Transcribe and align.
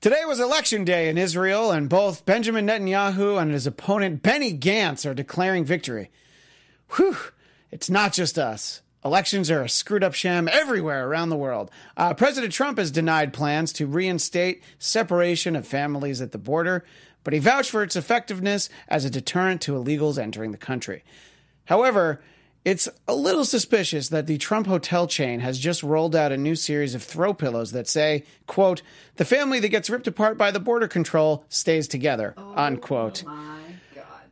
Today 0.00 0.24
was 0.24 0.38
election 0.38 0.84
day 0.84 1.08
in 1.08 1.18
Israel, 1.18 1.72
and 1.72 1.88
both 1.88 2.24
Benjamin 2.24 2.68
Netanyahu 2.68 3.42
and 3.42 3.50
his 3.50 3.66
opponent 3.66 4.22
Benny 4.22 4.56
Gantz 4.56 5.04
are 5.04 5.12
declaring 5.12 5.64
victory. 5.64 6.12
Whew, 6.94 7.16
it's 7.72 7.90
not 7.90 8.12
just 8.12 8.38
us. 8.38 8.80
Elections 9.04 9.50
are 9.50 9.62
a 9.62 9.68
screwed 9.68 10.04
up 10.04 10.14
sham 10.14 10.48
everywhere 10.52 11.08
around 11.08 11.30
the 11.30 11.36
world. 11.36 11.68
Uh, 11.96 12.14
President 12.14 12.52
Trump 12.52 12.78
has 12.78 12.92
denied 12.92 13.32
plans 13.32 13.72
to 13.72 13.88
reinstate 13.88 14.62
separation 14.78 15.56
of 15.56 15.66
families 15.66 16.20
at 16.20 16.30
the 16.30 16.38
border, 16.38 16.84
but 17.24 17.32
he 17.32 17.40
vouched 17.40 17.72
for 17.72 17.82
its 17.82 17.96
effectiveness 17.96 18.68
as 18.86 19.04
a 19.04 19.10
deterrent 19.10 19.60
to 19.62 19.72
illegals 19.72 20.16
entering 20.16 20.52
the 20.52 20.58
country. 20.58 21.02
However, 21.64 22.20
it's 22.68 22.86
a 23.06 23.14
little 23.14 23.46
suspicious 23.46 24.10
that 24.10 24.26
the 24.26 24.36
Trump 24.36 24.66
hotel 24.66 25.06
chain 25.06 25.40
has 25.40 25.58
just 25.58 25.82
rolled 25.82 26.14
out 26.14 26.32
a 26.32 26.36
new 26.36 26.54
series 26.54 26.94
of 26.94 27.02
throw 27.02 27.32
pillows 27.32 27.72
that 27.72 27.88
say, 27.88 28.24
quote, 28.46 28.82
the 29.16 29.24
family 29.24 29.58
that 29.58 29.70
gets 29.70 29.88
ripped 29.88 30.06
apart 30.06 30.36
by 30.36 30.50
the 30.50 30.60
border 30.60 30.86
control 30.86 31.46
stays 31.48 31.88
together, 31.88 32.34
unquote. 32.36 33.24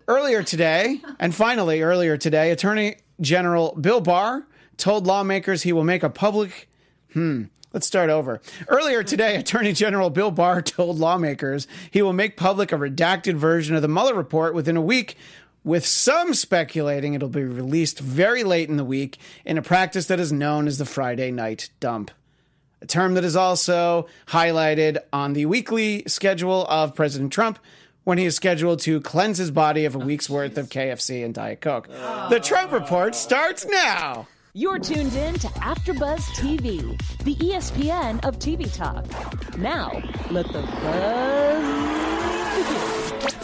Earlier 0.07 0.43
today, 0.43 1.01
and 1.19 1.35
finally 1.35 1.81
earlier 1.81 2.19
today, 2.19 2.51
Attorney 2.51 2.97
General 3.23 3.75
Bill 3.81 4.03
Barr 4.03 4.47
told 4.77 5.07
lawmakers 5.07 5.63
he 5.63 5.73
will 5.73 5.85
make 5.85 6.03
a 6.03 6.11
public. 6.11 6.69
Hmm. 7.15 7.45
Let's 7.73 7.87
start 7.87 8.09
over. 8.11 8.41
Earlier 8.69 9.03
today, 9.03 9.37
Attorney 9.41 9.73
General 9.73 10.11
Bill 10.11 10.31
Barr 10.31 10.61
told 10.61 10.99
lawmakers 10.99 11.67
he 11.91 12.03
will 12.03 12.13
make 12.13 12.37
public 12.37 12.71
a 12.71 12.77
redacted 12.77 13.35
version 13.35 13.75
of 13.75 13.83
the 13.83 13.89
Mueller 13.89 14.15
report 14.15 14.55
within 14.55 14.77
a 14.77 14.83
week, 14.83 15.17
with 15.67 15.85
some 15.85 16.33
speculating 16.33 17.13
it'll 17.13 17.29
be 17.29 17.43
released 17.43 17.99
very 17.99 18.45
late 18.45 18.71
in 18.71 18.77
the 18.77 18.85
week 18.85 19.19
in 19.45 19.59
a 19.59 19.63
practice 19.63 20.07
that 20.07 20.21
is 20.21 20.33
known 20.33 20.69
as 20.69 20.79
the 20.79 20.87
Friday 20.87 21.33
night 21.33 21.69
dump. 21.81 22.13
A 22.81 22.87
term 22.87 23.15
that 23.15 23.25
is 23.25 23.35
also 23.35 24.07
highlighted 24.29 24.99
on 25.13 25.33
the 25.33 25.47
weekly 25.47 26.05
schedule 26.07 26.65
of 26.69 26.95
President 26.95 27.33
Trump 27.33 27.59
when 28.05 28.17
he 28.17 28.25
is 28.25 28.37
scheduled 28.37 28.79
to 28.79 29.01
cleanse 29.01 29.39
his 29.39 29.51
body 29.51 29.85
of 29.85 29.97
a 29.97 29.99
oh, 29.99 30.07
week's 30.07 30.31
worth 30.31 30.57
of 30.57 30.69
KFC 30.69 31.25
and 31.25 31.35
Diet 31.35 31.61
Coke. 31.61 31.89
Oh. 31.93 32.29
The 32.31 32.39
Trump 32.39 32.71
Report 32.71 33.17
starts 33.17 33.67
now. 33.67 34.29
You're 34.53 34.79
tuned 34.79 35.15
in 35.15 35.35
to 35.35 35.49
AfterBuzz 35.49 36.21
TV, 36.37 36.97
the 37.25 37.35
ESPN 37.35 38.25
of 38.25 38.39
TV 38.39 38.73
talk. 38.73 39.05
Now, 39.59 39.91
let 40.31 40.47
the 40.47 40.63
buzz 40.63 41.65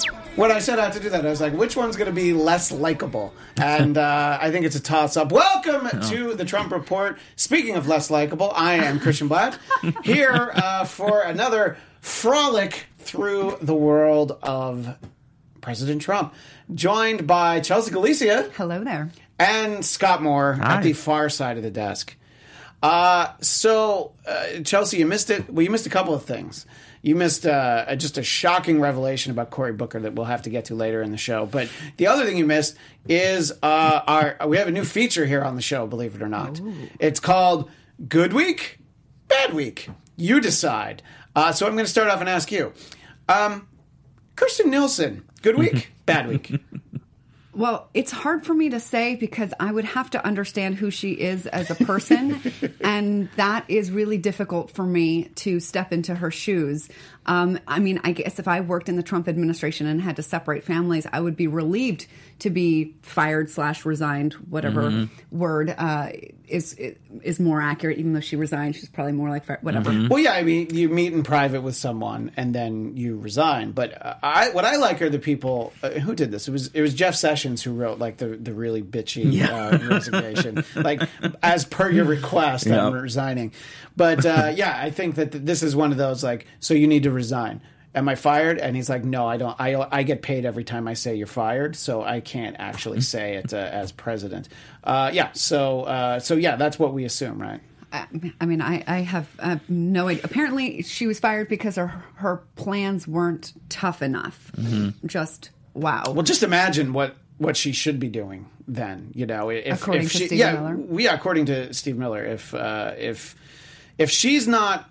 begin. 0.07 0.22
When 0.35 0.51
I 0.51 0.61
set 0.61 0.79
out 0.79 0.95
to 0.95 1.01
do 1.01 1.11
that, 1.11 1.27
I 1.27 1.29
was 1.29 1.43
like, 1.43 1.53
which 1.53 1.77
one's 1.77 1.97
going 1.97 2.07
to 2.09 2.15
be 2.15 2.33
less 2.33 2.73
likable? 2.73 3.35
And 3.59 3.99
uh, 3.99 4.39
I 4.41 4.51
think 4.51 4.65
it's 4.65 4.77
a 4.77 4.81
toss 4.83 5.17
up. 5.19 5.31
Welcome 5.31 5.89
to 6.09 6.33
the 6.35 6.45
Trump 6.47 6.73
Report. 6.73 7.19
Speaking 7.37 7.77
of 7.77 7.87
less 7.87 8.11
likable, 8.11 8.51
I 8.55 8.75
am 8.75 8.99
Christian 8.99 9.29
Blatt 9.29 9.59
here 10.05 10.53
uh, 10.55 10.85
for 10.87 11.21
another 11.21 11.77
frolic 12.01 12.87
through 12.99 13.59
the 13.61 13.75
world 13.75 14.39
of 14.43 14.97
President 15.61 16.01
Trump, 16.01 16.33
joined 16.75 17.27
by 17.27 17.61
Chelsea 17.61 17.91
Galicia 17.91 18.51
Hello 18.57 18.83
there. 18.83 19.11
and 19.39 19.85
Scott 19.85 20.23
Moore 20.23 20.55
Hi. 20.55 20.77
at 20.79 20.83
the 20.83 20.95
far 20.95 21.29
side 21.29 21.59
of 21.59 21.63
the 21.63 21.71
desk. 21.71 22.17
Uh, 22.83 23.33
so, 23.41 24.13
uh, 24.27 24.61
Chelsea, 24.65 24.97
you 24.97 25.07
missed 25.07 25.29
it. 25.31 25.49
Well, 25.51 25.63
you 25.63 25.71
missed 25.71 25.87
a 25.87 25.91
couple 25.91 26.15
of 26.15 26.25
things. 26.25 26.65
You 27.03 27.17
missed 27.17 27.45
uh, 27.45 27.95
just 27.97 28.17
a 28.17 28.23
shocking 28.23 28.81
revelation 28.81 29.33
about 29.33 29.51
Cory 29.51 29.73
Booker 29.73 29.99
that 30.01 30.15
we'll 30.15 30.27
have 30.27 30.43
to 30.43 30.51
get 30.51 30.67
to 30.67 30.77
later 30.77 31.03
in 31.03 31.11
the 31.11 31.17
show. 31.17 31.47
But 31.47 31.69
the 31.97 32.07
other 32.07 32.25
thing 32.25 32.37
you 32.37 32.47
missed 32.47 32.77
is 33.09 33.53
uh, 33.63 34.01
our 34.07 34.37
we 34.47 34.57
have 34.57 34.69
a 34.69 34.71
new 34.73 34.85
feature 34.85 35.27
here 35.27 35.43
on 35.43 35.57
the 35.57 35.63
show. 35.63 35.87
Believe 35.87 36.15
it 36.15 36.23
or 36.23 36.29
not, 36.29 36.61
it's 37.01 37.19
called 37.19 37.69
Good 38.09 38.33
Week, 38.33 38.79
Bad 39.27 39.53
Week. 39.53 39.89
You 40.17 40.41
decide. 40.41 41.03
Uh, 41.35 41.51
so 41.53 41.67
I'm 41.67 41.73
going 41.73 41.85
to 41.85 41.91
start 41.91 42.09
off 42.09 42.21
and 42.21 42.29
ask 42.29 42.53
you, 42.53 42.73
um, 43.29 43.67
Kirstjen 44.37 44.67
Nielsen. 44.67 45.25
Good 45.41 45.57
week, 45.59 45.91
bad 46.07 46.29
week. 46.29 46.55
Well, 47.55 47.89
it's 47.93 48.11
hard 48.11 48.47
for 48.47 48.55
me 48.55 48.71
to 48.71 48.81
say 48.81 49.15
because 49.15 49.53
I 49.61 49.71
would 49.71 49.85
have 49.85 50.09
to 50.11 50.25
understand 50.25 50.77
who 50.77 50.91
she 50.91 51.13
is 51.13 51.47
as 51.47 51.71
a 51.71 51.75
person. 51.75 52.41
and 52.81 53.29
that 53.37 53.67
is 53.69 53.91
really 53.91 54.17
difficult 54.17 54.71
for 54.71 54.85
me 54.85 55.25
to 55.37 55.61
step 55.61 55.93
into 55.93 56.15
her 56.15 56.31
shoes. 56.31 56.89
Um, 57.27 57.59
I 57.69 57.79
mean, 57.79 58.01
I 58.03 58.13
guess 58.13 58.39
if 58.39 58.49
I 58.49 58.61
worked 58.61 58.89
in 58.89 58.97
the 58.97 59.03
Trump 59.03 59.29
administration 59.29 59.87
and 59.87 60.01
had 60.01 60.17
to 60.17 60.23
separate 60.23 60.65
families, 60.65 61.07
I 61.13 61.21
would 61.21 61.37
be 61.37 61.47
relieved 61.47 62.07
to 62.41 62.51
be 62.51 62.95
fired 63.03 63.49
slash 63.51 63.85
resigned, 63.85 64.33
whatever 64.51 65.09
word 65.31 65.73
uh, 65.79 66.09
is 66.49 66.75
is 67.23 67.39
more 67.39 67.61
accurate. 67.63 67.99
Even 67.99 68.15
though 68.15 68.21
she 68.21 68.35
resigned, 68.35 68.75
she's 68.75 68.89
probably 68.89 69.13
more 69.13 69.29
like 69.31 69.45
fi- 69.45 69.59
whatever. 69.61 70.09
Well, 70.11 70.19
yeah, 70.19 70.33
I 70.33 70.43
mean, 70.43 70.75
you 70.75 70.89
meet 70.89 71.13
in 71.13 71.23
private 71.23 71.61
with 71.61 71.77
someone 71.77 72.33
and 72.37 72.53
then 72.53 72.97
you 72.97 73.17
resign. 73.19 73.71
But 73.71 74.05
uh, 74.05 74.15
I, 74.23 74.51
what 74.51 74.65
I 74.65 74.75
like 74.77 75.01
are 75.03 75.09
the 75.09 75.21
people 75.21 75.73
uh, 75.85 75.91
who 75.91 76.17
did 76.17 76.33
this. 76.33 76.49
It 76.49 76.51
was 76.51 76.67
it 76.75 76.81
was 76.81 76.95
Jeff 76.95 77.15
Sessions 77.15 77.63
who 77.63 77.73
wrote 77.73 78.01
like 78.01 78.17
the 78.17 78.29
the 78.31 78.53
really 78.53 78.83
bitchy 78.83 79.41
uh, 79.49 79.79
resignation, 79.89 80.65
like 80.75 81.03
as 81.45 81.65
per 81.65 81.89
your 81.89 82.05
request, 82.05 82.67
I'm 82.67 82.93
resigning. 82.95 83.53
But 83.97 84.27
uh, 84.27 84.53
yeah, 84.57 84.77
I 84.77 84.91
think 84.91 85.15
that 85.17 85.31
th- 85.33 85.45
this 85.45 85.63
is 85.63 85.77
one 85.77 85.93
of 85.93 85.99
those 85.99 86.25
like, 86.25 86.47
so 86.59 86.75
you 86.75 86.89
need 86.89 87.05
to 87.05 87.12
resign. 87.13 87.61
Am 87.95 88.09
I 88.09 88.15
fired? 88.15 88.59
And 88.59 88.75
he's 88.75 88.89
like, 88.89 89.05
no, 89.05 89.27
I 89.27 89.37
don't. 89.37 89.55
I 89.61 89.75
I 89.91 90.03
get 90.03 90.23
paid 90.23 90.47
every 90.47 90.65
time 90.65 90.89
I 90.89 90.95
say 90.95 91.15
you're 91.15 91.27
fired, 91.27 91.77
so 91.77 92.03
I 92.03 92.21
can't 92.21 92.57
actually 92.59 93.01
say 93.03 93.35
it 93.35 93.53
uh, 93.53 93.59
as 93.59 93.93
president. 93.93 94.49
Uh, 94.83 95.11
yeah, 95.13 95.31
so 95.33 95.83
uh, 95.83 96.19
so 96.19 96.37
yeah, 96.37 96.57
that's 96.57 96.79
what 96.79 96.95
we 96.95 97.05
assume, 97.05 97.41
right? 97.41 97.61
I 98.41 98.47
mean, 98.47 98.63
I, 98.63 98.83
I 98.87 98.99
have 99.01 99.29
uh, 99.39 99.59
no 99.69 100.09
idea. 100.09 100.23
Apparently, 100.25 100.81
she 100.83 101.07
was 101.07 101.21
fired 101.21 101.49
because 101.49 101.77
her 101.77 102.03
her 102.15 102.43
plans 102.57 103.07
weren't 103.07 103.53
tough 103.69 104.01
enough. 104.01 104.51
Just 105.05 105.51
wow. 105.75 106.05
Well, 106.07 106.23
just 106.23 106.43
imagine 106.43 106.95
what 106.95 107.17
what 107.37 107.57
she 107.57 107.73
should 107.73 108.01
be 108.01 108.09
doing 108.09 108.49
then. 108.67 109.11
You 109.15 109.27
know, 109.27 109.51
if, 109.51 109.83
According 109.83 110.05
if 110.05 110.13
to 110.13 110.19
she, 110.19 110.27
Steve 110.29 110.39
yeah, 110.39 110.53
Miller? 110.53 110.79
yeah, 110.99 111.15
according 111.15 111.47
to 111.47 111.75
Steve 111.75 111.99
Miller, 111.99 112.25
if 112.25 112.55
uh, 112.55 112.93
if 112.97 113.37
if 113.99 114.11
she's 114.11 114.49
not, 114.49 114.89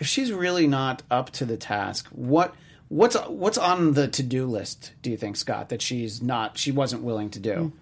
if 0.00 0.06
she's 0.06 0.32
really 0.32 0.66
not 0.66 1.02
up 1.10 1.30
to 1.30 1.44
the 1.44 1.56
task, 1.56 2.06
what 2.10 2.54
what's 2.88 3.16
what's 3.28 3.58
on 3.58 3.94
the 3.94 4.08
to 4.08 4.22
do 4.22 4.46
list? 4.46 4.92
Do 5.02 5.10
you 5.10 5.16
think, 5.16 5.36
Scott, 5.36 5.68
that 5.70 5.82
she's 5.82 6.22
not, 6.22 6.58
she 6.58 6.72
wasn't 6.72 7.02
willing 7.02 7.30
to 7.30 7.40
do? 7.40 7.72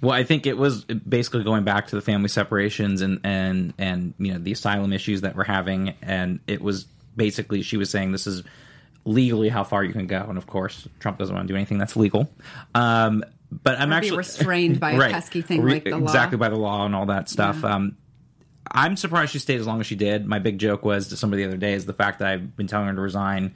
Well, 0.00 0.12
I 0.12 0.24
think 0.24 0.46
it 0.46 0.56
was 0.58 0.84
basically 0.84 1.44
going 1.44 1.64
back 1.64 1.88
to 1.88 1.96
the 1.96 2.02
family 2.02 2.28
separations 2.28 3.00
and 3.00 3.20
and 3.24 3.72
and 3.78 4.14
you 4.18 4.32
know 4.32 4.38
the 4.38 4.52
asylum 4.52 4.92
issues 4.92 5.22
that 5.22 5.36
we're 5.36 5.44
having, 5.44 5.94
and 6.02 6.40
it 6.46 6.60
was 6.60 6.84
basically 7.16 7.62
she 7.62 7.76
was 7.76 7.90
saying 7.90 8.12
this 8.12 8.26
is 8.26 8.42
legally 9.04 9.48
how 9.48 9.64
far 9.64 9.82
you 9.84 9.92
can 9.92 10.06
go, 10.06 10.24
and 10.28 10.36
of 10.36 10.46
course 10.46 10.86
Trump 11.00 11.18
doesn't 11.18 11.34
want 11.34 11.48
to 11.48 11.52
do 11.52 11.56
anything 11.56 11.78
that's 11.78 11.96
legal. 11.96 12.30
Um, 12.74 13.24
but 13.50 13.78
I'm 13.80 13.88
Or 13.88 14.00
be 14.00 14.06
actually 14.06 14.18
restrained 14.18 14.80
by 14.80 14.92
a 14.92 14.98
pesky 15.10 15.40
thing 15.40 15.64
like 15.64 15.84
the 15.84 15.92
law. 15.92 16.04
exactly 16.04 16.36
by 16.36 16.48
the 16.50 16.56
law 16.56 16.84
and 16.84 16.94
all 16.94 17.06
that 17.06 17.28
stuff. 17.30 17.60
Yeah. 17.62 17.74
Um, 17.76 17.96
I'm 18.70 18.96
surprised 18.96 19.32
she 19.32 19.38
stayed 19.38 19.60
as 19.60 19.66
long 19.66 19.80
as 19.80 19.86
she 19.86 19.94
did. 19.96 20.26
My 20.26 20.38
big 20.38 20.58
joke 20.58 20.84
was 20.84 21.08
to 21.08 21.16
somebody 21.16 21.42
the 21.42 21.48
other 21.48 21.56
day 21.58 21.72
is 21.74 21.86
the 21.86 21.92
fact 21.92 22.18
that 22.20 22.28
I've 22.28 22.56
been 22.56 22.66
telling 22.66 22.88
her 22.88 22.94
to 22.94 23.00
resign 23.00 23.54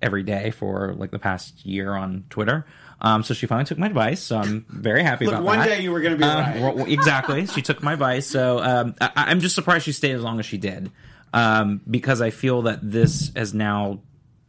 every 0.00 0.22
day 0.22 0.50
for 0.50 0.94
like 0.94 1.10
the 1.10 1.18
past 1.18 1.64
year 1.64 1.94
on 1.94 2.24
Twitter. 2.30 2.66
Um, 3.00 3.22
so 3.22 3.34
she 3.34 3.46
finally 3.46 3.64
took 3.66 3.78
my 3.78 3.86
advice. 3.86 4.20
So 4.20 4.36
I'm 4.38 4.64
very 4.68 5.02
happy 5.02 5.24
Look, 5.26 5.34
about 5.34 5.44
one 5.44 5.58
that. 5.58 5.68
One 5.68 5.76
day 5.78 5.82
you 5.82 5.92
were 5.92 6.00
going 6.00 6.12
to 6.12 6.18
be 6.18 6.24
Um, 6.24 6.76
right. 6.76 6.88
exactly. 6.88 7.46
She 7.46 7.62
took 7.62 7.82
my 7.82 7.92
advice. 7.94 8.26
So 8.26 8.60
um, 8.62 8.94
I, 9.00 9.10
I'm 9.16 9.40
just 9.40 9.54
surprised 9.54 9.84
she 9.84 9.92
stayed 9.92 10.14
as 10.14 10.22
long 10.22 10.38
as 10.40 10.46
she 10.46 10.58
did 10.58 10.90
um, 11.32 11.80
because 11.88 12.20
I 12.20 12.30
feel 12.30 12.62
that 12.62 12.78
this 12.82 13.30
has 13.36 13.54
now 13.54 14.00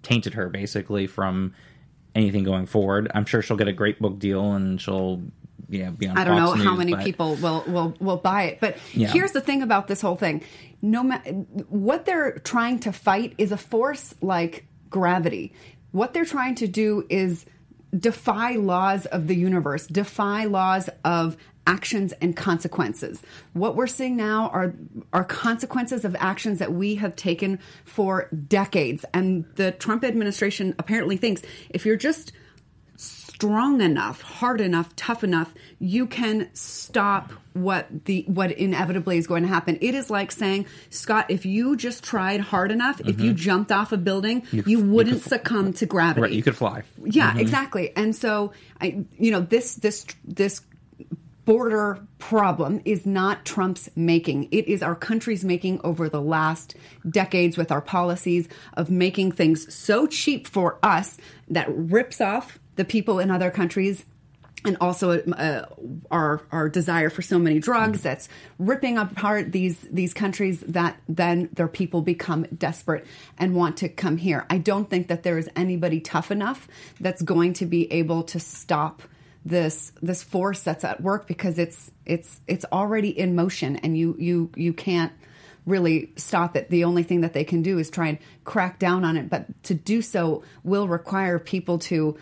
tainted 0.04 0.34
her 0.36 0.50
basically 0.50 1.08
from 1.08 1.54
anything 2.16 2.44
going 2.44 2.66
forward. 2.68 3.12
I'm 3.16 3.26
sure 3.26 3.42
she'll 3.42 3.58
get 3.58 3.68
a 3.68 3.74
great 3.74 4.00
book 4.00 4.20
deal 4.20 4.54
and 4.54 4.80
she'll 4.80 5.22
you 5.70 5.84
know, 5.86 5.92
be 5.92 6.08
on 6.08 6.18
I 6.18 6.24
don't 6.24 6.38
Fox 6.38 6.58
know 6.60 6.64
how 6.64 6.76
many 6.76 6.94
but- 6.94 7.04
people 7.06 7.36
will, 7.36 7.64
will 7.68 7.96
will 8.00 8.18
buy 8.18 8.44
it. 8.44 8.60
But 8.60 8.78
Yeah. 8.94 9.08
here's 9.12 9.32
the 9.32 9.42
thing 9.42 9.62
about 9.62 9.88
this 9.88 10.02
whole 10.02 10.16
thing: 10.16 10.44
no, 10.82 11.04
ma- 11.04 11.20
what 11.70 12.06
they're 12.06 12.34
trying 12.40 12.80
to 12.80 12.92
fight 12.92 13.34
is 13.38 13.52
a 13.52 13.58
force 13.58 14.14
like 14.22 14.66
gravity. 14.90 15.54
What 15.92 16.14
they're 16.14 16.26
trying 16.26 16.56
to 16.56 16.68
do 16.68 17.06
is 17.10 17.46
defy 17.98 18.56
laws 18.56 19.06
of 19.06 19.28
the 19.28 19.36
universe, 19.36 19.86
defy 19.88 20.46
laws 20.46 20.90
of 21.06 21.38
actions 21.66 22.12
and 22.22 22.36
consequences. 22.36 23.22
What 23.54 23.76
we're 23.78 23.88
seeing 23.88 24.18
now 24.18 24.50
are 24.50 24.74
are 25.14 25.24
consequences 25.24 26.04
of 26.04 26.16
actions 26.20 26.60
that 26.60 26.74
we 26.74 26.96
have 26.96 27.16
taken 27.16 27.60
for 27.86 28.28
decades. 28.48 29.06
And 29.14 29.46
the 29.56 29.72
Trump 29.72 30.04
administration 30.04 30.76
apparently 30.78 31.16
thinks 31.18 31.42
if 31.70 31.86
you're 31.86 31.96
just 31.96 32.34
strong 33.44 33.82
enough, 33.82 34.22
hard 34.22 34.62
enough, 34.62 34.96
tough 34.96 35.22
enough, 35.22 35.54
you 35.78 36.08
can 36.08 36.50
stop 36.54 37.34
what 37.52 38.06
the 38.06 38.24
what 38.28 38.52
inevitably 38.54 39.18
is 39.18 39.28
going 39.28 39.44
to 39.44 39.50
happen. 39.50 39.78
It 39.82 39.96
is 39.96 40.10
like 40.10 40.32
saying, 40.32 40.66
Scott, 40.90 41.26
if 41.28 41.46
you 41.46 41.76
just 41.76 42.06
tried 42.06 42.40
hard 42.40 42.72
enough, 42.72 43.02
if 43.02 43.20
you 43.20 43.32
mm-hmm. 43.32 43.36
jumped 43.36 43.72
off 43.74 43.92
a 43.92 43.98
building, 43.98 44.44
you, 44.54 44.80
wouldn't 44.80 45.24
succumb 45.24 45.74
to 45.74 45.86
gravity. 45.86 46.22
Right, 46.22 46.32
you 46.32 46.42
could 46.42 46.56
fly. 46.56 46.84
Yeah, 47.04 47.32
mm-hmm. 47.32 47.40
exactly. 47.40 47.96
And 47.98 48.16
so 48.16 48.54
I 48.80 49.04
you 49.18 49.32
know, 49.32 49.42
this 49.42 49.76
this 49.76 50.06
this 50.24 50.62
border 51.44 52.00
problem 52.20 52.82
is 52.86 53.06
not 53.06 53.44
Trump's 53.44 53.90
making. 53.94 54.48
It 54.52 54.70
is 54.70 54.82
our 54.82 54.96
country's 54.96 55.44
making 55.44 55.82
over 55.84 56.08
the 56.08 56.22
last 56.22 56.76
decades 57.10 57.58
with 57.58 57.74
our 57.74 57.82
policies 57.82 58.48
of 58.76 58.90
making 58.90 59.34
things 59.34 59.74
so 59.74 60.08
cheap 60.08 60.48
for 60.48 60.80
us 60.82 61.18
that 61.50 61.68
rips 61.70 62.22
off 62.22 62.60
the 62.76 62.86
people 62.86 63.20
in 63.20 63.32
other 63.32 63.52
countries 63.52 64.06
and 64.66 64.78
also 64.80 65.20
uh, 65.20 65.66
our 66.10 66.42
our 66.52 66.70
desire 66.70 67.10
for 67.10 67.22
so 67.22 67.38
many 67.38 67.60
drugs 67.60 68.02
that's 68.02 68.30
ripping 68.58 68.98
apart 68.98 69.52
these 69.52 69.80
these 69.92 70.14
countries 70.14 70.62
that 70.62 70.98
then 71.10 71.50
their 71.54 71.68
people 71.68 72.02
become 72.02 72.44
desperate 72.58 73.06
and 73.38 73.56
want 73.56 73.78
to 73.78 73.90
come 73.90 74.18
here. 74.18 74.46
I 74.50 74.58
don't 74.58 74.90
think 74.90 75.08
that 75.08 75.24
there 75.24 75.38
is 75.38 75.50
anybody 75.56 76.00
tough 76.00 76.32
enough 76.32 76.68
that's 77.00 77.22
going 77.22 77.54
to 77.54 77.66
be 77.66 77.92
able 77.92 78.24
to 78.24 78.40
stop 78.40 79.02
this 79.46 79.92
this 80.02 80.24
force 80.24 80.64
that's 80.64 80.84
at 80.84 81.02
work 81.02 81.28
because 81.28 81.60
it's 81.60 81.92
it's 82.06 82.40
it's 82.48 82.66
already 82.72 83.10
in 83.10 83.36
motion 83.36 83.76
and 83.78 83.98
you 83.98 84.16
you 84.18 84.50
you 84.56 84.74
can't 84.74 85.12
really 85.66 86.12
stop 86.16 86.56
it. 86.56 86.70
The 86.70 86.84
only 86.84 87.04
thing 87.04 87.22
that 87.22 87.34
they 87.34 87.44
can 87.44 87.62
do 87.62 87.80
is 87.80 87.90
try 87.90 88.08
and 88.08 88.18
crack 88.44 88.80
down 88.80 89.06
on 89.06 89.16
it, 89.16 89.30
but 89.30 89.64
to 89.64 89.74
do 89.74 90.02
so 90.02 90.44
will 90.64 90.88
require 90.88 91.40
people 91.40 91.80
to 91.80 92.18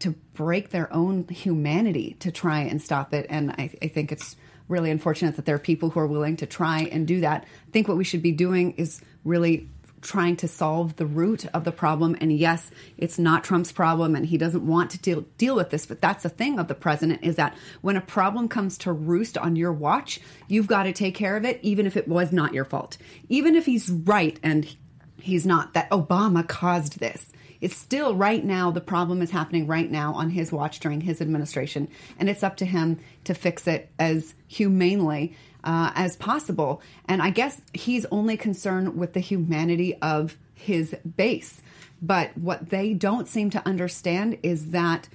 to 0.00 0.10
break 0.34 0.70
their 0.70 0.92
own 0.92 1.26
humanity 1.28 2.16
to 2.20 2.30
try 2.30 2.60
and 2.60 2.80
stop 2.80 3.14
it. 3.14 3.26
And 3.30 3.52
I, 3.52 3.70
I, 3.82 3.88
think 3.88 4.12
it's 4.12 4.36
really 4.68 4.90
unfortunate 4.90 5.36
that 5.36 5.44
there 5.44 5.54
are 5.54 5.60
people 5.60 5.90
who 5.90 6.00
are 6.00 6.06
willing 6.06 6.36
to 6.38 6.46
try 6.46 6.82
and 6.90 7.06
do 7.06 7.20
that. 7.20 7.44
I 7.44 7.70
think 7.70 7.88
what 7.88 7.96
we 7.96 8.04
should 8.04 8.22
be 8.22 8.32
doing 8.32 8.72
is 8.72 9.00
really 9.24 9.68
trying 10.00 10.36
to 10.36 10.48
solve 10.48 10.96
the 10.96 11.06
root 11.06 11.44
of 11.46 11.64
the 11.64 11.72
problem. 11.72 12.16
And 12.20 12.32
yes, 12.32 12.70
it's 12.96 13.18
not 13.18 13.44
Trump's 13.44 13.72
problem 13.72 14.16
and 14.16 14.24
he 14.24 14.38
doesn't 14.38 14.66
want 14.66 14.90
to 14.92 14.98
deal, 14.98 15.24
deal 15.36 15.54
with 15.54 15.70
this. 15.70 15.86
But 15.86 16.00
that's 16.00 16.22
the 16.22 16.30
thing 16.30 16.58
of 16.58 16.68
the 16.68 16.74
president 16.74 17.22
is 17.22 17.36
that 17.36 17.54
when 17.82 17.96
a 17.96 18.00
problem 18.00 18.48
comes 18.48 18.78
to 18.78 18.92
roost 18.92 19.36
on 19.36 19.56
your 19.56 19.72
watch, 19.72 20.20
you've 20.48 20.66
got 20.66 20.84
to 20.84 20.92
take 20.92 21.14
care 21.14 21.36
of 21.36 21.44
it, 21.44 21.60
even 21.62 21.86
if 21.86 21.96
it 21.96 22.08
was 22.08 22.32
not 22.32 22.54
your 22.54 22.64
fault. 22.64 22.96
Even 23.28 23.54
if 23.54 23.66
he's 23.66 23.90
right 23.90 24.38
and 24.42 24.74
he's 25.20 25.44
not, 25.44 25.74
that 25.74 25.90
Obama 25.90 26.46
caused 26.46 26.98
this 26.98 27.30
it's 27.60 27.76
still 27.76 28.14
right 28.14 28.44
now, 28.44 28.70
the 28.70 28.80
problem 28.80 29.22
is 29.22 29.30
happening 29.30 29.66
right 29.66 29.90
now 29.90 30.14
on 30.14 30.30
his 30.30 30.50
watch 30.50 30.80
during 30.80 31.02
his 31.02 31.20
administration. 31.20 31.88
And 32.18 32.28
it's 32.28 32.42
up 32.42 32.56
to 32.58 32.64
him 32.64 33.00
to 33.24 33.34
fix 33.34 33.66
it 33.66 33.90
as 33.98 34.34
humanely 34.46 35.36
uh, 35.62 35.92
as 35.94 36.16
possible. 36.16 36.80
And 37.06 37.22
I 37.22 37.30
guess 37.30 37.60
he's 37.74 38.06
only 38.06 38.36
concerned 38.36 38.96
with 38.96 39.12
the 39.12 39.20
humanity 39.20 39.96
of 40.00 40.36
his 40.54 40.94
base. 41.16 41.60
But 42.02 42.36
what 42.36 42.70
they 42.70 42.94
don't 42.94 43.28
seem 43.28 43.50
to 43.50 43.66
understand 43.66 44.38
is 44.42 44.70
that 44.70 45.08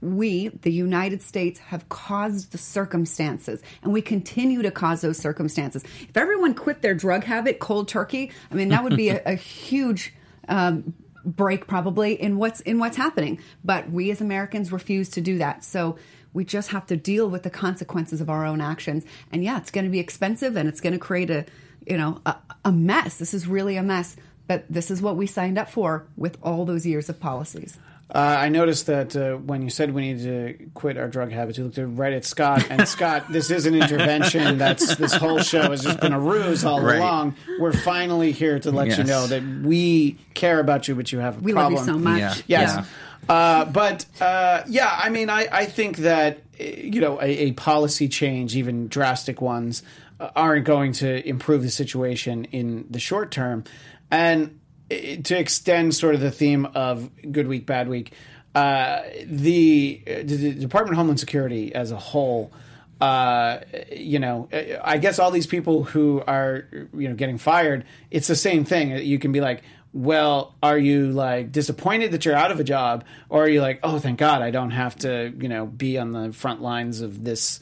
we, 0.00 0.48
the 0.48 0.72
United 0.72 1.22
States, 1.22 1.58
have 1.60 1.88
caused 1.88 2.52
the 2.52 2.58
circumstances 2.58 3.62
and 3.82 3.92
we 3.92 4.02
continue 4.02 4.62
to 4.62 4.70
cause 4.70 5.00
those 5.00 5.18
circumstances. 5.18 5.84
If 6.08 6.16
everyone 6.16 6.54
quit 6.54 6.82
their 6.82 6.94
drug 6.94 7.24
habit 7.24 7.60
cold 7.60 7.88
turkey, 7.88 8.32
I 8.50 8.54
mean, 8.54 8.68
that 8.68 8.82
would 8.82 8.96
be 8.96 9.08
a, 9.10 9.22
a 9.24 9.34
huge 9.34 10.12
um, 10.48 10.94
break 11.24 11.66
probably 11.66 12.20
in 12.20 12.36
what's 12.36 12.60
in 12.60 12.78
what's 12.78 12.96
happening. 12.96 13.40
But 13.64 13.90
we 13.90 14.10
as 14.10 14.20
americans 14.20 14.72
refuse 14.72 15.08
to 15.10 15.20
do 15.20 15.38
that. 15.38 15.64
So 15.64 15.96
we 16.32 16.44
just 16.44 16.70
have 16.70 16.86
to 16.86 16.96
deal 16.96 17.28
with 17.28 17.44
the 17.44 17.50
consequences 17.50 18.20
of 18.20 18.28
our 18.28 18.44
own 18.44 18.60
actions. 18.60 19.04
And 19.32 19.44
yeah 19.44 19.58
it's 19.58 19.70
going 19.70 19.84
to 19.84 19.90
be 19.90 20.00
expensive 20.00 20.56
and 20.56 20.68
it's 20.68 20.80
going 20.80 20.92
to 20.92 20.98
create 20.98 21.30
a 21.30 21.46
you 21.86 21.96
know 21.96 22.20
a, 22.26 22.36
a 22.64 22.72
mess. 22.72 23.18
This 23.18 23.34
is 23.34 23.46
really 23.46 23.76
a 23.76 23.82
mess. 23.82 24.16
But 24.46 24.66
this 24.68 24.90
is 24.90 25.00
what 25.00 25.16
we 25.16 25.26
signed 25.26 25.56
up 25.56 25.70
for 25.70 26.06
with 26.16 26.36
all 26.42 26.66
those 26.66 26.84
years 26.84 27.08
of 27.08 27.18
policies 27.18 27.78
uh, 28.14 28.18
I 28.18 28.48
noticed 28.50 28.86
that 28.86 29.16
uh, 29.16 29.36
when 29.36 29.62
you 29.62 29.70
said 29.70 29.92
we 29.94 30.12
need 30.12 30.22
to 30.24 30.70
quit 30.74 30.96
our 30.98 31.08
drug 31.08 31.32
habits, 31.32 31.56
you 31.58 31.64
looked 31.64 31.78
right 31.78 32.12
at 32.12 32.24
Scott. 32.24 32.66
And 32.70 32.86
Scott, 32.88 33.32
this 33.32 33.50
is 33.50 33.66
an 33.66 33.74
intervention. 33.74 34.58
That's 34.58 34.96
this 34.96 35.14
whole 35.14 35.38
show 35.40 35.70
has 35.70 35.82
just 35.82 36.00
been 36.00 36.12
a 36.12 36.20
ruse 36.20 36.64
all 36.64 36.80
Right. 36.82 36.98
along. 36.98 37.36
We're 37.58 37.72
finally 37.72 38.32
here 38.32 38.58
to 38.60 38.70
let 38.70 38.98
you 38.98 39.04
know 39.04 39.26
that 39.26 39.42
we 39.42 40.12
care 40.34 40.60
about 40.60 40.86
you, 40.86 40.94
but 40.94 41.12
you 41.12 41.18
have 41.20 41.38
a 41.38 41.40
we 41.40 41.52
problem. 41.52 41.74
love 41.74 41.86
you 41.86 41.92
so 41.92 41.98
much 41.98 42.42
Yeah. 42.46 42.60
Yes. 42.60 42.86
Uh, 43.26 43.64
but 43.64 44.04
uh, 44.20 44.62
yeah, 44.68 44.94
I 45.02 45.08
mean, 45.08 45.30
I, 45.30 45.48
I 45.50 45.64
think 45.64 45.96
that 45.98 46.42
uh, 46.60 46.64
you 46.64 47.00
know 47.00 47.18
a, 47.22 47.24
a 47.24 47.52
policy 47.52 48.06
change, 48.06 48.54
even 48.54 48.86
drastic 48.88 49.40
ones, 49.40 49.82
uh, 50.20 50.28
aren't 50.36 50.66
going 50.66 50.92
to 50.92 51.26
improve 51.26 51.62
the 51.62 51.70
situation 51.70 52.44
in 52.52 52.84
the 52.90 53.00
short 53.00 53.30
term. 53.30 53.64
And 54.10 54.60
to 54.90 55.38
extend 55.38 55.94
sort 55.94 56.14
of 56.14 56.20
the 56.20 56.30
theme 56.30 56.66
of 56.74 57.10
good 57.30 57.46
week, 57.46 57.66
bad 57.66 57.88
week, 57.88 58.12
uh, 58.54 59.02
the, 59.24 60.02
uh, 60.06 60.10
the 60.24 60.54
Department 60.54 60.94
of 60.94 60.98
Homeland 60.98 61.20
Security 61.20 61.74
as 61.74 61.90
a 61.90 61.96
whole. 61.96 62.52
Uh, 63.00 63.60
you 63.92 64.18
know, 64.18 64.48
I 64.82 64.98
guess 64.98 65.18
all 65.18 65.30
these 65.30 65.46
people 65.46 65.84
who 65.84 66.22
are, 66.26 66.66
you 66.96 67.08
know, 67.08 67.14
getting 67.14 67.38
fired, 67.38 67.84
it's 68.10 68.28
the 68.28 68.36
same 68.36 68.64
thing. 68.64 68.96
You 68.98 69.18
can 69.18 69.32
be 69.32 69.40
like, 69.40 69.62
well, 69.92 70.54
are 70.62 70.78
you 70.78 71.12
like 71.12 71.52
disappointed 71.52 72.12
that 72.12 72.24
you're 72.24 72.36
out 72.36 72.50
of 72.50 72.60
a 72.60 72.64
job, 72.64 73.04
or 73.28 73.44
are 73.44 73.48
you 73.48 73.60
like, 73.60 73.80
oh, 73.82 73.98
thank 73.98 74.18
God, 74.18 74.42
I 74.42 74.50
don't 74.50 74.70
have 74.70 74.96
to, 74.96 75.32
you 75.38 75.48
know, 75.48 75.66
be 75.66 75.98
on 75.98 76.12
the 76.12 76.32
front 76.32 76.62
lines 76.62 77.00
of 77.00 77.24
this 77.24 77.60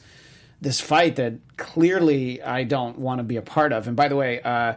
this 0.59 0.79
fight 0.79 1.17
that 1.17 1.33
clearly 1.57 2.41
I 2.41 2.63
don't 2.63 2.97
want 2.97 3.19
to 3.19 3.23
be 3.23 3.35
a 3.35 3.41
part 3.41 3.73
of. 3.73 3.87
And 3.87 3.95
by 3.95 4.07
the 4.07 4.15
way, 4.15 4.41
uh, 4.41 4.75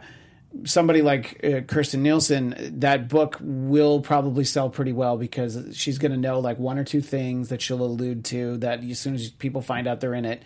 somebody 0.65 1.01
like 1.01 1.39
uh, 1.43 1.61
Kirstjen 1.61 1.99
Nielsen, 1.99 2.55
that 2.79 3.07
book 3.09 3.37
will 3.41 4.01
probably 4.01 4.43
sell 4.43 4.69
pretty 4.69 4.93
well 4.93 5.17
because 5.17 5.75
she's 5.75 5.97
going 5.97 6.11
to 6.11 6.17
know 6.17 6.39
like 6.39 6.59
one 6.59 6.77
or 6.77 6.83
two 6.83 7.01
things 7.01 7.49
that 7.49 7.61
she'll 7.61 7.81
allude 7.81 8.25
to 8.25 8.57
that 8.57 8.83
as 8.83 8.99
soon 8.99 9.15
as 9.15 9.29
people 9.29 9.61
find 9.61 9.87
out 9.87 9.99
they're 9.99 10.13
in 10.13 10.25
it, 10.25 10.43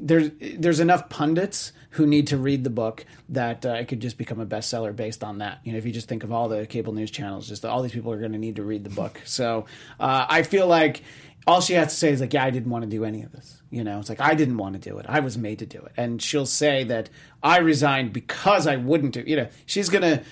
there's 0.00 0.30
there's 0.58 0.80
enough 0.80 1.08
pundits 1.08 1.72
who 1.90 2.06
need 2.06 2.28
to 2.28 2.36
read 2.36 2.64
the 2.64 2.70
book 2.70 3.04
that 3.30 3.64
uh, 3.64 3.70
it 3.70 3.88
could 3.88 4.00
just 4.00 4.18
become 4.18 4.40
a 4.40 4.46
bestseller 4.46 4.94
based 4.94 5.24
on 5.24 5.38
that. 5.38 5.60
You 5.64 5.72
know, 5.72 5.78
if 5.78 5.86
you 5.86 5.92
just 5.92 6.08
think 6.08 6.22
of 6.22 6.32
all 6.32 6.48
the 6.48 6.66
cable 6.66 6.92
news 6.92 7.10
channels, 7.10 7.48
just 7.48 7.64
all 7.64 7.82
these 7.82 7.92
people 7.92 8.12
are 8.12 8.18
going 8.18 8.32
to 8.32 8.38
need 8.38 8.56
to 8.56 8.62
read 8.62 8.84
the 8.84 8.90
book. 8.90 9.20
So 9.24 9.66
uh, 9.98 10.26
I 10.28 10.42
feel 10.42 10.66
like 10.66 11.02
all 11.46 11.60
she 11.60 11.74
has 11.74 11.88
to 11.88 11.94
say 11.94 12.10
is 12.10 12.20
like, 12.20 12.32
"Yeah, 12.34 12.44
I 12.44 12.50
didn't 12.50 12.70
want 12.70 12.84
to 12.84 12.90
do 12.90 13.04
any 13.04 13.22
of 13.22 13.32
this." 13.32 13.54
You 13.70 13.84
know, 13.84 13.98
it's 14.00 14.08
like 14.08 14.20
I 14.20 14.34
didn't 14.34 14.56
want 14.56 14.80
to 14.82 14.90
do 14.90 14.98
it. 14.98 15.04
I 15.08 15.20
was 15.20 15.36
made 15.36 15.58
to 15.58 15.66
do 15.66 15.78
it, 15.78 15.92
and 15.96 16.22
she'll 16.22 16.46
say 16.46 16.84
that 16.84 17.10
I 17.42 17.58
resigned 17.58 18.14
because 18.14 18.66
I 18.66 18.76
wouldn't 18.76 19.12
do. 19.12 19.22
You 19.26 19.36
know, 19.36 19.48
she's 19.66 19.90
gonna 19.90 20.22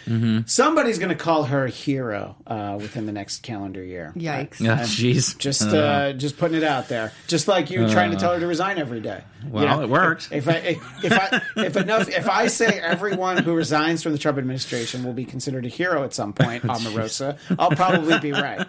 somebody's 0.47 0.99
gonna 0.99 1.15
call 1.15 1.45
her 1.45 1.67
a 1.67 1.71
hero 1.71 2.37
uh, 2.47 2.79
within 2.81 3.05
the 3.07 3.13
next 3.13 3.43
calendar 3.43 3.83
year. 3.85 4.13
Yikes. 4.17 4.59
Yeah, 4.61 4.79
jeez. 4.81 5.37
Just, 5.39 5.63
Uh, 5.69 5.77
uh, 5.77 6.13
just 6.15 6.39
putting 6.39 6.57
it 6.57 6.65
out 6.65 6.89
there. 6.89 7.13
Just 7.27 7.47
like 7.47 7.71
you 7.71 7.89
trying 7.91 8.11
to 8.11 8.17
tell 8.17 8.33
her 8.33 8.41
to 8.41 8.47
resign 8.47 8.79
every 8.79 9.01
day. 9.01 9.23
Well, 9.51 9.81
it 9.83 9.89
worked. 9.91 10.29
If 10.33 10.49
I, 10.49 10.79
if 11.05 11.13
I, 11.13 11.43
if 11.57 11.77
enough, 11.77 12.09
if 12.09 12.29
I 12.29 12.47
say 12.49 12.81
everyone 12.81 13.43
who 13.43 13.55
resigns 13.55 14.03
from 14.03 14.13
the 14.13 14.19
Trump 14.19 14.39
administration 14.39 15.05
will 15.05 15.13
be 15.13 15.25
considered 15.27 15.65
a 15.67 15.69
hero 15.69 16.05
at 16.05 16.15
some 16.15 16.33
point, 16.33 16.63
Omarosa, 16.65 17.39
I'll 17.59 17.71
probably 17.71 18.19
be 18.19 18.33
right. 18.33 18.67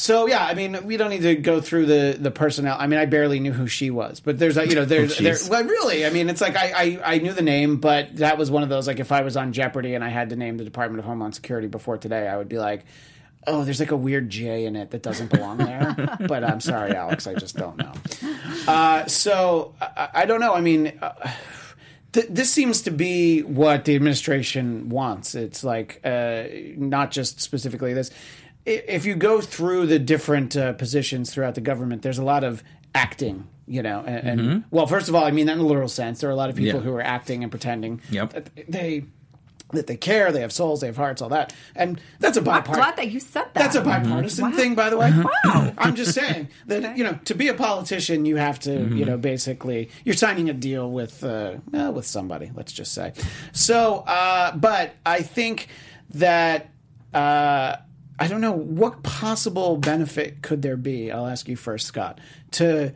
So 0.00 0.26
yeah, 0.26 0.42
I 0.46 0.54
mean, 0.54 0.86
we 0.86 0.96
don't 0.96 1.10
need 1.10 1.20
to 1.22 1.34
go 1.34 1.60
through 1.60 1.84
the 1.84 2.16
the 2.18 2.30
personnel. 2.30 2.74
I 2.80 2.86
mean, 2.86 2.98
I 2.98 3.04
barely 3.04 3.38
knew 3.38 3.52
who 3.52 3.66
she 3.66 3.90
was, 3.90 4.18
but 4.18 4.38
there's 4.38 4.56
a 4.56 4.66
you 4.66 4.74
know 4.74 4.84
there's 4.86 5.20
Oh, 5.20 5.22
there. 5.22 5.36
Well, 5.50 5.62
really, 5.64 6.06
I 6.06 6.10
mean, 6.10 6.30
it's 6.30 6.40
like 6.40 6.56
I, 6.56 6.72
I 7.04 7.14
I 7.16 7.18
knew 7.18 7.34
the 7.34 7.42
name, 7.42 7.76
but 7.76 8.16
that 8.16 8.38
was 8.38 8.50
one 8.50 8.62
of 8.62 8.70
those 8.70 8.86
like 8.86 8.98
if 8.98 9.12
I 9.12 9.20
was 9.20 9.36
on 9.36 9.52
Jeopardy 9.52 9.94
and 9.94 10.02
I 10.02 10.08
had 10.08 10.30
to 10.30 10.36
name 10.36 10.56
the 10.56 10.64
Department 10.64 11.00
of 11.00 11.04
Homeland 11.04 11.34
Security 11.34 11.68
before 11.68 11.98
today, 11.98 12.26
I 12.26 12.38
would 12.38 12.48
be 12.48 12.58
like. 12.58 12.84
Oh, 13.46 13.64
there's 13.64 13.80
like 13.80 13.90
a 13.90 13.96
weird 13.96 14.28
J 14.28 14.66
in 14.66 14.76
it 14.76 14.90
that 14.90 15.02
doesn't 15.02 15.30
belong 15.30 15.56
there. 15.56 16.18
but 16.28 16.44
I'm 16.44 16.60
sorry, 16.60 16.94
Alex, 16.94 17.26
I 17.26 17.32
just 17.32 17.56
don't 17.56 17.78
know. 17.78 17.92
Uh, 18.68 19.06
so 19.06 19.74
I, 19.80 20.08
I 20.12 20.24
don't 20.26 20.40
know. 20.40 20.52
I 20.52 20.60
mean, 20.60 20.92
uh, 21.00 21.14
th- 22.12 22.26
this 22.28 22.50
seems 22.52 22.82
to 22.82 22.90
be 22.90 23.40
what 23.40 23.86
the 23.86 23.96
administration 23.96 24.90
wants. 24.90 25.34
It's 25.34 25.64
like 25.64 26.02
uh, 26.04 26.44
not 26.76 27.12
just 27.12 27.40
specifically 27.40 27.94
this. 27.94 28.10
I- 28.66 28.70
If 28.88 29.04
you 29.06 29.14
go 29.14 29.40
through 29.40 29.86
the 29.86 29.98
different 29.98 30.56
uh, 30.56 30.72
positions 30.74 31.32
throughout 31.32 31.54
the 31.54 31.60
government, 31.60 32.02
there's 32.02 32.18
a 32.18 32.24
lot 32.24 32.44
of 32.44 32.62
acting. 32.94 33.46
You 33.66 33.82
know, 33.84 34.02
and, 34.04 34.40
and 34.40 34.64
well, 34.72 34.88
first 34.88 35.08
of 35.08 35.14
all, 35.14 35.22
I 35.24 35.30
mean 35.30 35.46
that 35.46 35.52
in 35.52 35.60
a 35.60 35.66
literal 35.66 35.86
sense. 35.88 36.20
There 36.20 36.28
are 36.28 36.32
a 36.32 36.36
lot 36.36 36.50
of 36.50 36.56
people 36.56 36.80
Mm-hmm. 36.80 36.88
Yeah. 36.88 36.92
who 36.92 36.96
are 36.98 37.02
acting 37.02 37.44
and 37.44 37.52
pretending 37.52 38.00
Yep. 38.10 38.32
that 38.32 38.50
they 38.68 39.04
that 39.72 39.86
they 39.86 39.96
care, 39.96 40.32
they 40.32 40.40
have 40.40 40.50
souls, 40.50 40.80
they 40.80 40.88
have 40.88 40.96
hearts, 40.96 41.22
all 41.22 41.28
that, 41.28 41.54
and 41.76 42.00
that's 42.18 42.36
a 42.36 42.40
I'm 42.40 42.44
bipartisan. 42.46 42.74
glad 42.82 42.96
that 42.96 43.12
you 43.12 43.20
said 43.20 43.44
that. 43.44 43.54
That's 43.54 43.76
a 43.76 43.80
bipartisan 43.82 44.50
Wow. 44.50 44.56
thing, 44.56 44.74
by 44.74 44.90
the 44.90 44.96
way. 44.96 45.12
Wow. 45.44 45.72
I'm 45.78 45.94
just 45.94 46.12
saying 46.14 46.48
that 46.66 46.98
you 46.98 47.04
know 47.04 47.20
to 47.26 47.34
be 47.36 47.46
a 47.46 47.54
politician, 47.54 48.24
you 48.26 48.34
have 48.38 48.58
to 48.60 48.72
you 48.92 49.04
know 49.04 49.16
basically 49.16 49.88
you're 50.04 50.16
signing 50.16 50.50
a 50.50 50.52
deal 50.52 50.90
with 50.90 51.22
uh, 51.22 51.58
uh, 51.72 51.92
with 51.94 52.06
somebody. 52.06 52.50
Let's 52.52 52.72
just 52.72 52.92
say. 52.92 53.12
So, 53.52 53.98
uh, 54.08 54.56
but 54.56 54.96
I 55.06 55.22
think 55.22 55.68
that. 56.14 56.70
Uh, 57.14 57.76
I 58.20 58.28
don't 58.28 58.42
know 58.42 58.52
what 58.52 59.02
possible 59.02 59.78
benefit 59.78 60.42
could 60.42 60.60
there 60.60 60.76
be. 60.76 61.10
I'll 61.10 61.26
ask 61.26 61.48
you 61.48 61.56
first, 61.56 61.86
Scott, 61.86 62.20
to 62.52 62.92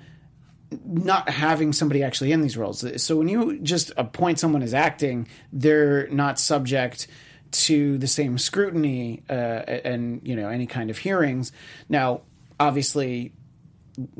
not 0.85 1.31
having 1.31 1.73
somebody 1.73 2.02
actually 2.02 2.31
in 2.33 2.43
these 2.43 2.57
roles. 2.57 3.02
So 3.02 3.16
when 3.16 3.28
you 3.28 3.59
just 3.61 3.90
appoint 3.97 4.38
someone 4.38 4.62
as 4.62 4.75
acting, 4.75 5.26
they're 5.50 6.09
not 6.09 6.38
subject 6.38 7.07
to 7.52 7.97
the 7.99 8.07
same 8.07 8.37
scrutiny 8.37 9.23
uh, 9.31 9.33
and 9.33 10.21
you 10.25 10.37
know 10.37 10.49
any 10.49 10.66
kind 10.66 10.90
of 10.90 10.99
hearings. 10.99 11.52
Now, 11.88 12.23
obviously, 12.61 13.33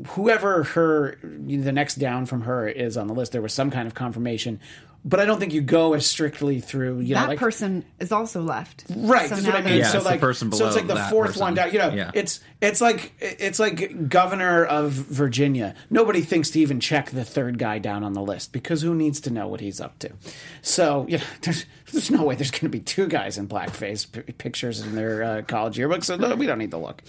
whoever 0.07 0.63
her 0.63 1.17
the 1.21 1.71
next 1.71 1.95
down 1.95 2.25
from 2.25 2.41
her 2.41 2.67
is 2.67 2.97
on 2.97 3.07
the 3.07 3.13
list, 3.13 3.31
there 3.31 3.41
was 3.41 3.53
some 3.53 3.71
kind 3.71 3.87
of 3.87 3.93
confirmation. 3.93 4.59
But 5.07 5.19
I 5.19 5.25
don't 5.25 5.39
think 5.39 5.53
you 5.53 5.61
go 5.61 5.93
as 5.93 6.07
strictly 6.07 6.59
through. 6.59 7.01
You 7.01 7.13
know, 7.13 7.21
that 7.21 7.29
like, 7.29 7.39
person 7.39 7.85
is 7.99 8.11
also 8.11 8.41
left. 8.41 8.85
Right, 8.89 9.29
So 9.29 9.35
that's 9.35 9.45
what 9.45 9.55
I 9.55 9.61
mean. 9.61 9.77
Yeah, 9.77 9.87
so 9.89 9.97
it's 9.99 10.03
the 10.05 10.11
like, 10.11 10.19
person 10.19 10.51
so 10.51 10.65
it's 10.65 10.75
like 10.75 10.87
the 10.87 10.95
fourth 11.11 11.27
person. 11.27 11.41
one 11.41 11.53
down. 11.53 11.71
You 11.71 11.77
know, 11.77 11.89
Yeah. 11.93 12.09
it's 12.15 12.39
it's 12.65 12.81
like 12.81 13.13
it's 13.19 13.59
like 13.59 14.09
governor 14.09 14.65
of 14.65 14.91
Virginia. 14.91 15.75
Nobody 15.89 16.21
thinks 16.21 16.49
to 16.51 16.59
even 16.59 16.79
check 16.79 17.11
the 17.11 17.23
third 17.23 17.57
guy 17.57 17.79
down 17.79 18.03
on 18.03 18.13
the 18.13 18.21
list 18.21 18.51
because 18.51 18.81
who 18.81 18.95
needs 18.95 19.19
to 19.21 19.29
know 19.29 19.47
what 19.47 19.61
he's 19.61 19.79
up 19.79 19.99
to? 19.99 20.11
So 20.61 21.05
you 21.07 21.17
know, 21.19 21.23
there's 21.41 21.65
there's 21.91 22.11
no 22.11 22.23
way 22.23 22.35
there's 22.35 22.51
going 22.51 22.61
to 22.61 22.69
be 22.69 22.79
two 22.79 23.07
guys 23.07 23.37
in 23.37 23.47
blackface 23.47 24.11
p- 24.11 24.31
pictures 24.33 24.81
in 24.81 24.95
their 24.95 25.23
uh, 25.23 25.41
college 25.43 25.77
yearbooks. 25.77 26.05
So 26.05 26.17
no, 26.17 26.35
we 26.35 26.45
don't 26.45 26.57
need 26.57 26.71
to 26.71 26.77
look. 26.77 27.03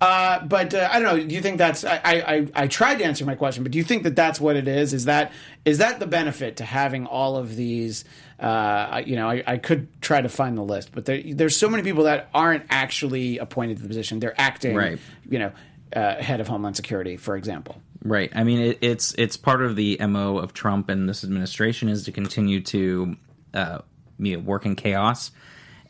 Uh, 0.00 0.44
but 0.44 0.74
uh, 0.74 0.88
I 0.90 0.98
don't 0.98 1.16
know. 1.16 1.24
Do 1.24 1.34
you 1.34 1.42
think 1.42 1.58
that's? 1.58 1.84
I 1.84 2.00
I 2.04 2.48
I 2.54 2.66
tried 2.66 2.98
to 2.98 3.04
answer 3.04 3.24
my 3.24 3.34
question, 3.34 3.62
but 3.62 3.72
do 3.72 3.78
you 3.78 3.84
think 3.84 4.02
that 4.04 4.16
that's 4.16 4.40
what 4.40 4.56
it 4.56 4.68
is? 4.68 4.92
Is 4.94 5.04
that 5.04 5.32
is 5.64 5.78
that 5.78 6.00
the 6.00 6.06
benefit 6.06 6.56
to 6.56 6.64
having 6.64 7.06
all 7.06 7.36
of 7.36 7.56
these? 7.56 8.04
Uh, 8.38 9.02
you 9.06 9.16
know, 9.16 9.30
I, 9.30 9.42
I 9.46 9.56
could 9.58 9.86
try 10.02 10.20
to 10.20 10.28
find 10.28 10.58
the 10.58 10.62
list, 10.62 10.90
but 10.92 11.04
there, 11.04 11.22
there's 11.24 11.56
so 11.56 11.68
many 11.68 11.82
people 11.82 12.04
that 12.04 12.28
aren't 12.34 12.64
actually 12.68 13.38
appointed 13.38 13.76
to 13.76 13.82
the 13.82 13.88
position. 13.88 14.18
They're 14.20 14.38
acting, 14.40 14.74
Right. 14.76 14.98
you 15.30 15.38
know, 15.38 15.52
uh, 15.94 16.16
head 16.16 16.40
of 16.40 16.48
Homeland 16.48 16.74
Security, 16.76 17.16
for 17.16 17.36
example. 17.36 17.80
Right. 18.02 18.30
I 18.34 18.44
mean, 18.44 18.60
it, 18.60 18.78
it's 18.82 19.14
it's 19.16 19.36
part 19.36 19.62
of 19.62 19.76
the 19.76 19.96
mo 20.06 20.38
of 20.38 20.52
Trump 20.52 20.88
and 20.90 21.08
this 21.08 21.24
administration 21.24 21.88
is 21.88 22.04
to 22.04 22.12
continue 22.12 22.60
to 22.62 23.16
uh, 23.54 23.78
you 24.18 24.36
know, 24.36 24.42
work 24.42 24.66
in 24.66 24.74
chaos 24.76 25.30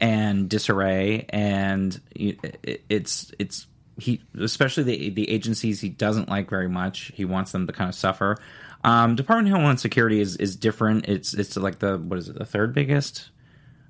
and 0.00 0.48
disarray, 0.48 1.26
and 1.30 1.98
it, 2.14 2.38
it- 2.62 2.84
it's 2.88 3.32
it's 3.38 3.66
he 3.98 4.20
especially 4.38 4.82
the 4.82 5.10
the 5.10 5.30
agencies 5.30 5.80
he 5.80 5.88
doesn't 5.88 6.28
like 6.28 6.50
very 6.50 6.68
much. 6.68 7.10
He 7.14 7.24
wants 7.24 7.52
them 7.52 7.66
to 7.66 7.72
kind 7.72 7.88
of 7.88 7.94
suffer. 7.94 8.36
Um, 8.84 9.16
Department 9.16 9.48
of 9.48 9.54
Homeland 9.56 9.80
Security 9.80 10.20
is 10.20 10.36
is 10.36 10.56
different. 10.56 11.08
It's 11.08 11.32
it's 11.34 11.56
like 11.56 11.78
the 11.78 11.96
what 11.98 12.18
is 12.18 12.28
it 12.28 12.38
the 12.38 12.44
third 12.44 12.74
biggest, 12.74 13.30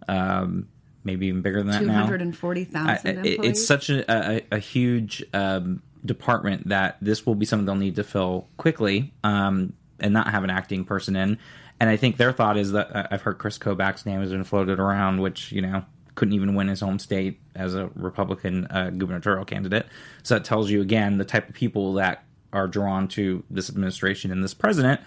um, 0.08 0.68
maybe 1.02 1.26
even 1.26 1.42
bigger 1.42 1.58
than 1.58 1.72
that 1.72 1.80
Two 1.80 1.86
now. 1.86 2.00
hundred 2.00 2.22
and 2.22 2.36
forty 2.36 2.64
thousand 2.64 3.26
it's 3.26 3.66
such 3.66 3.90
a, 3.90 4.04
a, 4.10 4.42
a 4.52 4.58
huge 4.58 5.24
um, 5.34 5.82
department 6.04 6.68
that 6.68 6.96
this 7.00 7.26
will 7.26 7.34
be 7.34 7.44
something 7.44 7.66
they'll 7.66 7.74
need 7.74 7.96
to 7.96 8.04
fill 8.04 8.48
quickly 8.56 9.12
um, 9.24 9.72
and 9.98 10.12
not 10.12 10.28
have 10.28 10.44
an 10.44 10.50
acting 10.50 10.84
person 10.84 11.16
in. 11.16 11.38
And 11.80 11.90
I 11.90 11.96
think 11.96 12.16
their 12.16 12.32
thought 12.32 12.56
is 12.56 12.72
that 12.72 12.94
uh, 12.94 13.08
I've 13.10 13.22
heard 13.22 13.38
Chris 13.38 13.58
Kobach's 13.58 14.06
name 14.06 14.20
has 14.20 14.30
been 14.30 14.44
floated 14.44 14.78
around, 14.78 15.20
which 15.20 15.50
you 15.50 15.60
know 15.60 15.84
couldn't 16.14 16.34
even 16.34 16.54
win 16.54 16.68
his 16.68 16.80
home 16.80 16.98
state 16.98 17.40
as 17.56 17.74
a 17.74 17.90
Republican 17.96 18.66
uh, 18.66 18.90
gubernatorial 18.90 19.44
candidate. 19.44 19.86
So 20.22 20.34
that 20.34 20.44
tells 20.44 20.70
you 20.70 20.80
again 20.80 21.18
the 21.18 21.24
type 21.24 21.48
of 21.48 21.54
people 21.54 21.94
that 21.94 22.23
are 22.54 22.66
drawn 22.66 23.08
to 23.08 23.44
this 23.50 23.68
administration 23.68 24.30
and 24.30 24.42
this 24.42 24.54
president. 24.54 25.00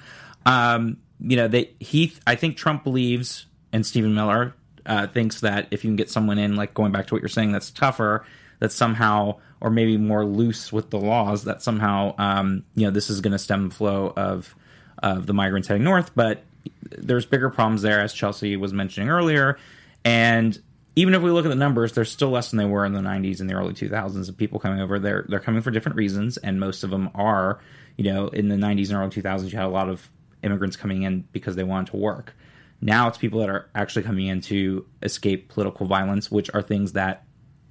Um, 0.46 0.98
you 1.20 1.36
know, 1.36 1.48
they 1.48 1.72
he 1.80 2.14
I 2.28 2.36
think 2.36 2.58
Trump 2.58 2.84
believes 2.84 3.48
and 3.74 3.86
Stephen 3.86 4.14
Miller 4.14 4.54
uh, 4.86 5.08
thinks 5.08 5.42
that 5.42 5.68
if 5.72 5.84
you 5.84 5.90
can 5.90 5.96
get 5.96 6.10
someone 6.10 6.38
in, 6.38 6.56
like 6.56 6.74
going 6.74 6.92
back 6.92 7.08
to 7.08 7.14
what 7.14 7.22
you're 7.22 7.30
saying, 7.30 7.52
that's 7.52 7.72
tougher, 7.72 8.26
that 8.60 8.72
somehow, 8.72 9.36
or 9.60 9.70
maybe 9.70 9.98
more 9.98 10.26
loose 10.26 10.72
with 10.72 10.90
the 10.90 11.00
laws, 11.00 11.44
that 11.44 11.62
somehow, 11.62 12.16
um, 12.18 12.64
you 12.76 12.86
know, 12.86 12.92
this 12.92 13.10
is 13.10 13.22
going 13.22 13.34
to 13.34 13.40
stem 13.40 13.70
the 13.70 13.76
flow 13.76 14.14
of 14.16 14.56
of 15.00 15.26
the 15.26 15.34
migrants 15.34 15.68
heading 15.68 15.84
north. 15.84 16.12
But 16.16 16.44
there's 16.90 17.26
bigger 17.26 17.50
problems 17.50 17.82
there, 17.82 18.00
as 18.00 18.14
Chelsea 18.14 18.56
was 18.56 18.74
mentioning 18.74 19.10
earlier, 19.10 19.58
and 20.06 20.60
even 20.98 21.14
if 21.14 21.22
we 21.22 21.30
look 21.30 21.46
at 21.46 21.50
the 21.50 21.56
numbers, 21.56 21.94
they're 21.94 22.06
still 22.06 22.32
less 22.32 22.50
than 22.50 22.58
they 22.58 22.66
were 22.66 22.84
in 22.84 22.94
the 22.94 23.02
90s 23.02 23.40
and 23.40 23.48
the 23.48 23.54
early 23.54 23.72
2000s 23.72 24.30
of 24.30 24.36
people 24.36 24.60
coming 24.60 24.82
over. 24.82 24.98
They're 24.98 25.26
they're 25.30 25.40
coming 25.40 25.62
for 25.62 25.70
different 25.70 25.96
reasons, 25.96 26.38
and 26.38 26.60
most 26.60 26.84
of 26.84 26.90
them 26.90 27.12
are, 27.14 27.60
you 27.98 28.12
know, 28.12 28.30
in 28.30 28.48
the 28.48 28.56
90s 28.56 28.90
and 28.90 28.98
early 28.98 29.12
2000s, 29.12 29.52
you 29.52 29.58
had 29.58 29.68
a 29.68 29.70
lot 29.70 29.90
of 29.90 30.10
immigrants 30.42 30.76
coming 30.76 31.04
in 31.04 31.22
because 31.32 31.56
they 31.56 31.64
wanted 31.64 31.92
to 31.92 31.98
work. 31.98 32.36
Now 32.82 33.08
it's 33.08 33.20
people 33.20 33.42
that 33.42 33.50
are 33.50 33.70
actually 33.76 34.04
coming 34.04 34.26
in 34.26 34.42
to 34.42 34.88
escape 35.04 35.50
political 35.50 35.86
violence, 35.86 36.32
which 36.32 36.50
are 36.56 36.64
things 36.64 36.94
that, 36.94 37.26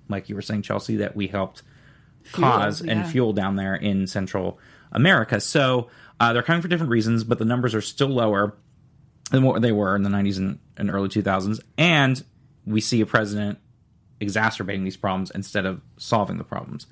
like 0.08 0.28
you 0.28 0.36
were 0.36 0.42
saying, 0.42 0.62
Chelsea, 0.62 0.98
that 0.98 1.16
we 1.16 1.26
helped 1.26 1.62
cause 2.30 2.80
and 2.80 3.08
fuel 3.08 3.32
down 3.32 3.56
there 3.56 3.74
in 3.74 4.06
Central 4.06 4.60
America. 4.92 5.40
So 5.40 5.88
uh, 6.20 6.32
they're 6.32 6.44
coming 6.44 6.62
for 6.62 6.68
different 6.68 6.90
reasons, 6.90 7.24
but 7.24 7.40
the 7.40 7.44
numbers 7.44 7.74
are 7.74 7.80
still 7.80 8.08
lower 8.08 8.56
than 9.32 9.42
what 9.42 9.62
they 9.62 9.72
were 9.72 9.96
in 9.96 10.04
the 10.04 10.10
90s 10.10 10.38
and, 10.38 10.60
and 10.76 10.90
early 10.92 11.08
2000s. 11.08 11.60
And 11.76 12.22
we 12.66 12.80
see 12.80 13.00
a 13.00 13.06
president 13.06 13.58
exacerbating 14.20 14.84
these 14.84 14.96
problems 14.96 15.30
instead 15.30 15.66
of 15.66 15.80
solving 15.96 16.38
the 16.38 16.44
problems. 16.44 16.86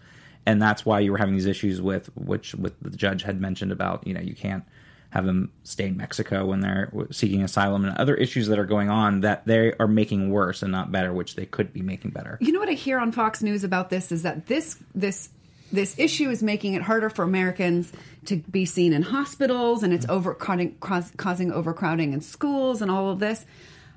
And 0.46 0.60
that's 0.60 0.84
why 0.84 1.00
you 1.00 1.10
were 1.10 1.18
having 1.18 1.34
these 1.34 1.46
issues 1.46 1.80
with 1.80 2.10
which 2.16 2.54
with 2.54 2.78
the 2.80 2.96
judge 2.96 3.22
had 3.22 3.40
mentioned 3.40 3.72
about, 3.72 4.06
you 4.06 4.12
know, 4.12 4.20
you 4.20 4.34
can't 4.34 4.64
have 5.10 5.24
them 5.24 5.52
stay 5.62 5.86
in 5.86 5.96
Mexico 5.96 6.44
when 6.44 6.60
they're 6.60 6.92
seeking 7.12 7.42
asylum 7.42 7.84
and 7.84 7.96
other 7.96 8.16
issues 8.16 8.48
that 8.48 8.58
are 8.58 8.66
going 8.66 8.90
on 8.90 9.20
that 9.20 9.46
they 9.46 9.72
are 9.74 9.86
making 9.86 10.30
worse 10.30 10.60
and 10.60 10.72
not 10.72 10.90
better, 10.90 11.12
which 11.12 11.36
they 11.36 11.46
could 11.46 11.72
be 11.72 11.82
making 11.82 12.10
better. 12.10 12.36
You 12.40 12.52
know 12.52 12.58
what 12.58 12.68
I 12.68 12.72
hear 12.72 12.98
on 12.98 13.12
Fox 13.12 13.40
News 13.40 13.62
about 13.64 13.90
this 13.90 14.10
is 14.10 14.22
that 14.24 14.46
this 14.46 14.76
this 14.94 15.30
this 15.72 15.98
issue 15.98 16.30
is 16.30 16.42
making 16.42 16.74
it 16.74 16.82
harder 16.82 17.08
for 17.08 17.22
Americans 17.22 17.92
to 18.26 18.36
be 18.36 18.64
seen 18.64 18.92
in 18.92 19.02
hospitals, 19.02 19.82
and 19.82 19.92
it's 19.92 20.06
cause, 20.80 21.12
causing 21.16 21.52
overcrowding 21.52 22.12
in 22.12 22.20
schools, 22.20 22.82
and 22.82 22.90
all 22.90 23.10
of 23.10 23.18
this. 23.18 23.46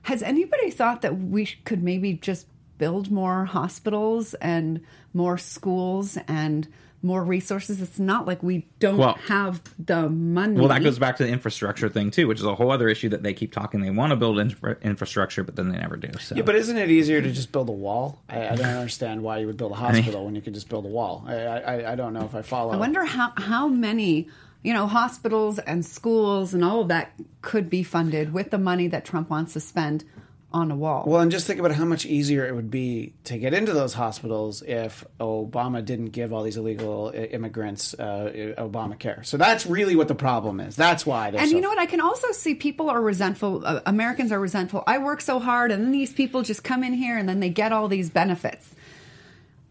Has 0.04 0.24
anybody 0.24 0.70
thought 0.72 1.02
that 1.02 1.18
we 1.20 1.46
could 1.66 1.84
maybe 1.84 2.14
just 2.14 2.48
build 2.78 3.12
more 3.12 3.46
hospitals 3.46 4.34
and 4.36 4.82
more 5.14 5.38
schools 5.38 6.18
and 6.28 6.68
more 7.04 7.24
resources? 7.24 7.82
It's 7.82 8.00
not 8.00 8.26
like 8.26 8.42
we 8.42 8.68
don't 8.80 8.98
Well- 8.98 9.18
have 9.28 9.62
the 9.84 10.08
money. 10.10 10.58
Well, 10.60 10.70
that 10.70 10.84
goes 10.84 10.98
back 10.98 11.18
to 11.18 11.24
the 11.24 11.30
infrastructure 11.30 11.90
thing 11.90 12.10
too, 12.12 12.28
which 12.28 12.40
is 12.40 12.46
a 12.46 12.56
whole 12.56 12.72
other 12.72 12.88
issue 12.88 13.10
that 13.10 13.22
they 13.24 13.34
keep 13.34 13.52
talking. 13.52 13.82
They 13.82 13.90
want 13.90 14.12
to 14.12 14.16
build 14.16 14.40
infra- 14.40 14.78
infrastructure, 14.82 15.44
but 15.44 15.56
then 15.56 15.70
they 15.70 15.78
never 15.78 15.98
do. 15.98 16.10
So, 16.20 16.36
Yeah, 16.36 16.42
but 16.44 16.56
isn't 16.56 16.78
it 16.78 16.90
easier 16.90 17.22
to 17.22 17.32
just 17.32 17.52
build 17.52 17.70
a 17.70 17.74
wall? 17.74 18.22
I, 18.30 18.48
I 18.50 18.56
don't 18.56 18.66
understand 18.66 19.22
why 19.24 19.40
you 19.40 19.48
would 19.48 19.58
build 19.58 19.74
a 19.74 19.76
hospital 19.76 20.26
when 20.26 20.36
you 20.36 20.42
could 20.42 20.54
just 20.54 20.70
build 20.70 20.86
a 20.86 20.90
wall. 20.90 21.24
I, 21.28 21.34
I, 21.36 21.92
I 21.92 21.96
don't 21.96 22.14
know 22.14 22.24
if 22.26 22.34
I 22.34 22.42
follow. 22.42 22.72
I 22.74 22.78
wonder 22.78 23.04
how 23.04 23.32
how 23.38 23.68
many 23.68 24.28
you 24.68 24.74
know 24.74 24.86
hospitals 24.86 25.60
and 25.60 25.86
schools 25.86 26.54
and 26.54 26.62
all 26.62 26.82
of 26.82 26.90
that 26.90 27.14
could 27.42 27.70
be 27.70 27.84
funded 27.84 28.34
with 28.34 28.52
the 28.52 28.58
money 28.58 28.90
that 28.90 29.06
Trump 29.06 29.30
wants 29.30 29.54
to 29.54 29.62
spend 29.62 30.04
on 30.52 30.72
a 30.72 30.76
wall. 30.76 31.06
Well, 31.08 31.22
and 31.22 31.32
just 31.32 31.48
think 31.48 31.60
about 31.60 31.72
how 31.72 31.86
much 31.86 32.06
easier 32.06 32.46
it 32.46 32.54
would 32.54 32.70
be 32.70 33.14
to 33.26 33.38
get 33.38 33.54
into 33.54 33.72
those 33.74 33.94
hospitals 33.94 34.62
if 34.64 35.06
Obama 35.22 35.84
didn't 35.84 36.08
give 36.08 36.34
all 36.34 36.44
these 36.44 36.58
illegal 36.58 37.12
immigrants 37.14 37.94
uh, 37.94 38.54
Obamacare. 38.58 39.26
So 39.26 39.38
that's 39.38 39.66
really 39.66 39.96
what 39.96 40.08
the 40.10 40.16
problem 40.16 40.60
is. 40.60 40.76
That's 40.76 41.06
why. 41.06 41.30
and 41.30 41.50
so- 41.50 41.56
you 41.56 41.62
know 41.62 41.70
what? 41.70 41.80
I 41.80 41.86
can 41.86 42.02
also 42.02 42.32
see 42.32 42.54
people 42.56 42.90
are 42.90 43.02
resentful. 43.02 43.66
Uh, 43.66 43.80
Americans 43.86 44.32
are 44.34 44.40
resentful. 44.40 44.84
I 44.86 44.98
work 44.98 45.22
so 45.22 45.40
hard, 45.40 45.72
and 45.72 45.84
then 45.84 45.92
these 45.92 46.12
people 46.12 46.42
just 46.44 46.64
come 46.64 46.84
in 46.84 46.94
here 46.94 47.18
and 47.18 47.28
then 47.28 47.40
they 47.40 47.50
get 47.50 47.72
all 47.72 47.88
these 47.88 48.10
benefits. 48.10 48.74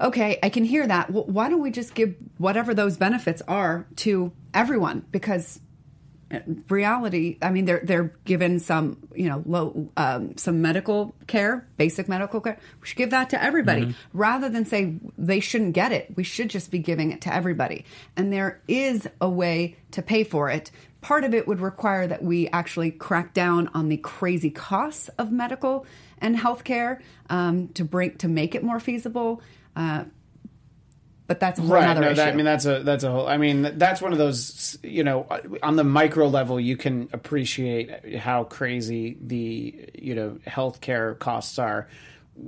Okay, 0.00 0.38
I 0.42 0.50
can 0.50 0.64
hear 0.64 0.86
that. 0.86 1.10
Well, 1.10 1.24
why 1.24 1.48
don't 1.48 1.62
we 1.62 1.70
just 1.70 1.94
give 1.94 2.14
whatever 2.38 2.74
those 2.74 2.96
benefits 2.96 3.40
are 3.48 3.86
to 3.96 4.32
everyone? 4.52 5.06
Because 5.10 5.60
reality, 6.68 7.38
I 7.40 7.50
mean, 7.50 7.66
they're 7.66 7.80
they're 7.84 8.12
given 8.24 8.58
some, 8.58 8.98
you 9.14 9.28
know, 9.28 9.42
low 9.46 9.90
um, 9.96 10.36
some 10.36 10.60
medical 10.60 11.14
care, 11.26 11.66
basic 11.76 12.08
medical 12.08 12.40
care. 12.40 12.58
We 12.80 12.86
should 12.88 12.96
give 12.96 13.10
that 13.10 13.30
to 13.30 13.42
everybody 13.42 13.94
rather 14.12 14.48
than 14.48 14.66
say 14.66 14.96
they 15.16 15.40
shouldn't 15.40 15.74
get 15.74 15.92
it. 15.92 16.16
We 16.16 16.24
should 16.24 16.50
just 16.50 16.70
be 16.70 16.78
giving 16.78 17.12
it 17.12 17.20
to 17.22 17.34
everybody. 17.34 17.84
And 18.16 18.32
there 18.32 18.60
is 18.66 19.08
a 19.20 19.28
way 19.28 19.76
to 19.92 20.02
pay 20.02 20.24
for 20.24 20.50
it. 20.50 20.70
Part 21.00 21.22
of 21.22 21.32
it 21.32 21.46
would 21.46 21.60
require 21.60 22.08
that 22.08 22.24
we 22.24 22.48
actually 22.48 22.90
crack 22.90 23.32
down 23.32 23.68
on 23.68 23.88
the 23.88 23.96
crazy 23.98 24.50
costs 24.50 25.08
of 25.10 25.30
medical 25.30 25.86
and 26.18 26.36
healthcare 26.36 27.00
um, 27.30 27.68
to 27.68 27.84
bring 27.84 28.16
to 28.18 28.26
make 28.26 28.54
it 28.56 28.64
more 28.64 28.80
feasible. 28.80 29.40
Uh, 29.76 30.04
but 31.26 31.40
that's 31.40 31.58
a 31.58 31.62
whole 31.62 31.72
right 31.72 31.88
other 31.88 32.00
no, 32.00 32.06
issue. 32.08 32.16
that, 32.16 32.28
i 32.28 32.32
mean 32.32 32.44
that's 32.44 32.64
a 32.66 32.82
that's 32.82 33.04
a 33.04 33.10
whole 33.10 33.26
i 33.26 33.36
mean 33.36 33.72
that's 33.78 34.00
one 34.00 34.12
of 34.12 34.18
those 34.18 34.78
you 34.82 35.04
know 35.04 35.26
on 35.62 35.76
the 35.76 35.84
micro 35.84 36.28
level 36.28 36.58
you 36.60 36.76
can 36.76 37.08
appreciate 37.12 38.16
how 38.16 38.44
crazy 38.44 39.16
the 39.20 39.90
you 39.94 40.14
know 40.14 40.38
healthcare 40.46 41.18
costs 41.18 41.58
are 41.58 41.88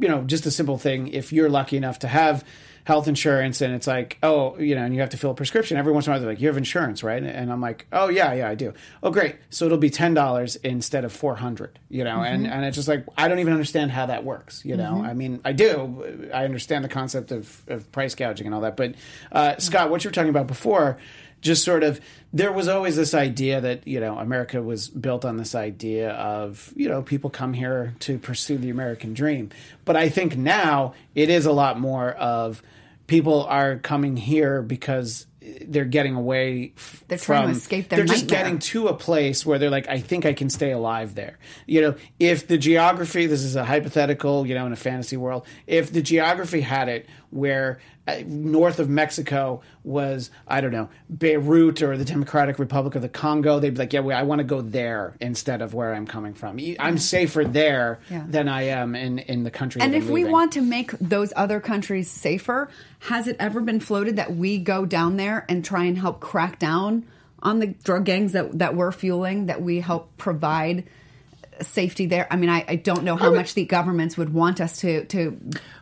you 0.00 0.08
know 0.08 0.22
just 0.22 0.46
a 0.46 0.50
simple 0.50 0.78
thing 0.78 1.08
if 1.08 1.32
you're 1.32 1.48
lucky 1.48 1.76
enough 1.76 1.98
to 1.98 2.08
have 2.08 2.44
health 2.88 3.06
insurance 3.06 3.60
and 3.60 3.74
it's 3.74 3.86
like 3.86 4.16
oh 4.22 4.56
you 4.58 4.74
know 4.74 4.82
and 4.82 4.94
you 4.94 5.00
have 5.02 5.10
to 5.10 5.18
fill 5.18 5.32
a 5.32 5.34
prescription 5.34 5.76
every 5.76 5.92
once 5.92 6.06
in 6.06 6.10
a 6.10 6.14
while. 6.14 6.20
They're 6.20 6.30
like 6.30 6.40
you 6.40 6.48
have 6.48 6.56
insurance 6.56 7.02
right? 7.02 7.22
And 7.22 7.52
i'm 7.52 7.60
like 7.60 7.84
oh 7.92 8.08
yeah 8.08 8.32
yeah 8.32 8.48
i 8.48 8.54
do. 8.54 8.72
Oh 9.02 9.10
great. 9.10 9.36
So 9.50 9.66
it'll 9.66 9.76
be 9.76 9.90
$10 9.90 10.56
instead 10.64 11.04
of 11.04 11.12
400 11.12 11.78
you 11.90 12.02
know? 12.02 12.22
And 12.22 12.44
mm-hmm. 12.44 12.52
and 12.54 12.64
it's 12.64 12.76
just 12.76 12.88
like 12.88 13.04
i 13.18 13.28
don't 13.28 13.40
even 13.40 13.52
understand 13.52 13.90
how 13.90 14.06
that 14.06 14.24
works 14.24 14.64
you 14.64 14.74
know? 14.74 14.94
Mm-hmm. 14.94 15.06
I 15.06 15.12
mean 15.12 15.40
i 15.44 15.52
do. 15.52 16.30
I 16.32 16.46
understand 16.46 16.82
the 16.82 16.88
concept 16.88 17.30
of, 17.30 17.62
of 17.68 17.92
price 17.92 18.14
gouging 18.14 18.46
and 18.46 18.54
all 18.54 18.62
that. 18.62 18.78
But 18.78 18.94
uh, 19.32 19.50
mm-hmm. 19.50 19.60
scott 19.60 19.90
what 19.90 20.02
you 20.02 20.08
were 20.08 20.14
talking 20.14 20.30
about 20.30 20.46
before 20.46 20.96
just 21.40 21.64
sort 21.64 21.82
of 21.84 22.00
there 22.32 22.52
was 22.52 22.68
always 22.68 22.96
this 22.96 23.14
idea 23.14 23.60
that 23.60 23.86
you 23.86 24.00
know 24.00 24.18
America 24.18 24.62
was 24.62 24.88
built 24.88 25.26
on 25.26 25.36
this 25.36 25.54
idea 25.54 26.12
of 26.12 26.72
you 26.74 26.88
know 26.88 27.02
people 27.02 27.28
come 27.28 27.52
here 27.52 27.94
to 28.00 28.18
pursue 28.18 28.56
the 28.56 28.70
American 28.70 29.12
dream. 29.12 29.50
But 29.84 29.96
I 29.96 30.08
think 30.08 30.38
now 30.38 30.94
it 31.14 31.28
is 31.28 31.44
a 31.44 31.52
lot 31.52 31.78
more 31.78 32.12
of 32.12 32.62
people 33.08 33.42
are 33.46 33.78
coming 33.78 34.16
here 34.16 34.62
because 34.62 35.26
they're 35.66 35.86
getting 35.86 36.14
away. 36.14 36.74
F- 36.76 37.04
They're 37.08 37.16
trying 37.16 37.42
to 37.42 37.48
from- 37.48 37.56
escape 37.56 37.88
their 37.88 37.96
They're 38.00 38.06
just 38.06 38.26
getting 38.26 38.58
to 38.58 38.88
a 38.88 38.94
place 38.94 39.46
where 39.46 39.58
they're 39.58 39.70
like, 39.70 39.88
I 39.88 39.98
think 39.98 40.26
I 40.26 40.34
can 40.34 40.50
stay 40.50 40.72
alive 40.72 41.14
there. 41.14 41.38
You 41.66 41.80
know, 41.80 41.94
if 42.20 42.46
the 42.46 42.58
geography, 42.58 43.26
this 43.26 43.42
is 43.42 43.56
a 43.56 43.64
hypothetical, 43.64 44.46
you 44.46 44.54
know, 44.54 44.66
in 44.66 44.72
a 44.72 44.76
fantasy 44.76 45.16
world, 45.16 45.46
if 45.66 45.90
the 45.90 46.02
geography 46.02 46.60
had 46.60 46.88
it 46.90 47.06
where 47.30 47.78
uh, 48.06 48.22
north 48.26 48.78
of 48.78 48.88
Mexico 48.88 49.60
was, 49.84 50.30
I 50.46 50.60
don't 50.60 50.72
know, 50.72 50.88
Beirut 51.14 51.82
or 51.82 51.96
the 51.96 52.04
Democratic 52.04 52.58
Republic 52.58 52.94
of 52.94 53.02
the 53.02 53.08
Congo, 53.08 53.58
they'd 53.60 53.70
be 53.70 53.78
like, 53.78 53.92
yeah, 53.92 54.00
well, 54.00 54.18
I 54.18 54.22
want 54.22 54.38
to 54.38 54.44
go 54.44 54.60
there 54.62 55.14
instead 55.20 55.60
of 55.60 55.74
where 55.74 55.94
I'm 55.94 56.06
coming 56.06 56.34
from. 56.34 56.58
I'm 56.78 56.98
safer 56.98 57.44
there 57.44 58.00
Yeah. 58.10 58.24
than 58.26 58.48
I 58.48 58.62
am 58.62 58.94
in, 58.94 59.18
in 59.18 59.44
the 59.44 59.50
country. 59.50 59.82
And 59.82 59.94
if 59.94 60.08
we 60.08 60.24
want 60.24 60.52
to 60.52 60.62
make 60.62 60.92
those 60.92 61.32
other 61.36 61.60
countries 61.60 62.10
safer, 62.10 62.70
has 63.00 63.26
it 63.26 63.36
ever 63.38 63.60
been 63.60 63.80
floated 63.80 64.16
that 64.16 64.34
we 64.34 64.58
go 64.58 64.86
down 64.86 65.16
there 65.16 65.44
and 65.48 65.64
try 65.64 65.84
and 65.84 65.98
help 65.98 66.20
crack 66.20 66.58
down 66.58 67.04
on 67.42 67.58
the 67.60 67.68
drug 67.68 68.04
gangs 68.04 68.32
that, 68.32 68.58
that 68.58 68.74
we're 68.74 68.90
fueling, 68.90 69.46
that 69.46 69.62
we 69.62 69.80
help 69.80 70.16
provide 70.16 70.84
safety 71.62 72.06
there? 72.06 72.26
I 72.30 72.36
mean, 72.36 72.50
I, 72.50 72.64
I 72.68 72.76
don't 72.76 73.02
know 73.04 73.16
how 73.16 73.32
much 73.32 73.54
the 73.54 73.64
governments 73.64 74.16
would 74.16 74.32
want 74.32 74.60
us 74.60 74.80
to, 74.80 75.04
to 75.06 75.38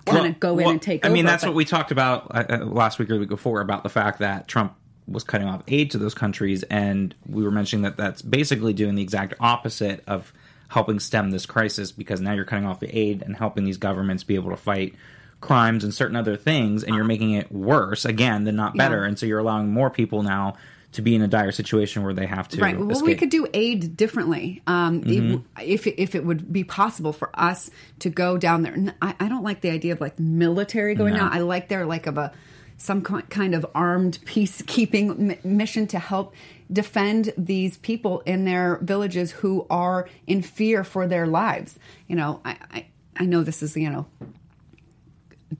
kind 0.06 0.26
of 0.26 0.40
go 0.40 0.58
in 0.58 0.64
Well, 0.64 0.70
and 0.70 0.82
take 0.82 1.04
I 1.04 1.08
mean, 1.08 1.24
over, 1.24 1.32
that's 1.32 1.44
but- 1.44 1.50
what 1.50 1.56
we 1.56 1.64
talked 1.64 1.90
about 1.90 2.34
uh, 2.34 2.44
uh, 2.48 2.64
last 2.64 2.98
week 2.98 3.10
or 3.10 3.14
the 3.14 3.20
week 3.20 3.28
before 3.28 3.60
about 3.60 3.82
the 3.82 3.88
fact 3.88 4.18
that 4.20 4.48
Trump 4.48 4.74
was 5.08 5.22
cutting 5.24 5.46
off 5.46 5.62
aid 5.68 5.92
to 5.92 5.98
those 5.98 6.14
countries, 6.14 6.62
and 6.64 7.14
we 7.28 7.44
were 7.44 7.50
mentioning 7.50 7.82
that 7.84 7.96
that's 7.96 8.22
basically 8.22 8.72
doing 8.72 8.94
the 8.96 9.02
exact 9.02 9.34
opposite 9.38 10.02
of 10.06 10.32
helping 10.68 10.98
stem 10.98 11.30
this 11.30 11.46
crisis 11.46 11.92
because 11.92 12.20
now 12.20 12.32
you're 12.32 12.44
cutting 12.44 12.66
off 12.66 12.80
the 12.80 12.88
aid 12.98 13.22
and 13.22 13.36
helping 13.36 13.62
these 13.64 13.76
governments 13.76 14.24
be 14.24 14.34
able 14.34 14.50
to 14.50 14.56
fight 14.56 14.94
crimes 15.40 15.84
and 15.84 15.94
certain 15.94 16.16
other 16.16 16.36
things, 16.36 16.82
and 16.82 16.96
you're 16.96 17.04
making 17.04 17.30
it 17.32 17.52
worse 17.52 18.04
again 18.04 18.42
than 18.44 18.56
not 18.56 18.76
better, 18.76 19.02
Yeah. 19.02 19.08
and 19.08 19.18
so 19.18 19.26
you're 19.26 19.38
allowing 19.38 19.70
more 19.70 19.90
people 19.90 20.22
now 20.24 20.56
to 20.96 21.02
be 21.02 21.14
in 21.14 21.22
a 21.22 21.28
dire 21.28 21.52
situation 21.52 22.02
where 22.02 22.12
they 22.12 22.26
have 22.26 22.48
to 22.48 22.60
Right. 22.60 22.78
Well, 22.78 23.02
we 23.04 23.14
could 23.14 23.30
do 23.30 23.46
aid 23.54 23.96
differently. 23.96 24.62
Um, 24.66 25.02
Mm-hmm. 25.02 25.36
if 25.62 25.86
if 25.86 26.14
it 26.14 26.24
would 26.26 26.52
be 26.52 26.64
possible 26.64 27.12
for 27.12 27.30
us 27.38 27.70
to 28.00 28.10
go 28.10 28.36
down 28.36 28.62
there, 28.62 28.94
I 29.00 29.14
I 29.20 29.28
don't 29.28 29.44
like 29.44 29.60
the 29.62 29.70
idea 29.70 29.92
of 29.94 30.00
like 30.00 30.18
military 30.18 30.94
going 30.94 31.14
No. 31.14 31.20
down. 31.20 31.32
I 31.32 31.38
like 31.40 31.68
there 31.68 31.86
like 31.86 32.06
of 32.06 32.18
a 32.18 32.32
some 32.78 33.02
ki- 33.02 33.22
kind 33.30 33.54
of 33.54 33.64
armed 33.74 34.18
peacekeeping 34.26 35.32
m- 35.44 35.56
mission 35.56 35.86
to 35.86 35.98
help 35.98 36.34
defend 36.70 37.32
these 37.38 37.78
people 37.78 38.20
in 38.26 38.44
their 38.44 38.78
villages 38.82 39.30
who 39.30 39.66
are 39.70 40.08
in 40.26 40.42
fear 40.42 40.84
for 40.84 41.06
their 41.06 41.26
lives. 41.26 41.78
You 42.08 42.16
know, 42.16 42.40
I 42.44 42.56
I, 42.72 42.86
I 43.16 43.24
know 43.24 43.42
this 43.44 43.62
is 43.62 43.76
you 43.76 43.88
know 43.88 44.06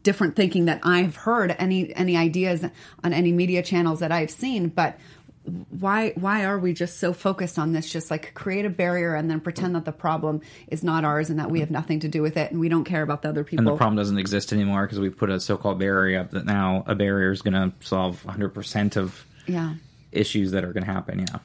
different 0.02 0.34
thinking 0.34 0.64
that 0.64 0.80
I've 0.82 1.14
heard 1.16 1.54
any 1.58 1.94
any 1.94 2.16
ideas 2.16 2.64
on 3.04 3.12
any 3.12 3.32
media 3.32 3.62
channels 3.62 4.00
that 4.00 4.10
I've 4.12 4.30
seen, 4.30 4.68
but 4.68 4.98
why 5.70 6.10
why 6.16 6.44
are 6.44 6.58
we 6.58 6.72
just 6.72 6.98
so 6.98 7.12
focused 7.12 7.58
on 7.58 7.72
this? 7.72 7.90
Just 7.90 8.10
like 8.10 8.34
create 8.34 8.64
a 8.64 8.70
barrier 8.70 9.14
and 9.14 9.30
then 9.30 9.40
pretend 9.40 9.74
that 9.76 9.84
the 9.84 9.92
problem 9.92 10.40
is 10.68 10.82
not 10.82 11.04
ours 11.04 11.30
and 11.30 11.38
that 11.38 11.50
we 11.50 11.60
have 11.60 11.70
nothing 11.70 12.00
to 12.00 12.08
do 12.08 12.22
with 12.22 12.36
it 12.36 12.50
and 12.50 12.60
we 12.60 12.68
don't 12.68 12.84
care 12.84 13.02
about 13.02 13.22
the 13.22 13.28
other 13.28 13.44
people 13.44 13.60
and 13.60 13.66
the 13.66 13.76
problem 13.76 13.96
doesn't 13.96 14.18
exist 14.18 14.52
anymore 14.52 14.84
because 14.84 14.98
we 14.98 15.08
put 15.08 15.30
a 15.30 15.38
so-called 15.38 15.78
barrier 15.78 16.20
up 16.20 16.30
that 16.30 16.44
now 16.44 16.82
a 16.86 16.94
barrier 16.94 17.30
is 17.30 17.42
going 17.42 17.54
to 17.54 17.72
solve 17.80 18.22
100% 18.24 18.96
of 18.96 19.24
yeah. 19.46 19.74
issues 20.12 20.50
that 20.50 20.64
are 20.64 20.72
going 20.72 20.84
to 20.84 20.92
happen 20.92 21.20
yeah. 21.20 21.38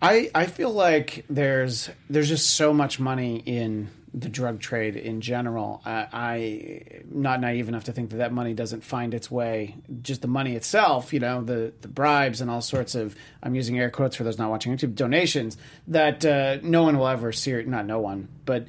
I, 0.00 0.30
I 0.34 0.46
feel 0.46 0.70
like 0.70 1.24
there's 1.28 1.90
there's 2.08 2.28
just 2.28 2.50
so 2.50 2.72
much 2.72 3.00
money 3.00 3.42
in 3.44 3.90
the 4.14 4.28
drug 4.28 4.60
trade 4.60 4.96
in 4.96 5.20
general. 5.20 5.82
I, 5.84 6.06
I 6.12 7.02
not 7.10 7.40
naive 7.40 7.68
enough 7.68 7.84
to 7.84 7.92
think 7.92 8.10
that 8.10 8.16
that 8.16 8.32
money 8.32 8.54
doesn't 8.54 8.84
find 8.84 9.14
its 9.14 9.30
way. 9.30 9.76
Just 10.02 10.22
the 10.22 10.28
money 10.28 10.56
itself, 10.56 11.12
you 11.12 11.20
know, 11.20 11.42
the 11.42 11.72
the 11.80 11.88
bribes 11.88 12.40
and 12.40 12.50
all 12.50 12.60
sorts 12.60 12.94
of 12.94 13.14
I'm 13.42 13.54
using 13.54 13.78
air 13.78 13.90
quotes 13.90 14.16
for 14.16 14.24
those 14.24 14.38
not 14.38 14.50
watching 14.50 14.76
YouTube 14.76 14.94
donations 14.94 15.56
that 15.88 16.24
uh, 16.24 16.58
no 16.62 16.82
one 16.82 16.98
will 16.98 17.08
ever 17.08 17.32
see. 17.32 17.52
not 17.64 17.86
no 17.86 18.00
one, 18.00 18.28
but 18.44 18.66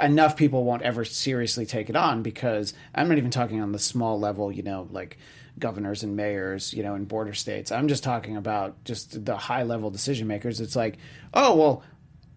enough 0.00 0.36
people 0.36 0.64
won't 0.64 0.82
ever 0.82 1.04
seriously 1.04 1.66
take 1.66 1.90
it 1.90 1.96
on 1.96 2.22
because 2.22 2.74
I'm 2.94 3.08
not 3.08 3.18
even 3.18 3.30
talking 3.30 3.60
on 3.60 3.72
the 3.72 3.78
small 3.78 4.18
level, 4.18 4.50
you 4.50 4.62
know, 4.62 4.88
like 4.90 5.18
governors 5.58 6.02
and 6.02 6.16
mayors, 6.16 6.72
you 6.72 6.82
know, 6.82 6.94
in 6.94 7.04
border 7.04 7.34
states. 7.34 7.70
I'm 7.70 7.88
just 7.88 8.02
talking 8.02 8.36
about 8.36 8.82
just 8.84 9.24
the 9.24 9.36
high 9.36 9.62
level 9.62 9.90
decision 9.90 10.26
makers. 10.26 10.60
It's 10.60 10.76
like, 10.76 10.98
oh 11.34 11.56
well, 11.56 11.82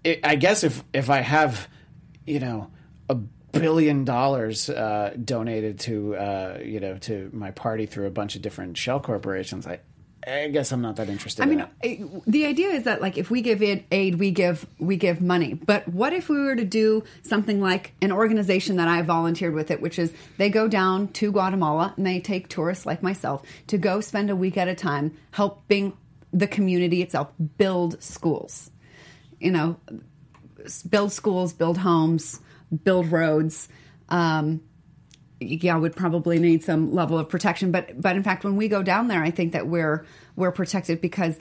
it, 0.04 0.20
I 0.24 0.36
guess 0.36 0.64
if 0.64 0.84
if 0.94 1.10
I 1.10 1.22
have, 1.22 1.68
you 2.26 2.40
know, 2.40 2.72
a 3.10 3.16
billion 3.16 4.04
dollars 4.04 4.70
uh, 4.70 5.16
donated 5.24 5.80
to 5.80 6.16
uh, 6.16 6.60
you 6.64 6.80
know 6.80 6.98
to 7.00 7.30
my 7.34 7.52
party 7.52 7.86
through 7.86 8.08
a 8.08 8.12
bunch 8.12 8.36
of 8.36 8.42
different 8.42 8.78
shell 8.78 9.00
corporations, 9.00 9.66
I 9.68 9.80
I 10.28 10.48
guess 10.48 10.72
I'm 10.72 10.82
not 10.82 10.96
that 10.96 11.10
interested. 11.10 11.44
I 11.44 11.46
in 11.46 11.58
mean, 11.58 11.68
it. 11.82 12.24
the 12.26 12.46
idea 12.46 12.70
is 12.70 12.84
that 12.84 13.02
like 13.02 13.18
if 13.18 13.30
we 13.30 13.42
give 13.42 13.62
it 13.62 13.86
aid, 13.92 14.16
we 14.20 14.32
give 14.32 14.66
we 14.80 14.98
give 14.98 15.22
money. 15.22 15.54
But 15.54 15.88
what 15.88 16.14
if 16.14 16.30
we 16.30 16.40
were 16.40 16.56
to 16.56 16.66
do 16.66 17.04
something 17.24 17.62
like 17.62 17.94
an 18.02 18.12
organization 18.12 18.78
that 18.78 18.88
I 18.88 19.02
volunteered 19.04 19.54
with 19.54 19.70
it, 19.72 19.82
which 19.82 20.00
is 20.00 20.14
they 20.38 20.50
go 20.50 20.68
down 20.68 21.10
to 21.10 21.32
Guatemala 21.32 21.94
and 21.96 22.06
they 22.06 22.20
take 22.20 22.48
tourists 22.48 22.86
like 22.86 23.04
myself 23.04 23.44
to 23.68 23.78
go 23.78 24.02
spend 24.02 24.30
a 24.30 24.36
week 24.36 24.58
at 24.58 24.68
a 24.68 24.76
time 24.76 25.16
helping 25.32 25.96
the 26.34 26.48
community 26.48 27.02
itself 27.02 27.32
build 27.58 28.02
schools. 28.02 28.72
You 29.40 29.52
know, 29.52 29.78
build 30.90 31.12
schools, 31.12 31.54
build 31.54 31.78
homes, 31.78 32.40
build 32.84 33.12
roads. 33.12 33.68
Um, 34.10 34.62
yeah, 35.40 35.76
would 35.78 35.96
probably 35.96 36.40
need 36.40 36.64
some 36.64 36.94
level 36.94 37.18
of 37.18 37.30
protection. 37.30 37.72
But 37.72 38.02
but 38.02 38.16
in 38.16 38.24
fact, 38.24 38.44
when 38.44 38.56
we 38.56 38.68
go 38.68 38.82
down 38.84 39.08
there, 39.08 39.24
I 39.24 39.32
think 39.32 39.54
that 39.54 39.68
we're 39.68 40.06
we're 40.36 40.52
protected 40.52 41.02
because 41.02 41.38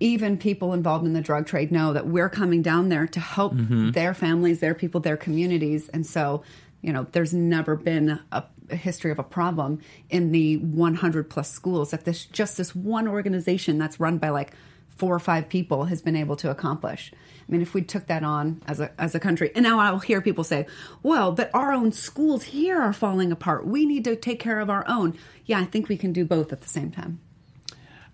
even 0.00 0.36
people 0.36 0.72
involved 0.72 1.06
in 1.06 1.12
the 1.12 1.20
drug 1.20 1.46
trade 1.46 1.70
know 1.70 1.92
that 1.92 2.06
we're 2.06 2.28
coming 2.28 2.62
down 2.62 2.88
there 2.88 3.06
to 3.06 3.20
help 3.20 3.52
their 3.92 4.14
families, 4.14 4.60
their 4.60 4.74
people, 4.74 5.00
their 5.00 5.16
communities, 5.16 5.88
and 5.90 6.06
so 6.06 6.42
you 6.82 6.92
know, 6.92 7.06
there's 7.12 7.32
never 7.32 7.76
been 7.76 8.20
a, 8.32 8.44
a 8.68 8.76
history 8.76 9.10
of 9.10 9.18
a 9.18 9.24
problem 9.24 9.80
in 10.10 10.32
the 10.32 10.56
100 10.58 11.30
plus 11.30 11.50
schools 11.50 11.92
that 11.92 12.04
this 12.04 12.26
just 12.26 12.56
this 12.56 12.74
one 12.74 13.08
organization 13.08 13.78
that's 13.78 13.98
run 13.98 14.18
by 14.18 14.28
like 14.28 14.52
four 14.96 15.14
or 15.14 15.18
five 15.20 15.48
people 15.48 15.84
has 15.86 16.02
been 16.02 16.16
able 16.16 16.36
to 16.36 16.50
accomplish. 16.50 17.12
I 17.14 17.52
mean, 17.52 17.60
if 17.62 17.74
we 17.74 17.82
took 17.82 18.06
that 18.06 18.22
on 18.22 18.62
as 18.66 18.80
a 18.80 18.90
as 19.00 19.14
a 19.14 19.20
country, 19.20 19.50
and 19.54 19.62
now 19.64 19.78
I'll 19.80 19.98
hear 19.98 20.20
people 20.20 20.44
say, 20.44 20.66
"Well, 21.02 21.32
but 21.32 21.50
our 21.52 21.72
own 21.72 21.92
schools 21.92 22.44
here 22.44 22.80
are 22.80 22.92
falling 22.92 23.32
apart. 23.32 23.66
We 23.66 23.84
need 23.84 24.04
to 24.04 24.16
take 24.16 24.38
care 24.40 24.60
of 24.60 24.70
our 24.70 24.84
own." 24.88 25.16
Yeah, 25.44 25.58
I 25.60 25.64
think 25.64 25.88
we 25.88 25.96
can 25.96 26.12
do 26.12 26.24
both 26.24 26.52
at 26.52 26.60
the 26.60 26.68
same 26.68 26.90
time. 26.90 27.20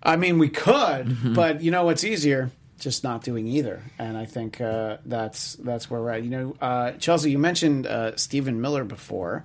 I 0.01 0.15
mean, 0.15 0.39
we 0.39 0.49
could, 0.49 1.07
Mm-hmm. 1.07 1.33
but 1.33 1.61
you 1.61 1.71
know 1.71 1.83
what's 1.85 2.03
easier? 2.03 2.51
Just 2.79 3.03
not 3.03 3.23
doing 3.23 3.45
either. 3.47 3.83
And 3.99 4.17
I 4.17 4.25
think 4.25 4.59
uh, 4.61 4.97
that's 5.05 5.55
that's 5.55 5.89
where 5.91 6.01
we're 6.01 6.11
at. 6.11 6.23
You 6.23 6.29
know, 6.29 6.55
uh, 6.61 6.91
Chelsea, 6.93 7.29
you 7.31 7.37
mentioned 7.37 7.85
uh, 7.85 8.15
Stephen 8.15 8.61
Miller 8.61 8.83
before. 8.85 9.43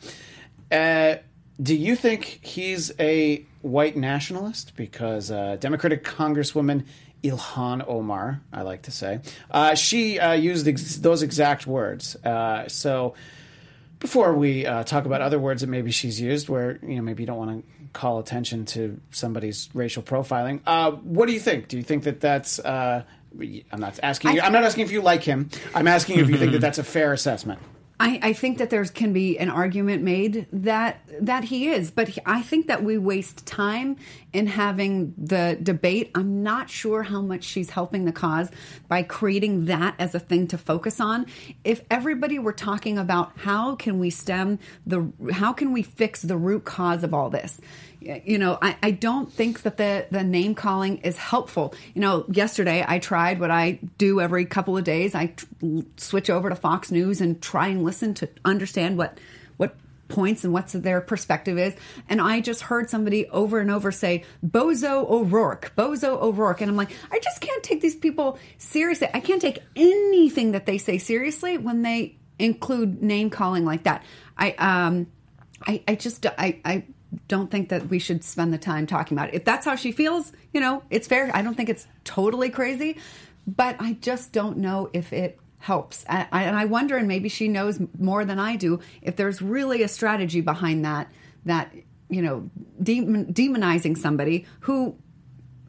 Uh, 0.70 1.16
do 1.62 1.74
you 1.76 1.94
think 1.94 2.40
he's 2.42 2.92
a 2.98 3.44
white 3.62 3.96
nationalist? 3.96 4.72
Because 4.76 5.30
uh, 5.30 5.56
Democratic 5.60 6.04
Congresswoman 6.04 6.84
Ilhan 7.24 7.88
Omar, 7.88 8.40
I 8.52 8.62
like 8.62 8.82
to 8.82 8.90
say, 8.90 9.20
uh, 9.50 9.74
she 9.74 10.20
uh, 10.20 10.32
used 10.32 10.68
ex- 10.68 10.96
those 10.96 11.22
exact 11.22 11.66
words. 11.66 12.16
Uh, 12.16 12.68
so 12.68 13.14
before 13.98 14.34
we 14.34 14.66
uh, 14.66 14.84
talk 14.84 15.06
about 15.06 15.22
other 15.22 15.38
words 15.38 15.62
that 15.62 15.68
maybe 15.68 15.90
she's 15.90 16.20
used, 16.20 16.50
where 16.50 16.78
you 16.82 16.96
know 16.96 17.02
maybe 17.02 17.22
you 17.22 17.26
don't 17.26 17.38
want 17.38 17.64
to 17.66 17.84
call 17.94 18.18
attention 18.18 18.66
to 18.66 19.00
somebody's 19.10 19.70
racial 19.72 20.02
profiling, 20.02 20.60
uh, 20.66 20.90
what 20.90 21.26
do 21.26 21.32
you 21.32 21.40
think? 21.40 21.68
Do 21.68 21.78
you 21.78 21.82
think 21.82 22.04
that 22.04 22.20
that's? 22.20 22.58
Uh, 22.58 23.04
I'm 23.72 23.80
not 23.80 23.98
asking 24.02 24.34
you. 24.34 24.42
I'm 24.42 24.52
not 24.52 24.62
asking 24.64 24.84
if 24.84 24.92
you 24.92 25.00
like 25.00 25.22
him. 25.22 25.48
I'm 25.74 25.88
asking 25.88 26.18
if 26.18 26.28
you 26.28 26.36
think 26.36 26.52
that 26.52 26.60
that's 26.60 26.78
a 26.78 26.84
fair 26.84 27.12
assessment. 27.14 27.58
I, 28.00 28.18
I 28.22 28.32
think 28.32 28.58
that 28.58 28.70
there 28.70 28.84
can 28.86 29.12
be 29.12 29.38
an 29.38 29.48
argument 29.48 30.02
made 30.02 30.46
that 30.52 31.00
that 31.20 31.44
he 31.44 31.68
is, 31.68 31.92
but 31.92 32.08
he, 32.08 32.20
I 32.26 32.42
think 32.42 32.66
that 32.66 32.82
we 32.82 32.98
waste 32.98 33.46
time 33.46 33.96
in 34.32 34.48
having 34.48 35.14
the 35.16 35.56
debate. 35.62 36.10
I'm 36.16 36.42
not 36.42 36.68
sure 36.68 37.04
how 37.04 37.22
much 37.22 37.44
she's 37.44 37.70
helping 37.70 38.04
the 38.04 38.12
cause 38.12 38.50
by 38.88 39.04
creating 39.04 39.66
that 39.66 39.94
as 40.00 40.12
a 40.14 40.18
thing 40.18 40.48
to 40.48 40.58
focus 40.58 40.98
on. 40.98 41.26
If 41.62 41.82
everybody 41.88 42.40
were 42.40 42.52
talking 42.52 42.98
about 42.98 43.32
how 43.38 43.76
can 43.76 44.00
we 44.00 44.10
stem 44.10 44.58
the, 44.84 45.12
how 45.32 45.52
can 45.52 45.72
we 45.72 45.82
fix 45.82 46.22
the 46.22 46.36
root 46.36 46.64
cause 46.64 47.04
of 47.04 47.14
all 47.14 47.30
this, 47.30 47.60
you 48.24 48.38
know, 48.38 48.58
I, 48.60 48.76
I 48.82 48.90
don't 48.90 49.32
think 49.32 49.62
that 49.62 49.76
the 49.76 50.06
the 50.10 50.22
name 50.22 50.54
calling 50.54 50.98
is 50.98 51.16
helpful. 51.16 51.74
You 51.94 52.00
know, 52.00 52.24
yesterday 52.30 52.84
I 52.86 52.98
tried 52.98 53.40
what 53.40 53.50
I 53.50 53.80
do 53.98 54.20
every 54.20 54.44
couple 54.44 54.76
of 54.76 54.84
days. 54.84 55.14
I 55.14 55.34
switch 55.96 56.30
over 56.30 56.48
to 56.48 56.56
Fox 56.56 56.90
News 56.90 57.20
and 57.20 57.40
try 57.40 57.68
and 57.68 57.82
listen 57.84 58.14
to 58.14 58.28
understand 58.44 58.98
what 58.98 59.18
what 59.56 59.76
points 60.08 60.44
and 60.44 60.52
what's 60.52 60.72
their 60.72 61.00
perspective 61.00 61.58
is. 61.58 61.74
And 62.08 62.20
I 62.20 62.40
just 62.40 62.62
heard 62.62 62.90
somebody 62.90 63.28
over 63.28 63.58
and 63.60 63.70
over 63.70 63.90
say 63.90 64.24
Bozo 64.46 65.08
O'Rourke, 65.08 65.72
Bozo 65.76 66.20
O'Rourke, 66.20 66.60
and 66.60 66.70
I'm 66.70 66.76
like, 66.76 66.90
I 67.10 67.18
just 67.20 67.40
can't 67.40 67.62
take 67.62 67.80
these 67.80 67.96
people 67.96 68.38
seriously. 68.58 69.08
I 69.12 69.20
can't 69.20 69.40
take 69.40 69.60
anything 69.74 70.52
that 70.52 70.66
they 70.66 70.78
say 70.78 70.98
seriously 70.98 71.58
when 71.58 71.82
they 71.82 72.16
include 72.38 73.02
name 73.02 73.30
calling 73.30 73.64
like 73.64 73.84
that. 73.84 74.04
I 74.36 74.52
um 74.52 75.06
I 75.66 75.82
I 75.86 75.94
just 75.94 76.26
I 76.26 76.60
I 76.64 76.84
don't 77.28 77.50
think 77.50 77.68
that 77.68 77.88
we 77.88 77.98
should 77.98 78.24
spend 78.24 78.52
the 78.52 78.58
time 78.58 78.86
talking 78.86 79.16
about 79.16 79.28
it. 79.28 79.34
If 79.34 79.44
that's 79.44 79.64
how 79.64 79.76
she 79.76 79.92
feels, 79.92 80.32
you 80.52 80.60
know, 80.60 80.82
it's 80.90 81.06
fair. 81.06 81.30
I 81.34 81.42
don't 81.42 81.54
think 81.54 81.68
it's 81.68 81.86
totally 82.04 82.50
crazy, 82.50 82.98
but 83.46 83.76
I 83.78 83.94
just 84.00 84.32
don't 84.32 84.58
know 84.58 84.90
if 84.92 85.12
it 85.12 85.38
helps. 85.58 86.04
And 86.04 86.28
I, 86.30 86.64
wonder, 86.66 86.96
and 86.96 87.08
maybe 87.08 87.28
she 87.28 87.48
knows 87.48 87.80
more 87.98 88.24
than 88.24 88.38
I 88.38 88.56
do, 88.56 88.80
if 89.00 89.16
there's 89.16 89.40
really 89.40 89.82
a 89.82 89.88
strategy 89.88 90.40
behind 90.40 90.84
that. 90.84 91.10
That 91.46 91.74
you 92.08 92.22
know, 92.22 92.50
demon, 92.82 93.32
demonizing 93.32 93.96
somebody 93.96 94.46
who 94.60 94.96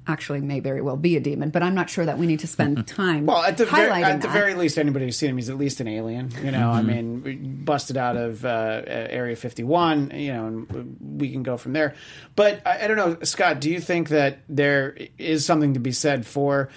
actually 0.08 0.42
may 0.42 0.60
very 0.60 0.82
well 0.82 0.98
be 0.98 1.16
a 1.18 1.20
demon, 1.20 1.50
but 1.50 1.64
I'm 1.64 1.76
not 1.76 1.90
sure 1.90 2.06
that 2.06 2.18
we 2.18 2.28
need 2.28 2.40
to 2.42 2.48
spend 2.48 2.78
mm-hmm. 2.78 2.96
time 2.96 3.26
Well, 3.26 3.44
at 3.44 3.58
the 3.58 3.66
very, 3.66 4.04
at 4.04 4.22
the 4.22 4.28
that. 4.28 4.34
very 4.34 4.54
least, 4.54 4.78
anybody 4.78 5.06
who's 5.06 5.18
seen 5.18 5.30
him, 5.30 5.38
he's 5.38 5.50
at 5.50 5.58
least 5.58 5.80
an 5.80 5.88
alien. 5.88 6.32
You 6.44 6.52
know, 6.52 6.72
I 6.72 6.82
mm-hmm. 6.82 7.24
mean, 7.24 7.64
busted 7.64 7.98
out 7.98 8.18
of 8.18 8.46
uh, 8.46 8.48
uh, 8.48 8.82
Area 8.88 9.36
51. 9.36 10.12
You 10.12 10.34
know, 10.34 10.46
and 10.48 10.98
we 11.20 11.32
can 11.32 11.44
go 11.44 11.58
from 11.58 11.74
there. 11.74 11.96
But 12.36 12.62
I, 12.66 12.86
I 12.86 12.88
don't 12.88 12.98
know, 12.98 13.18
Scott. 13.24 13.60
Do 13.60 13.70
you 13.70 13.80
think 13.80 14.10
that 14.10 14.40
there 14.48 14.98
is 15.18 15.46
something 15.46 15.74
to 15.74 15.80
be 15.80 15.92
said 15.92 16.26
for 16.26 16.70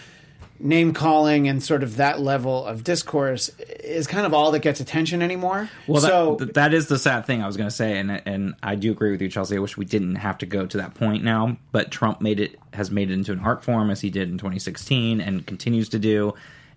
name 0.61 0.93
calling 0.93 1.49
and 1.49 1.63
sort 1.63 1.83
of 1.83 1.97
that 1.97 2.21
level 2.21 2.65
of 2.65 2.85
discourse 2.85 3.49
is 3.85 4.07
kind 4.07 4.27
of 4.27 4.35
all 4.35 4.51
that 4.53 4.61
gets 4.61 4.81
attention 4.81 5.23
anymore? 5.23 5.69
Well, 5.87 6.03
so 6.03 6.37
that, 6.37 6.55
that 6.55 6.75
is 6.75 6.89
the 6.89 6.99
sad 6.99 7.27
thing 7.27 7.43
I 7.43 7.47
was 7.47 7.57
going 7.57 7.69
to 7.69 7.75
say, 7.75 7.99
and 7.99 8.11
and 8.27 8.55
I 8.63 8.75
do 8.75 8.91
agree 8.91 9.11
with 9.11 9.23
you, 9.23 9.29
Chelsea. 9.29 9.57
I 9.57 9.61
wish 9.61 9.77
we 9.77 9.85
didn't 9.85 10.17
have 10.17 10.39
to 10.39 10.47
go 10.47 10.67
to 10.67 10.77
that 10.79 10.95
point 10.95 11.23
now, 11.23 11.57
but 11.73 11.91
Trump 11.91 12.21
made 12.21 12.41
it 12.41 12.59
has 12.73 12.91
made 12.91 13.11
it 13.11 13.15
into 13.15 13.33
an 13.33 13.41
art 13.41 13.65
form 13.65 13.91
as 13.91 14.01
he 14.01 14.11
did 14.11 14.29
in 14.29 14.39
2016 14.39 15.21
and 15.21 15.47
continues 15.47 15.89
to 15.91 15.99
do, 15.99 16.35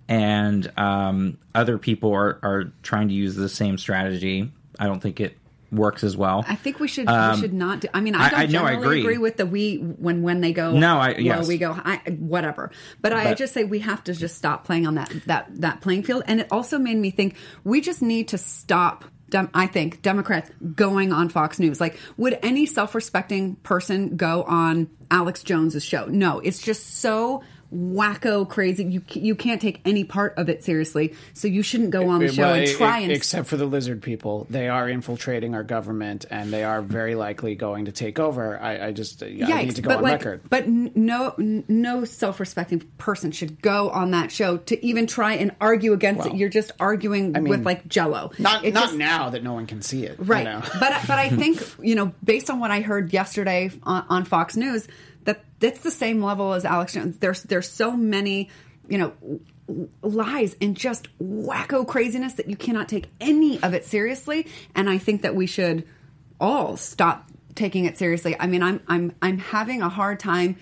and 0.07 0.71
um, 0.77 1.37
other 1.55 1.77
people 1.77 2.13
are 2.13 2.39
are 2.43 2.71
trying 2.83 3.07
to 3.07 3.13
use 3.13 3.35
the 3.35 3.49
same 3.49 3.77
strategy. 3.77 4.51
I 4.79 4.85
don't 4.85 4.99
think 4.99 5.19
it 5.19 5.37
works 5.71 6.03
as 6.03 6.17
well. 6.17 6.43
I 6.47 6.55
think 6.55 6.79
we 6.79 6.87
should 6.87 7.07
Um, 7.07 7.35
we 7.35 7.41
should 7.41 7.53
not. 7.53 7.81
Do, 7.81 7.87
I 7.93 8.01
mean, 8.01 8.13
I 8.15 8.25
I- 8.25 8.29
don't 8.29 8.39
I 8.39 8.43
I 8.43 8.45
generally 8.47 8.99
agree. 9.01 9.17
with 9.17 9.37
the 9.37 9.45
we 9.45 9.77
when 9.77 10.21
when 10.21 10.41
they 10.41 10.51
go. 10.53 10.77
No, 10.77 10.97
I- 10.97 11.13
low, 11.13 11.17
yes. 11.19 11.47
we 11.47 11.57
go 11.57 11.73
high, 11.73 12.01
whatever. 12.19 12.71
But, 13.01 13.13
I 13.13 13.33
just 13.33 13.53
say 13.53 13.63
we 13.63 13.79
have 13.79 14.03
to 14.05 14.13
just 14.13 14.35
stop 14.37 14.65
playing 14.65 14.85
on 14.87 14.95
that 14.95 15.13
that 15.27 15.47
that 15.61 15.81
playing 15.81 16.03
field. 16.03 16.23
And 16.27 16.39
it 16.41 16.47
also 16.51 16.77
made 16.77 16.97
me 16.97 17.11
think 17.11 17.35
we 17.63 17.79
just 17.81 18.01
need 18.01 18.27
to 18.29 18.37
stop. 18.37 19.05
I 19.53 19.65
think 19.67 20.01
Democrats 20.01 20.51
going 20.75 21.13
on 21.13 21.29
Fox 21.29 21.57
News. 21.57 21.79
Like, 21.79 21.97
would 22.17 22.37
any 22.43 22.65
self-respecting 22.65 23.55
person 23.63 24.17
go 24.17 24.43
on 24.43 24.89
Alex 25.09 25.41
Jones's 25.41 25.85
show? 25.85 26.03
No, 26.07 26.39
it's 26.41 26.61
just 26.61 26.99
so 26.99 27.41
wacko 27.73 28.47
crazy. 28.47 28.83
You 28.83 29.01
you 29.13 29.35
can't 29.35 29.61
take 29.61 29.81
any 29.85 30.03
part 30.03 30.37
of 30.37 30.49
it 30.49 30.63
seriously. 30.63 31.15
So 31.33 31.47
you 31.47 31.63
shouldn't 31.63 31.91
go 31.91 32.09
on 32.09 32.19
the 32.19 32.31
show 32.31 32.43
Well, 32.43 32.53
and 32.55 32.67
try 32.67 32.99
e- 32.99 33.03
and 33.03 33.11
except 33.11 33.47
for 33.47 33.57
the 33.57 33.65
lizard 33.65 34.01
people, 34.01 34.45
they 34.49 34.67
are 34.67 34.89
infiltrating 34.89 35.55
our 35.55 35.63
government, 35.63 36.25
and 36.29 36.51
they 36.51 36.63
are 36.63 36.81
very 36.81 37.15
likely 37.15 37.55
going 37.55 37.85
to 37.85 37.91
take 37.91 38.19
over. 38.19 38.59
I, 38.59 38.87
I 38.87 38.91
just 38.91 39.23
uh, 39.23 39.25
I 39.25 39.63
need 39.63 39.75
to 39.75 39.81
go 39.81 39.89
but 39.89 39.97
on 39.97 40.03
like, 40.03 40.13
record. 40.13 40.41
but 40.49 40.67
no, 40.67 41.33
no 41.37 42.05
self-respecting 42.05 42.79
person 42.97 43.31
should 43.31 43.61
go 43.61 43.89
on 43.89 44.11
that 44.11 44.31
show 44.31 44.57
to 44.57 44.85
even 44.85 45.07
try 45.07 45.33
and 45.33 45.55
argue 45.61 45.93
against 45.93 46.25
it. 46.27 46.35
You're 46.35 46.49
just 46.49 46.71
arguing 46.79 47.31
mean, 47.33 47.45
with 47.45 47.65
like 47.65 47.87
Jello. 47.87 48.31
Not 48.37 48.65
It 48.65 48.73
not 48.73 48.85
just- 48.87 48.95
now 48.97 49.29
that 49.29 49.43
no 49.43 49.53
one 49.53 49.65
can 49.65 49.81
see 49.81 50.03
it, 50.05 50.17
you 50.19 50.25
right? 50.25 50.43
know? 50.43 50.61
but 50.79 50.93
but 51.07 51.17
I 51.17 51.29
think 51.29 51.61
you 51.81 51.95
know, 51.95 52.11
based 52.23 52.49
on 52.49 52.59
what 52.59 52.71
I 52.71 52.81
heard 52.81 53.13
yesterday 53.13 53.71
on, 53.83 54.05
on 54.09 54.25
Fox 54.25 54.55
News, 54.57 54.87
that 55.25 55.43
that's 55.59 55.81
the 55.81 55.91
same 55.91 56.21
level 56.21 56.53
as 56.53 56.65
Alex 56.65 56.93
Jones. 56.93 57.17
There's 57.17 57.43
there's 57.43 57.69
so 57.69 57.95
many, 57.95 58.49
you 58.87 58.97
know. 58.97 59.13
Lies 60.01 60.57
and 60.59 60.75
just 60.75 61.07
wacko 61.19 61.87
craziness 61.87 62.33
that 62.33 62.49
you 62.49 62.57
cannot 62.57 62.89
take 62.89 63.05
any 63.21 63.61
of 63.63 63.73
it 63.73 63.85
seriously, 63.85 64.47
and 64.75 64.89
I 64.89 64.97
think 64.97 65.21
that 65.21 65.33
we 65.33 65.47
should 65.47 65.87
all 66.41 66.75
stop 66.75 67.29
taking 67.55 67.85
it 67.85 67.97
seriously. 67.97 68.35
I 68.37 68.47
mean, 68.47 68.63
I'm 68.63 68.81
I'm 68.89 69.15
I'm 69.21 69.37
having 69.37 69.81
a 69.81 69.87
hard 69.87 70.19
time 70.19 70.57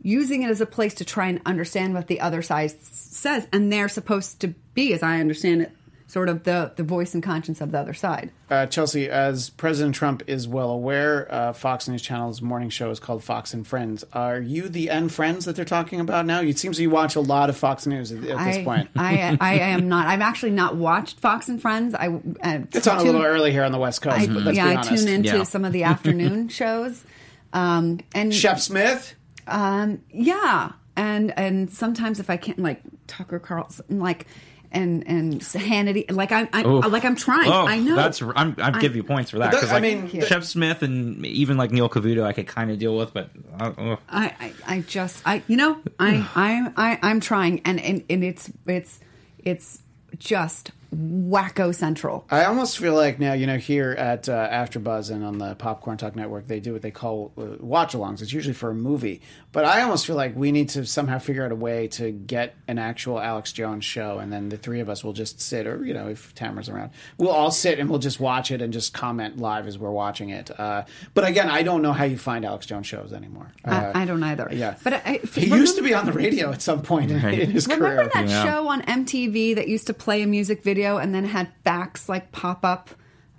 using 0.00 0.42
it 0.42 0.50
as 0.50 0.62
a 0.62 0.66
place 0.66 0.94
to 0.94 1.04
try 1.04 1.26
and 1.26 1.42
understand 1.44 1.92
what 1.92 2.06
the 2.06 2.20
other 2.20 2.40
side 2.40 2.70
says, 2.80 3.46
and 3.52 3.70
they're 3.70 3.90
supposed 3.90 4.40
to 4.40 4.48
be, 4.72 4.94
as 4.94 5.02
I 5.02 5.20
understand 5.20 5.62
it, 5.62 5.72
sort 6.10 6.28
of 6.28 6.42
the 6.42 6.72
the 6.74 6.82
voice 6.82 7.14
and 7.14 7.22
conscience 7.22 7.60
of 7.60 7.70
the 7.70 7.78
other 7.78 7.94
side. 7.94 8.32
Uh, 8.50 8.66
Chelsea, 8.66 9.08
as 9.08 9.50
President 9.50 9.94
Trump 9.94 10.24
is 10.26 10.48
well 10.48 10.70
aware, 10.70 11.32
uh, 11.32 11.52
Fox 11.52 11.86
News 11.86 12.02
Channel's 12.02 12.42
morning 12.42 12.68
show 12.68 12.90
is 12.90 12.98
called 12.98 13.22
Fox 13.22 13.54
and 13.54 13.64
Friends. 13.64 14.04
Are 14.12 14.40
you 14.40 14.68
the 14.68 14.90
N 14.90 15.08
friends 15.08 15.44
that 15.44 15.54
they're 15.54 15.64
talking 15.64 16.00
about 16.00 16.26
now? 16.26 16.40
It 16.40 16.58
seems 16.58 16.80
you 16.80 16.90
watch 16.90 17.14
a 17.14 17.20
lot 17.20 17.48
of 17.48 17.56
Fox 17.56 17.86
News 17.86 18.10
at, 18.10 18.18
at 18.18 18.44
this 18.44 18.56
I, 18.56 18.64
point. 18.64 18.90
I 18.96 19.38
I 19.40 19.54
am 19.54 19.88
not. 19.88 20.08
I've 20.08 20.20
actually 20.20 20.50
not 20.50 20.74
watched 20.76 21.20
Fox 21.20 21.48
and 21.48 21.62
Friends. 21.62 21.94
I 21.94 22.08
uh, 22.08 22.58
it's 22.72 22.86
on 22.88 22.96
a 22.96 22.98
tune- 22.98 23.06
little 23.12 23.22
early 23.22 23.52
here 23.52 23.62
on 23.62 23.70
the 23.70 23.78
West 23.78 24.02
Coast, 24.02 24.16
I, 24.18 24.26
but 24.26 24.42
let's 24.42 24.56
yeah, 24.56 24.70
be 24.72 24.76
I 24.78 24.82
tune 24.96 25.06
into 25.08 25.28
Yeah. 25.38 25.42
some 25.44 25.64
of 25.64 25.72
the 25.72 25.84
afternoon 25.84 26.48
shows, 26.50 27.04
um, 27.52 28.00
and 28.14 28.34
Shep 28.34 28.58
Smith. 28.58 29.14
Um, 29.46 30.02
yeah, 30.10 30.72
and 30.96 31.32
and 31.38 31.70
sometimes 31.70 32.18
if 32.20 32.30
I 32.30 32.36
can't, 32.36 32.58
like 32.58 32.82
Tucker 33.06 33.38
Carlson, 33.38 34.00
like 34.00 34.26
and 34.72 35.06
and 35.06 35.40
Hannity, 35.40 36.10
like 36.10 36.32
I'm, 36.32 36.48
I, 36.52 36.64
Oof. 36.64 36.86
like 36.90 37.04
I'm 37.04 37.16
trying. 37.16 37.50
Oh, 37.50 37.66
I 37.66 37.78
know 37.78 37.96
that's 37.96 38.22
I'm, 38.22 38.54
I'd 38.58 38.80
give 38.80 38.94
you 38.96 39.02
points 39.02 39.30
for 39.30 39.38
that 39.38 39.50
because 39.50 39.70
that- 39.70 39.82
I 39.82 39.86
like 39.86 40.12
mean, 40.12 40.22
Shep 40.22 40.44
Smith 40.44 40.82
and 40.82 41.24
even 41.26 41.56
like 41.56 41.70
Neil 41.70 41.88
Cavuto, 41.88 42.22
I 42.24 42.32
could 42.32 42.46
kind 42.46 42.70
of 42.70 42.78
deal 42.78 42.96
with, 42.96 43.12
but 43.12 43.30
uh, 43.58 43.72
ugh. 43.76 43.98
I, 44.08 44.34
I, 44.40 44.52
I 44.66 44.80
just, 44.80 45.22
I, 45.26 45.42
you 45.48 45.56
know, 45.56 45.80
I, 45.98 46.26
I, 46.34 46.72
I, 46.76 46.98
I'm 47.02 47.20
trying, 47.20 47.60
and, 47.64 47.80
and, 47.80 48.04
and 48.08 48.22
it's, 48.24 48.50
it's, 48.66 49.00
it's 49.38 49.82
just 50.18 50.70
wacko 50.94 51.74
central. 51.74 52.24
I 52.30 52.44
almost 52.44 52.78
feel 52.78 52.94
like 52.94 53.18
now, 53.20 53.32
you 53.32 53.46
know, 53.46 53.56
here 53.58 53.92
at 53.92 54.28
uh, 54.28 54.48
AfterBuzz 54.50 55.10
and 55.10 55.24
on 55.24 55.38
the 55.38 55.54
Popcorn 55.54 55.96
Talk 55.96 56.16
Network, 56.16 56.46
they 56.48 56.60
do 56.60 56.72
what 56.72 56.82
they 56.82 56.90
call 56.90 57.32
uh, 57.38 57.42
watch-alongs. 57.60 58.22
It's 58.22 58.32
usually 58.32 58.54
for 58.54 58.70
a 58.70 58.74
movie, 58.74 59.20
but 59.52 59.64
I 59.64 59.82
almost 59.82 60.06
feel 60.06 60.16
like 60.16 60.34
we 60.34 60.50
need 60.52 60.68
to 60.70 60.84
somehow 60.86 61.18
figure 61.18 61.44
out 61.44 61.52
a 61.52 61.56
way 61.56 61.86
to 61.88 62.10
get 62.10 62.56
an 62.66 62.78
actual 62.78 63.20
Alex 63.20 63.52
Jones 63.52 63.84
show, 63.84 64.18
and 64.18 64.32
then 64.32 64.48
the 64.48 64.56
three 64.56 64.80
of 64.80 64.88
us 64.88 65.04
will 65.04 65.12
just 65.12 65.40
sit, 65.40 65.66
or 65.66 65.84
you 65.84 65.94
know, 65.94 66.08
if 66.08 66.34
Tamara's 66.34 66.68
around, 66.68 66.90
we'll 67.18 67.30
all 67.30 67.50
sit 67.52 67.78
and 67.78 67.88
we'll 67.88 67.98
just 68.00 68.18
watch 68.18 68.50
it 68.50 68.60
and 68.60 68.72
just 68.72 68.92
comment 68.92 69.38
live 69.38 69.66
as 69.68 69.78
we're 69.78 69.90
watching 69.92 70.30
it. 70.30 70.50
Uh, 70.58 70.84
but 71.14 71.24
again, 71.26 71.48
I 71.48 71.62
don't 71.62 71.82
know 71.82 71.92
how 71.92 72.04
you 72.04 72.18
find 72.18 72.44
Alex 72.44 72.66
Jones 72.66 72.86
shows 72.88 73.12
anymore. 73.12 73.52
Uh, 73.64 73.92
I, 73.94 74.02
I 74.02 74.04
don't 74.06 74.22
either. 74.24 74.48
yeah, 74.52 74.74
but 74.82 74.94
I, 74.94 75.20
he 75.34 75.46
used 75.46 75.76
to 75.76 75.82
be 75.82 75.94
on 75.94 76.06
the 76.06 76.12
radio 76.12 76.50
at 76.50 76.62
some 76.62 76.82
point 76.82 77.10
in, 77.12 77.24
in 77.24 77.50
his 77.52 77.66
Remember 77.68 77.94
career. 77.96 78.10
that 78.14 78.28
Yeah. 78.28 78.44
show 78.44 78.68
on 78.68 78.82
MTV 78.82 79.54
that 79.54 79.68
used 79.68 79.86
to 79.86 79.94
play 79.94 80.22
a 80.22 80.26
music 80.26 80.62
video 80.64 80.79
and 80.84 81.14
then 81.14 81.24
had 81.24 81.48
facts 81.64 82.08
like 82.08 82.32
pop 82.32 82.64
up? 82.64 82.90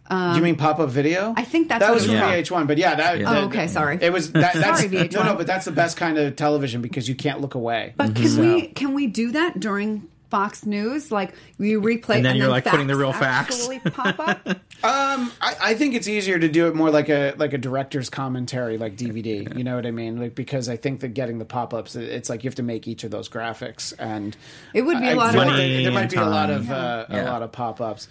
Do 0.09 0.35
you 0.35 0.41
mean 0.41 0.57
pop 0.57 0.79
up 0.79 0.89
video? 0.89 1.33
I 1.37 1.45
think 1.45 1.69
that's 1.69 1.79
that 1.79 1.89
what 1.89 1.95
was 1.95 2.05
from 2.05 2.15
was 2.15 2.21
VH1. 2.21 2.67
But 2.67 2.77
yeah, 2.77 2.95
that. 2.95 3.19
Yeah. 3.19 3.29
Oh, 3.29 3.33
that- 3.33 3.43
Oh, 3.43 3.45
okay, 3.45 3.67
sorry. 3.67 3.97
It 4.01 4.11
was 4.11 4.33
that, 4.33 4.53
that's 4.55 4.81
Sorry, 4.81 4.89
VH1. 4.89 5.13
no, 5.13 5.23
no, 5.23 5.35
but 5.35 5.47
that's 5.47 5.63
the 5.63 5.71
best 5.71 5.95
kind 5.95 6.17
of 6.17 6.35
television 6.35 6.81
because 6.81 7.07
you 7.07 7.15
can't 7.15 7.39
look 7.39 7.55
away. 7.55 7.93
But 7.95 8.15
can 8.15 8.25
mhm. 8.25 8.39
we 8.39 8.67
can 8.67 8.93
we 8.93 9.07
do 9.07 9.31
that 9.31 9.59
during 9.61 10.09
Fox 10.31 10.65
News? 10.65 11.11
Like 11.11 11.33
we 11.59 11.73
replay 11.73 12.15
And 12.15 12.25
then 12.25 12.37
you're, 12.37 12.47
like, 12.47 12.65
putting 12.65 12.87
the 12.87 12.95
real 12.95 13.13
facts 13.13 13.69
pop 13.93 14.19
up. 14.19 14.47
Um, 14.83 15.31
I, 15.39 15.55
I 15.61 15.73
think 15.75 15.93
it's 15.93 16.07
easier 16.07 16.39
to 16.39 16.49
do 16.49 16.67
it 16.67 16.73
more 16.73 16.89
like 16.89 17.07
a 17.07 17.35
like 17.37 17.53
a 17.53 17.59
director's 17.59 18.09
commentary, 18.09 18.79
like 18.79 18.97
DVD. 18.97 19.55
You 19.55 19.63
know 19.63 19.75
what 19.75 19.85
I 19.85 19.91
mean? 19.91 20.19
Like 20.19 20.33
because 20.33 20.69
I 20.69 20.75
think 20.75 21.01
that 21.01 21.09
getting 21.09 21.37
the 21.37 21.45
pop 21.45 21.75
ups, 21.75 21.95
it's 21.95 22.31
like 22.31 22.43
you 22.43 22.47
have 22.47 22.55
to 22.55 22.63
make 22.63 22.87
each 22.87 23.03
of 23.03 23.11
those 23.11 23.29
graphics, 23.29 23.93
and 23.99 24.35
It 24.73 24.81
would 24.81 24.99
be 24.99 25.05
a 25.05 25.11
I 25.11 25.13
lot 25.13 25.33
feel 25.33 25.41
of 25.41 25.47
like 25.47 25.55
Money 25.57 25.73
there, 25.73 25.83
there 25.83 25.91
might 25.91 26.09
be 26.09 26.15
a 26.17 26.25
lot 26.25 26.47
time. 26.47 26.55
of 26.61 26.71
uh, 26.71 27.05
a 27.09 27.23
lot 27.25 27.43
of 27.43 27.51
pop 27.51 27.79
ups. 27.79 28.07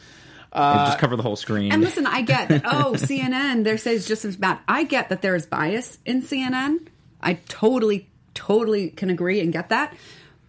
just 0.55 0.99
cover 1.01 1.17
the 1.17 1.25
whole 1.25 1.35
screen. 1.35 1.73
And 1.73 1.83
listen, 1.83 2.07
I 2.07 2.23
get 2.23 2.49
that. 2.51 2.63
Oh, 2.65 2.93
CNN, 2.93 3.65
there 3.65 3.77
says 3.77 4.07
just 4.07 4.25
as 4.25 4.37
bad. 4.37 4.61
I 4.69 4.85
get 4.85 5.09
that 5.09 5.23
there 5.23 5.35
is 5.35 5.47
bias 5.47 5.99
in 6.07 6.23
CNN. 6.23 6.87
I 7.21 7.35
totally, 7.49 8.09
totally 8.35 8.91
can 8.91 9.11
agree 9.11 9.41
and 9.41 9.53
get 9.53 9.71
that. 9.71 9.93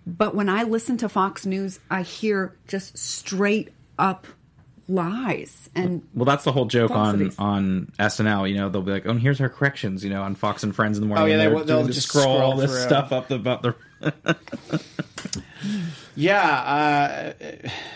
But 0.08 0.34
when 0.36 0.50
I 0.50 0.64
listen 0.64 0.98
to 0.98 1.10
Fox 1.10 1.46
News, 1.46 1.80
I 1.90 2.02
hear 2.02 2.56
just 2.68 2.98
straight 2.98 3.70
up 4.00 4.26
lies. 4.88 5.70
And 5.76 6.02
Well, 6.14 6.26
that's 6.26 6.44
the 6.44 6.52
whole 6.52 6.66
joke 6.66 6.92
on 6.92 7.18
Falsities. 7.20 7.40
on 7.40 7.92
SNL. 8.00 8.50
You 8.50 8.56
know, 8.58 8.70
they'll 8.70 8.82
be 8.82 8.92
like, 8.92 9.06
"Oh, 9.06 9.12
and 9.12 9.22
here's 9.22 9.40
our 9.40 9.48
corrections." 9.50 10.04
You 10.04 10.10
know, 10.10 10.24
on 10.24 10.36
Fox 10.36 10.64
and 10.64 10.76
Friends 10.76 10.98
in 10.98 11.02
the 11.04 11.08
morning. 11.08 11.24
Oh, 11.24 11.28
yeah, 11.28 11.34
and 11.36 11.42
they, 11.42 11.48
will 11.56 11.64
they'll 11.64 11.86
just 11.86 12.08
scroll, 12.08 12.38
all 12.42 12.58
this 12.58 12.72
through. 12.72 12.82
stuff 12.82 13.12
up 13.14 13.28
the, 13.28 13.36
about 13.36 13.62
the. 13.62 13.76
Yeah, 16.16 16.42
uh, 16.42 17.34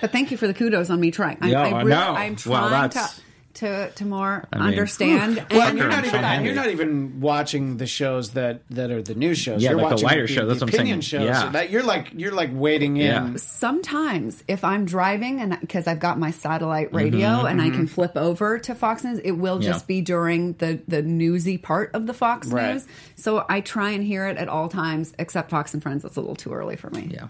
but 0.01 0.11
thank 0.11 0.31
you 0.31 0.37
for 0.37 0.47
the 0.47 0.53
kudos 0.53 0.89
on 0.89 0.99
me 1.01 1.11
trying. 1.11 1.37
I, 1.41 1.49
Yeah, 1.49 1.61
I 1.61 1.69
I 1.69 1.77
really, 1.79 1.89
know. 1.89 2.13
I'm 2.13 2.37
Well, 2.45 2.69
trying 2.69 2.89
to, 2.91 2.93
that's- 2.95 3.21
to 3.55 3.89
to 3.91 4.05
more 4.05 4.47
I 4.53 4.57
mean, 4.59 4.67
understand. 4.67 5.37
and 5.39 5.47
well, 5.51 5.67
and 5.69 5.77
you're 5.77 5.87
not 5.89 6.05
even 6.05 6.45
you're 6.45 6.55
not 6.55 6.69
even 6.69 7.19
watching 7.21 7.77
the 7.77 7.87
shows 7.87 8.31
that 8.31 8.61
that 8.69 8.91
are 8.91 9.01
the 9.01 9.15
news 9.15 9.37
shows. 9.37 9.61
Yeah, 9.63 9.71
you're 9.71 9.77
like 9.79 9.85
the 9.89 9.93
watching 9.95 10.07
lighter 10.07 10.27
show, 10.27 10.45
that's 10.45 10.61
what 10.61 10.67
I'm 10.67 10.71
saying. 10.71 10.81
opinion 10.81 11.01
shows. 11.01 11.25
Yeah. 11.25 11.41
So 11.43 11.49
that 11.51 11.69
you're 11.69 11.83
like 11.83 12.11
you're 12.15 12.33
like 12.33 12.49
waiting 12.53 12.97
in. 12.97 13.37
Sometimes 13.37 14.43
if 14.47 14.63
I'm 14.63 14.85
driving 14.85 15.39
and 15.41 15.57
because 15.59 15.87
I've 15.87 15.99
got 15.99 16.19
my 16.19 16.31
satellite 16.31 16.93
radio 16.93 17.25
Mm-hmm, 17.25 17.47
and 17.47 17.61
I 17.61 17.69
can 17.69 17.87
flip 17.87 18.15
over 18.15 18.59
to 18.59 18.75
Fox 18.75 19.03
News, 19.03 19.19
it 19.19 19.31
will 19.31 19.61
Yeah. 19.63 19.71
just 19.71 19.87
be 19.87 20.01
during 20.01 20.53
the 20.53 20.79
the 20.87 21.01
newsy 21.01 21.57
part 21.57 21.91
of 21.93 22.05
the 22.07 22.13
Fox 22.13 22.47
Right. 22.47 22.73
News. 22.73 22.87
So 23.15 23.45
I 23.49 23.61
try 23.61 23.91
and 23.91 24.03
hear 24.03 24.27
it 24.27 24.37
at 24.37 24.47
all 24.49 24.69
times, 24.69 25.13
except 25.17 25.49
Fox 25.49 25.73
and 25.73 25.81
Friends. 25.81 26.03
That's 26.03 26.17
a 26.17 26.19
little 26.21 26.35
too 26.35 26.53
early 26.53 26.75
for 26.75 26.89
me. 26.89 27.09
Yeah, 27.11 27.27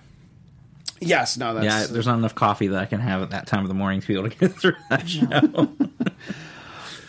Yes, 1.02 1.38
no, 1.38 1.54
that's 1.54 1.66
yeah. 1.66 1.86
There's 1.94 2.08
not 2.08 2.18
enough 2.18 2.36
coffee 2.36 2.68
that 2.68 2.80
I 2.82 2.86
can 2.86 3.00
have 3.02 3.22
at 3.22 3.32
that 3.32 3.48
time 3.48 3.64
of 3.64 3.68
the 3.68 3.74
morning 3.74 4.02
to 4.02 4.08
be 4.08 4.14
able 4.18 4.30
to 4.30 4.36
get 4.38 4.54
through 4.60 4.76
that 4.90 5.08
show. 5.10 5.68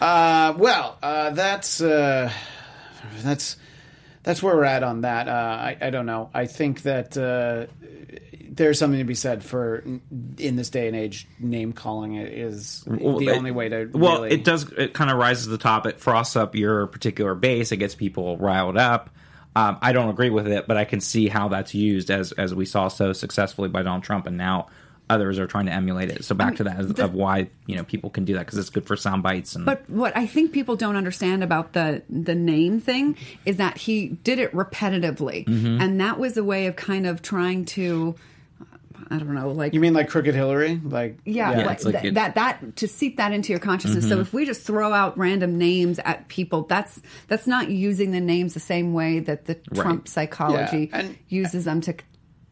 Uh, 0.00 0.54
well, 0.58 0.98
uh, 1.02 1.30
that's 1.30 1.80
uh, 1.80 2.30
that's 3.22 3.56
that's 4.22 4.42
where 4.42 4.54
we're 4.56 4.64
at 4.64 4.82
on 4.82 5.02
that. 5.02 5.28
Uh, 5.28 5.30
I, 5.32 5.76
I 5.80 5.90
don't 5.90 6.06
know. 6.06 6.30
I 6.34 6.46
think 6.46 6.82
that 6.82 7.16
uh, 7.16 7.66
there's 8.48 8.78
something 8.78 8.98
to 8.98 9.04
be 9.04 9.14
said 9.14 9.42
for 9.44 9.84
in 10.38 10.56
this 10.56 10.68
day 10.68 10.88
and 10.88 10.96
age, 10.96 11.26
name 11.38 11.72
calling 11.72 12.16
is 12.16 12.84
Well, 12.86 13.18
the 13.18 13.28
it- 13.28 13.36
only 13.36 13.52
way 13.52 13.68
to. 13.70 13.88
Well, 13.94 14.22
really, 14.22 14.34
it 14.34 14.44
does. 14.44 14.70
It 14.72 14.92
kind 14.92 15.10
of 15.10 15.16
rises 15.16 15.44
to 15.44 15.50
the 15.50 15.58
top. 15.58 15.86
It 15.86 15.98
frosts 15.98 16.36
up 16.36 16.54
your 16.54 16.86
particular 16.88 17.34
base. 17.34 17.72
It 17.72 17.78
gets 17.78 17.94
people 17.94 18.36
riled 18.36 18.76
up. 18.76 19.10
Um, 19.56 19.78
I 19.82 19.92
don't 19.92 20.10
agree 20.10 20.30
with 20.30 20.46
it, 20.46 20.66
but 20.68 20.76
I 20.76 20.84
can 20.84 21.00
see 21.00 21.28
how 21.28 21.48
that's 21.48 21.74
used 21.74 22.10
as 22.10 22.32
as 22.32 22.54
we 22.54 22.66
saw 22.66 22.88
so 22.88 23.12
successfully 23.12 23.68
by 23.68 23.82
Donald 23.82 24.02
Trump, 24.04 24.26
and 24.26 24.36
now 24.36 24.68
others 25.08 25.38
are 25.38 25.46
trying 25.46 25.66
to 25.66 25.72
emulate 25.72 26.10
it. 26.10 26.24
So 26.24 26.34
back 26.34 26.56
to 26.56 26.64
that 26.64 26.80
of, 26.80 26.94
the- 26.96 27.04
of 27.04 27.14
why 27.14 27.48
you 27.66 27.76
know 27.76 27.84
people 27.84 28.10
can 28.10 28.24
do 28.24 28.34
that 28.34 28.40
because 28.40 28.58
it's 28.58 28.70
good 28.70 28.86
for 28.86 28.96
sound 28.96 29.22
bites 29.22 29.54
and 29.56 29.64
But 29.64 29.88
what 29.88 30.16
I 30.16 30.26
think 30.26 30.52
people 30.52 30.76
don't 30.76 30.96
understand 30.96 31.42
about 31.44 31.72
the 31.74 32.02
the 32.10 32.34
name 32.34 32.80
thing 32.80 33.16
is 33.44 33.56
that 33.56 33.78
he 33.78 34.08
did 34.24 34.38
it 34.38 34.52
repetitively, 34.52 35.46
Mm-hmm. 35.46 35.80
and 35.80 36.00
that 36.00 36.18
was 36.18 36.36
a 36.36 36.44
way 36.44 36.66
of 36.66 36.76
kind 36.76 37.06
of 37.06 37.22
trying 37.22 37.64
to, 37.66 38.14
I 39.10 39.18
don't 39.18 39.34
know, 39.34 39.50
like 39.50 39.72
you 39.74 39.80
mean 39.80 39.94
like 39.94 40.08
Crooked 40.08 40.34
Hillary? 40.34 40.80
Like 40.82 41.18
yeah, 41.24 41.50
Yeah, 41.52 41.56
like 41.66 41.84
like 41.84 41.94
th- 41.94 42.04
it- 42.06 42.14
that 42.14 42.34
that 42.34 42.76
to 42.76 42.88
seep 42.88 43.16
that 43.18 43.32
into 43.32 43.52
your 43.52 43.60
consciousness. 43.60 44.04
So 44.04 44.12
mm-hmm. 44.12 44.20
if 44.22 44.32
we 44.32 44.44
just 44.44 44.62
throw 44.62 44.92
out 44.92 45.16
random 45.16 45.58
names 45.58 45.98
at 46.00 46.28
people, 46.28 46.62
that's 46.64 47.00
that's 47.28 47.46
not 47.46 47.70
using 47.70 48.10
the 48.10 48.20
names 48.20 48.54
the 48.54 48.60
same 48.60 48.92
way 48.92 49.20
that 49.20 49.44
the 49.46 49.54
Trump 49.74 50.08
psychology 50.08 50.88
Yeah, 50.90 50.98
and- 51.00 51.18
uses 51.28 51.64
them 51.64 51.80
to 51.82 51.94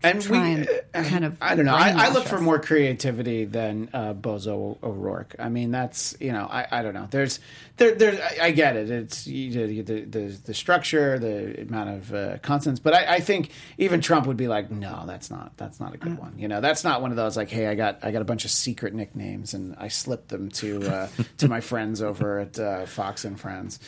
and 0.04 0.22
try 0.22 0.54
we, 0.54 0.66
and 0.92 1.06
kind 1.06 1.24
of 1.24 1.36
I 1.40 1.54
don't 1.54 1.64
know. 1.64 1.74
I, 1.74 2.06
I 2.06 2.08
look 2.10 2.24
for 2.24 2.40
more 2.40 2.58
creativity 2.58 3.44
than 3.44 3.88
uh, 3.92 4.14
Bozo 4.14 4.78
O'Rourke. 4.82 5.34
I 5.38 5.48
mean, 5.48 5.70
that's 5.70 6.16
you 6.20 6.32
know, 6.32 6.46
I, 6.50 6.66
I 6.70 6.82
don't 6.82 6.94
know. 6.94 7.08
There's 7.10 7.40
there 7.76 7.94
there. 7.94 8.22
I, 8.22 8.46
I 8.46 8.50
get 8.50 8.76
it. 8.76 8.90
It's 8.90 9.26
you, 9.26 9.66
the, 9.66 9.80
the 9.80 10.00
the 10.04 10.38
the 10.44 10.54
structure, 10.54 11.18
the 11.18 11.62
amount 11.62 11.90
of 11.90 12.14
uh, 12.14 12.38
consonants. 12.38 12.80
But 12.80 12.94
I, 12.94 13.14
I 13.16 13.20
think 13.20 13.50
even 13.78 14.00
Trump 14.00 14.26
would 14.26 14.36
be 14.36 14.48
like, 14.48 14.70
no, 14.70 15.04
that's 15.06 15.30
not 15.30 15.56
that's 15.56 15.80
not 15.80 15.94
a 15.94 15.98
good 15.98 16.18
one. 16.18 16.34
You 16.38 16.48
know, 16.48 16.60
that's 16.60 16.84
not 16.84 17.02
one 17.02 17.10
of 17.10 17.16
those 17.16 17.36
like, 17.36 17.50
hey, 17.50 17.66
I 17.66 17.74
got 17.74 17.98
I 18.02 18.10
got 18.10 18.22
a 18.22 18.26
bunch 18.26 18.44
of 18.44 18.50
secret 18.50 18.94
nicknames 18.94 19.54
and 19.54 19.74
I 19.78 19.88
slipped 19.88 20.28
them 20.28 20.50
to 20.50 20.82
uh, 20.86 21.08
to 21.38 21.48
my 21.48 21.60
friends 21.60 22.02
over 22.02 22.40
at 22.40 22.58
uh, 22.58 22.86
Fox 22.86 23.24
and 23.24 23.38
Friends. 23.40 23.80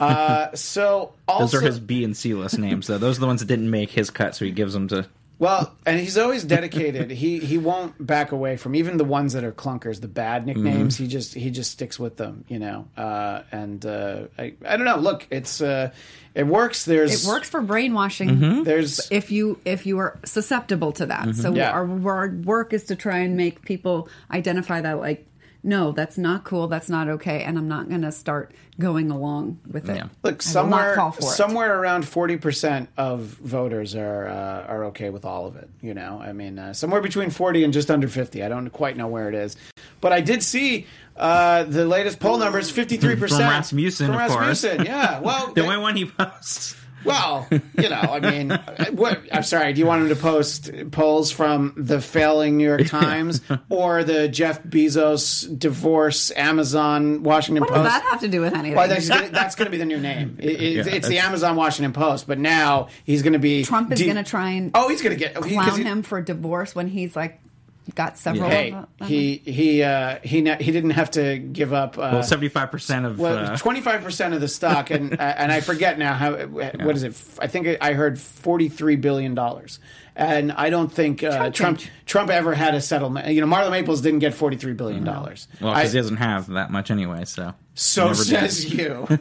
Uh, 0.00 0.48
so 0.54 1.12
those 1.28 1.54
are 1.54 1.60
his 1.60 1.80
B 1.80 2.04
and 2.04 2.16
C 2.16 2.34
list 2.34 2.58
names. 2.58 2.86
Though 2.86 2.98
those 2.98 3.18
are 3.18 3.20
the 3.20 3.26
ones 3.26 3.40
that 3.40 3.46
didn't 3.46 3.70
make 3.70 3.90
his 3.90 4.10
cut, 4.10 4.34
so 4.34 4.44
he 4.44 4.50
gives 4.50 4.72
them 4.72 4.88
to. 4.88 5.06
Well, 5.38 5.74
and 5.84 6.00
he's 6.00 6.16
always 6.16 6.44
dedicated. 6.44 7.10
he 7.10 7.38
he 7.40 7.58
won't 7.58 8.04
back 8.04 8.32
away 8.32 8.56
from 8.56 8.74
even 8.74 8.96
the 8.96 9.04
ones 9.04 9.34
that 9.34 9.44
are 9.44 9.52
clunkers, 9.52 10.00
the 10.00 10.08
bad 10.08 10.46
nicknames. 10.46 10.94
Mm-hmm. 10.94 11.02
He 11.04 11.08
just 11.10 11.34
he 11.34 11.50
just 11.50 11.72
sticks 11.72 11.98
with 11.98 12.16
them, 12.16 12.44
you 12.48 12.58
know. 12.58 12.88
Uh, 12.96 13.42
and 13.52 13.84
uh, 13.84 14.28
I 14.38 14.54
I 14.66 14.76
don't 14.78 14.86
know. 14.86 14.96
Look, 14.96 15.26
it's 15.30 15.60
uh, 15.60 15.92
it 16.34 16.46
works. 16.46 16.86
There's 16.86 17.26
It 17.26 17.28
works 17.28 17.50
for 17.50 17.60
brainwashing. 17.60 18.30
Mm-hmm. 18.30 18.62
There's 18.62 19.10
if 19.10 19.30
you 19.30 19.58
if 19.66 19.84
you 19.84 19.98
are 19.98 20.18
susceptible 20.24 20.92
to 20.92 21.06
that. 21.06 21.34
So 21.34 21.54
Yeah. 21.54 21.70
our, 21.70 22.08
our 22.08 22.28
work 22.30 22.72
is 22.72 22.84
to 22.84 22.96
try 22.96 23.18
and 23.18 23.36
make 23.36 23.60
people 23.62 24.08
identify 24.30 24.80
that 24.80 25.00
like 25.00 25.26
no, 25.66 25.90
that's 25.92 26.16
not 26.16 26.44
cool, 26.44 26.68
that's 26.68 26.88
not 26.88 27.08
okay, 27.08 27.42
and 27.42 27.58
I'm 27.58 27.66
not 27.68 27.88
going 27.88 28.02
to 28.02 28.12
start 28.12 28.52
going 28.78 29.10
along 29.10 29.58
with 29.70 29.90
it. 29.90 29.96
Yeah. 29.96 30.08
Look 30.22 30.40
somewhere 30.42 30.94
not 30.94 30.94
call 30.94 31.10
for 31.10 31.22
it. 31.24 31.34
somewhere 31.34 31.80
around 31.80 32.06
forty 32.06 32.36
percent 32.36 32.88
of 32.96 33.22
voters 33.22 33.94
are 33.96 34.28
uh, 34.28 34.66
are 34.66 34.84
okay 34.86 35.10
with 35.10 35.24
all 35.24 35.46
of 35.46 35.56
it. 35.56 35.68
You 35.82 35.92
know, 35.94 36.20
I 36.22 36.32
mean, 36.32 36.58
uh, 36.58 36.72
somewhere 36.72 37.00
between 37.00 37.30
forty 37.30 37.64
and 37.64 37.72
just 37.72 37.90
under 37.90 38.06
fifty. 38.08 38.44
I 38.44 38.48
don't 38.48 38.70
quite 38.70 38.96
know 38.96 39.08
where 39.08 39.28
it 39.28 39.34
is, 39.34 39.56
but 40.00 40.12
I 40.12 40.20
did 40.20 40.42
see. 40.42 40.86
Uh, 41.16 41.62
the 41.64 41.86
latest 41.86 42.20
poll 42.20 42.36
numbers, 42.36 42.70
fifty-three 42.70 43.16
percent 43.16 43.40
From 43.40 43.48
Rasmussen, 43.50 44.06
From 44.08 44.16
of 44.16 44.30
course. 44.30 44.64
Rasmussen, 44.64 44.84
yeah. 44.84 45.18
Well, 45.26 45.52
The 45.54 45.62
only 45.62 45.78
one 45.78 45.96
he 45.96 46.04
posts. 46.04 46.76
Well, 47.06 47.48
you 47.50 47.88
know, 47.88 48.00
I 48.00 48.20
mean, 48.20 48.50
what? 48.92 49.20
I'm 49.32 49.42
sorry. 49.42 49.72
Do 49.72 49.80
you 49.80 49.86
want 49.86 50.02
him 50.02 50.08
to 50.10 50.16
post 50.16 50.70
polls 50.90 51.30
from 51.30 51.72
the 51.76 52.00
failing 52.00 52.56
New 52.56 52.64
York 52.66 52.86
Times 52.88 53.40
or 53.68 54.04
the 54.04 54.28
Jeff 54.28 54.62
Bezos 54.62 55.58
divorce, 55.58 56.30
Amazon, 56.36 57.22
Washington 57.22 57.62
What 57.62 57.70
Post? 57.70 57.84
does 57.84 57.92
that 57.92 58.02
have 58.10 58.20
to 58.20 58.28
do 58.28 58.40
with 58.40 58.54
anything? 58.54 58.76
Well, 58.76 58.88
that's 58.88 59.08
gonna, 59.08 59.28
that's 59.30 59.54
going 59.54 59.66
to 59.66 59.70
be 59.70 59.78
the 59.78 59.84
new 59.86 59.98
name. 60.00 60.36
It, 60.40 60.60
it- 60.60 60.86
Yeah, 60.86 60.94
it's 60.94 61.08
the 61.08 61.18
Amazon 61.18 61.56
Washington 61.56 61.92
Post, 61.92 62.26
but 62.26 62.38
now 62.38 62.88
he's 63.04 63.22
going 63.22 63.32
to 63.34 63.38
be 63.38 63.64
Trump 63.64 63.92
is 63.92 63.98
de- 63.98 64.04
going 64.04 64.16
to 64.16 64.24
try 64.24 64.50
and 64.50 64.70
Oh, 64.74 64.88
he's 64.88 65.02
going 65.02 65.16
to 65.16 65.18
get 65.18 65.36
oh, 65.36 65.42
he- 65.42 65.54
clown 65.54 65.78
he- 65.78 65.84
him 65.84 66.02
for 66.02 66.20
divorce 66.20 66.74
when 66.74 66.88
he's 66.88 67.14
like 67.16 67.40
got 67.94 68.18
several. 68.18 68.48
Hey, 68.50 68.72
of 68.72 68.86
them. 68.98 69.08
he 69.08 69.36
he 69.44 69.82
uh, 69.82 70.18
he 70.24 70.40
ne- 70.42 70.62
he 70.62 70.72
didn't 70.72 70.90
have 70.90 71.10
to 71.12 71.38
give 71.38 71.72
up. 71.72 71.96
Uh, 71.96 72.10
Well, 72.14 72.22
seventy 72.22 72.48
five 72.48 72.70
percent 72.70 73.06
of. 73.06 73.18
Well, 73.18 73.38
uh, 73.38 73.56
twenty 73.56 73.80
five 73.80 74.02
percent 74.02 74.34
of 74.34 74.40
the 74.40 74.48
stock, 74.48 74.90
and 74.90 75.14
uh, 75.14 75.16
and 75.22 75.52
I 75.52 75.60
forget 75.60 75.98
now 75.98 76.14
how. 76.14 76.34
What 76.46 76.96
is 76.96 77.02
it? 77.02 77.14
I 77.40 77.46
think 77.46 77.78
I 77.80 77.92
heard 77.92 78.18
forty 78.20 78.68
three 78.68 78.96
billion 78.96 79.34
dollars, 79.34 79.78
and 80.14 80.52
I 80.52 80.70
don't 80.70 80.92
think 80.92 81.22
uh, 81.22 81.50
Trump 81.50 81.54
Trump. 81.78 81.80
Trump 82.06 82.30
ever 82.30 82.54
had 82.54 82.74
a 82.74 82.80
settlement. 82.80 83.28
You 83.28 83.40
know, 83.40 83.46
Marla 83.46 83.70
Maples 83.70 84.00
didn't 84.00 84.20
get 84.20 84.34
forty 84.34 84.56
three 84.56 84.72
billion 84.74 85.04
dollars. 85.04 85.48
well, 85.60 85.74
because 85.74 85.92
he 85.92 85.98
doesn't 85.98 86.16
have 86.16 86.48
that 86.48 86.70
much 86.70 86.90
anyway, 86.90 87.24
so. 87.24 87.54
so 87.74 88.06
Never 88.08 88.24
did. 88.24 88.26
says 88.26 88.72
you. 88.72 89.06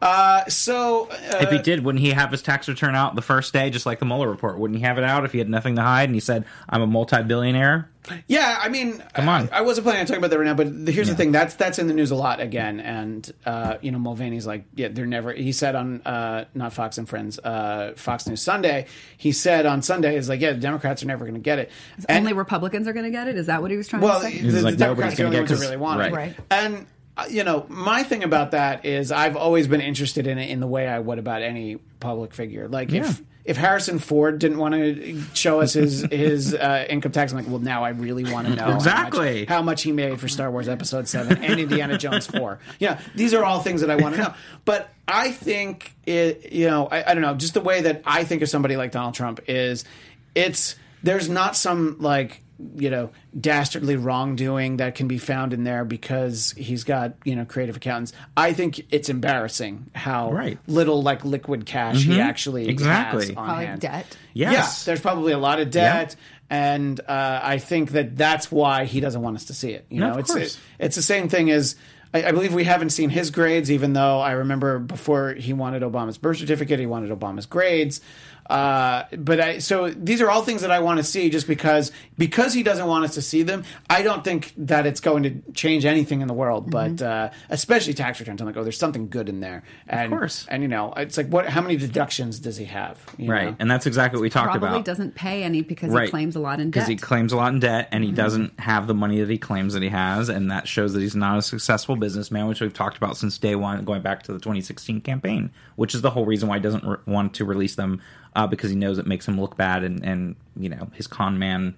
uh, 0.00 0.44
so 0.46 1.08
uh, 1.10 1.38
If 1.40 1.50
he 1.50 1.58
did, 1.58 1.84
wouldn't 1.84 2.02
he 2.04 2.10
have 2.10 2.30
his 2.30 2.42
tax 2.42 2.68
return 2.68 2.94
out 2.94 3.14
the 3.14 3.22
first 3.22 3.52
day, 3.52 3.70
just 3.70 3.86
like 3.86 3.98
the 3.98 4.06
Mueller 4.06 4.28
report? 4.28 4.58
Wouldn't 4.58 4.78
he 4.78 4.84
have 4.84 4.98
it 4.98 5.04
out 5.04 5.24
if 5.24 5.32
he 5.32 5.38
had 5.38 5.48
nothing 5.48 5.76
to 5.76 5.82
hide 5.82 6.08
and 6.08 6.14
he 6.14 6.20
said, 6.20 6.44
"I'm 6.68 6.82
a 6.82 6.86
multi-billionaire"? 6.86 7.90
Yeah, 8.26 8.58
I 8.62 8.70
mean, 8.70 9.02
Come 9.12 9.28
on. 9.28 9.50
I, 9.52 9.58
I 9.58 9.60
wasn't 9.60 9.84
planning 9.84 10.00
on 10.00 10.06
talking 10.06 10.18
about 10.20 10.30
that 10.30 10.38
right 10.38 10.46
now, 10.46 10.54
but 10.54 10.86
the- 10.86 10.92
here's 10.92 11.08
the 11.08 11.14
thing: 11.14 11.30
that's 11.32 11.56
that's 11.56 11.78
in 11.78 11.88
the 11.88 11.92
news 11.94 12.10
a 12.10 12.14
lot 12.14 12.40
again, 12.40 12.80
and 12.80 13.30
uh, 13.44 13.76
you 13.82 13.90
know, 13.90 13.98
Mulvaney's 13.98 14.46
like, 14.46 14.64
yeah, 14.76 14.88
they're 14.88 15.04
never. 15.04 15.32
He 15.32 15.52
said 15.52 15.74
on 15.74 16.00
uh, 16.02 16.44
not 16.54 16.72
Fox 16.72 16.96
and 16.96 17.06
Friends, 17.08 17.38
uh, 17.40 17.92
Fox 17.96 18.26
News 18.26 18.40
Sunday. 18.40 18.86
He 19.18 19.32
said 19.32 19.66
on 19.66 19.82
Sunday, 19.82 20.16
is 20.16 20.28
like, 20.28 20.40
yeah, 20.40 20.52
the 20.52 20.60
Democrats 20.60 21.02
are 21.02 21.06
never 21.06 21.24
going 21.24 21.34
to 21.34 21.40
get 21.40 21.58
it. 21.58 21.70
And- 22.08 22.20
Only 22.20 22.32
Republicans 22.32 22.88
are 22.88 22.92
going 22.94 23.04
to 23.04 23.10
get 23.10 23.28
it. 23.28 23.36
Is 23.36 23.46
that 23.46 23.60
what 23.60 23.70
he 23.70 23.76
was 23.76 23.88
trying 23.88 24.00
well, 24.00 24.20
to 24.20 24.26
the, 24.26 24.32
say? 24.32 24.38
He's 24.38 24.54
the 24.54 24.62
like, 24.62 24.76
Democrats 24.78 24.78
nobody's 24.78 25.12
are 25.12 25.16
the 25.16 25.22
gonna 25.22 25.26
only 25.36 25.40
ones 25.40 25.48
get 25.50 25.54
that 25.54 25.60
this- 25.60 25.68
really 25.68 25.76
want 25.76 26.00
it, 26.02 26.12
right. 26.14 26.36
And 26.50 26.86
you 27.30 27.44
know, 27.44 27.66
my 27.68 28.02
thing 28.02 28.22
about 28.24 28.52
that 28.52 28.84
is 28.84 29.10
I've 29.12 29.36
always 29.36 29.66
been 29.66 29.80
interested 29.80 30.26
in 30.26 30.38
it 30.38 30.50
in 30.50 30.60
the 30.60 30.66
way 30.66 30.86
I 30.86 30.98
would 30.98 31.18
about 31.18 31.42
any 31.42 31.76
public 32.00 32.34
figure. 32.34 32.68
Like 32.68 32.90
Yeah. 32.90 33.08
if 33.08 33.22
if 33.44 33.56
Harrison 33.56 33.98
Ford 33.98 34.38
didn't 34.38 34.58
want 34.58 34.74
to 34.74 35.22
show 35.32 35.62
us 35.62 35.72
his 35.72 36.02
his 36.10 36.54
uh, 36.54 36.84
income 36.90 37.12
tax, 37.12 37.32
I'm 37.32 37.38
like, 37.38 37.48
well, 37.48 37.60
now 37.60 37.82
I 37.82 37.88
really 37.90 38.30
want 38.30 38.46
to 38.46 38.54
know 38.54 38.62
how 38.62 38.68
much- 38.72 38.76
Exactly. 38.76 39.44
how 39.46 39.62
much, 39.62 39.82
he 39.82 39.90
made 39.92 40.20
for 40.20 40.28
Star 40.28 40.50
Wars 40.50 40.68
Episode 40.68 41.08
Seven 41.08 41.42
and 41.42 41.58
Indiana 41.58 41.96
Jones 41.96 42.26
Four. 42.26 42.58
Yeah, 42.78 43.00
these 43.14 43.32
are 43.32 43.42
all 43.44 43.60
things 43.60 43.80
that 43.80 43.90
I 43.90 43.96
want 43.96 44.16
to 44.16 44.20
know. 44.22 44.34
But 44.66 44.90
I 45.08 45.30
think 45.30 45.94
it, 46.04 46.52
you 46.52 46.66
know, 46.68 46.88
I, 46.88 47.10
I 47.10 47.14
don't 47.14 47.22
know, 47.22 47.34
just 47.36 47.54
the 47.54 47.62
way 47.62 47.80
that 47.80 48.02
I 48.04 48.24
think 48.24 48.42
of 48.42 48.50
somebody 48.50 48.76
like 48.76 48.92
Donald 48.92 49.14
Trump 49.14 49.40
is, 49.48 49.86
it's 50.34 50.76
there's 51.02 51.30
not 51.30 51.56
some 51.56 51.96
like 52.00 52.42
you 52.76 52.90
know 52.90 53.10
dastardly 53.40 53.96
wrongdoing 53.96 54.78
that 54.78 54.94
can 54.96 55.06
be 55.06 55.16
found 55.18 55.52
in 55.52 55.62
there 55.62 55.84
because 55.84 56.52
he's 56.56 56.82
got 56.82 57.12
you 57.24 57.36
know 57.36 57.44
creative 57.44 57.76
accountants 57.76 58.12
i 58.36 58.52
think 58.52 58.84
it's 58.90 59.08
embarrassing 59.08 59.86
how 59.94 60.32
Right. 60.32 60.58
little 60.66 61.00
like 61.02 61.24
liquid 61.24 61.66
cash 61.66 62.02
he 62.02 62.20
actually 62.20 62.68
Exactly. 62.68 63.26
has 63.28 63.36
on 63.36 63.44
Probably 63.46 63.66
hand. 63.66 63.80
debt. 63.80 64.16
Yes. 64.34 64.52
Yeah, 64.52 64.90
there's 64.90 65.00
probably 65.00 65.32
a 65.32 65.38
lot 65.38 65.60
of 65.60 65.70
debt, 65.70 66.16
and 66.50 66.98
uh, 67.00 67.40
I 67.42 67.58
think 67.58 67.92
that 67.92 68.16
that's 68.16 68.50
why 68.50 68.84
he 68.84 69.00
doesn't 69.00 69.20
want 69.22 69.36
us 69.36 69.44
to 69.46 69.54
see 69.54 69.70
it. 69.70 69.86
You 69.90 70.00
No, 70.00 70.06
know, 70.08 70.12
of 70.14 70.18
it's 70.20 70.32
course. 70.32 70.58
it's 70.78 70.96
the 70.96 71.02
same 71.02 71.28
thing 71.28 71.50
as. 71.50 71.76
I 72.14 72.24
I 72.28 72.32
believe 72.32 72.54
we 72.54 72.64
haven't 72.64 72.90
seen 72.90 73.10
his 73.10 73.30
grades, 73.30 73.70
even 73.70 73.92
though 73.92 74.18
I 74.20 74.32
remember 74.32 74.78
before 74.78 75.34
he 75.34 75.52
wanted 75.52 75.82
Obama's 75.82 76.16
birth 76.18 76.38
certificate, 76.38 76.80
he 76.80 76.86
wanted 76.86 77.10
Obama's 77.10 77.44
grades. 77.46 78.00
Uh, 78.48 79.04
but 79.18 79.40
I, 79.40 79.58
so 79.58 79.90
these 79.90 80.20
are 80.22 80.30
all 80.30 80.42
things 80.42 80.62
that 80.62 80.70
I 80.70 80.80
want 80.80 80.98
to 80.98 81.04
see, 81.04 81.28
just 81.30 81.46
because 81.46 81.92
because 82.16 82.54
he 82.54 82.62
doesn't 82.62 82.86
want 82.86 83.04
us 83.04 83.14
to 83.14 83.22
see 83.22 83.42
them. 83.42 83.64
I 83.90 84.02
don't 84.02 84.24
think 84.24 84.54
that 84.56 84.86
it's 84.86 85.00
going 85.00 85.22
to 85.24 85.52
change 85.52 85.84
anything 85.84 86.20
in 86.22 86.28
the 86.28 86.34
world, 86.34 86.70
but 86.70 87.02
uh, 87.02 87.30
especially 87.50 87.94
tax 87.94 88.20
returns. 88.20 88.40
I'm 88.40 88.46
like, 88.46 88.56
oh, 88.56 88.62
there's 88.62 88.78
something 88.78 89.08
good 89.08 89.28
in 89.28 89.40
there, 89.40 89.64
and 89.86 90.10
course. 90.10 90.46
and 90.48 90.62
you 90.62 90.68
know, 90.68 90.92
it's 90.96 91.16
like, 91.16 91.28
what? 91.28 91.46
How 91.48 91.60
many 91.60 91.76
deductions 91.76 92.38
does 92.40 92.56
he 92.56 92.64
have? 92.66 92.98
You 93.18 93.30
Right, 93.30 93.48
know? 93.50 93.56
and 93.58 93.70
that's 93.70 93.86
exactly 93.86 94.16
what 94.18 94.22
we 94.22 94.30
talked 94.30 94.50
Probably 94.52 94.68
about. 94.68 94.84
doesn't 94.84 95.14
pay 95.14 95.42
any 95.42 95.60
because 95.60 95.90
right. 95.90 96.04
he 96.06 96.10
claims 96.10 96.34
a 96.36 96.40
lot 96.40 96.60
in 96.60 96.70
debt. 96.70 96.72
because 96.72 96.88
he 96.88 96.96
claims 96.96 97.32
a 97.32 97.36
lot 97.36 97.52
in 97.52 97.60
debt 97.60 97.88
and 97.92 98.02
he 98.02 98.12
doesn't 98.12 98.58
have 98.58 98.86
the 98.86 98.94
money 98.94 99.20
that 99.20 99.28
he 99.28 99.38
claims 99.38 99.74
that 99.74 99.82
he 99.82 99.90
has, 99.90 100.28
and 100.30 100.50
that 100.50 100.66
shows 100.66 100.94
that 100.94 101.00
he's 101.00 101.14
not 101.16 101.36
a 101.38 101.42
successful 101.42 101.96
businessman, 101.96 102.46
which 102.48 102.60
we've 102.60 102.72
talked 102.72 102.96
about 102.96 103.16
since 103.18 103.36
day 103.36 103.54
one, 103.54 103.84
going 103.84 104.00
back 104.00 104.22
to 104.22 104.32
the 104.32 104.38
2016 104.38 105.02
campaign, 105.02 105.50
which 105.76 105.94
is 105.94 106.00
the 106.00 106.10
whole 106.10 106.24
reason 106.24 106.48
why 106.48 106.56
he 106.56 106.62
doesn't 106.62 106.84
re- 106.84 106.96
want 107.06 107.34
to 107.34 107.44
release 107.44 107.74
them 107.74 108.00
uh, 108.38 108.46
because 108.46 108.70
he 108.70 108.76
knows 108.76 108.98
it 108.98 109.06
makes 109.06 109.26
him 109.26 109.40
look 109.40 109.56
bad, 109.56 109.82
and 109.84 110.04
and 110.04 110.36
you 110.56 110.68
know 110.68 110.88
his 110.94 111.06
con 111.06 111.38
man 111.38 111.74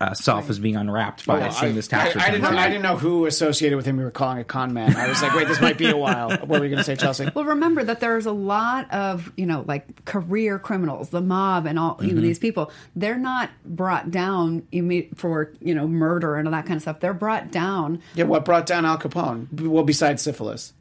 uh, 0.00 0.14
self 0.14 0.48
is 0.48 0.58
being 0.58 0.74
unwrapped 0.74 1.26
by 1.26 1.38
Well, 1.38 1.52
seeing 1.52 1.72
I, 1.72 1.74
this 1.74 1.86
tax 1.86 2.04
I, 2.04 2.08
return. 2.08 2.22
I 2.22 2.30
didn't 2.30 2.42
know, 2.54 2.58
I 2.58 2.68
didn't 2.68 2.82
know 2.82 2.96
who 2.96 3.26
associated 3.26 3.76
with 3.76 3.84
him. 3.84 3.98
We 3.98 4.04
were 4.04 4.10
calling 4.10 4.38
a 4.38 4.44
con 4.44 4.72
man. 4.72 4.96
I 4.96 5.06
was 5.06 5.20
like, 5.22 5.34
wait, 5.34 5.48
this 5.48 5.60
might 5.60 5.76
be 5.76 5.90
a 5.90 5.96
while. 5.96 6.30
What 6.30 6.48
were 6.48 6.64
you 6.64 6.70
going 6.70 6.78
to 6.78 6.84
say, 6.84 6.96
Chelsea? 6.96 7.28
Well, 7.34 7.44
remember 7.44 7.84
that 7.84 8.00
there's 8.00 8.24
a 8.26 8.32
lot 8.32 8.90
of 8.92 9.30
you 9.36 9.44
know 9.46 9.64
like 9.68 10.04
career 10.06 10.58
criminals, 10.58 11.10
the 11.10 11.20
mob, 11.20 11.66
and 11.66 11.78
all 11.78 11.98
you 12.00 12.14
know, 12.14 12.22
these 12.22 12.38
people. 12.38 12.72
They're 12.96 13.18
not 13.18 13.50
brought 13.66 14.10
down 14.10 14.66
for 15.14 15.52
you 15.60 15.74
know 15.74 15.86
murder 15.86 16.36
and 16.36 16.48
all 16.48 16.52
that 16.52 16.64
kind 16.64 16.76
of 16.76 16.82
stuff. 16.82 17.00
They're 17.00 17.14
brought 17.14 17.52
down 17.52 18.00
Yeah, 18.14 18.24
what 18.24 18.44
brought 18.46 18.64
down 18.66 18.86
Al 18.86 18.98
Capone? 18.98 19.60
Well, 19.60 19.84
besides 19.84 20.22
syphilis. 20.22 20.72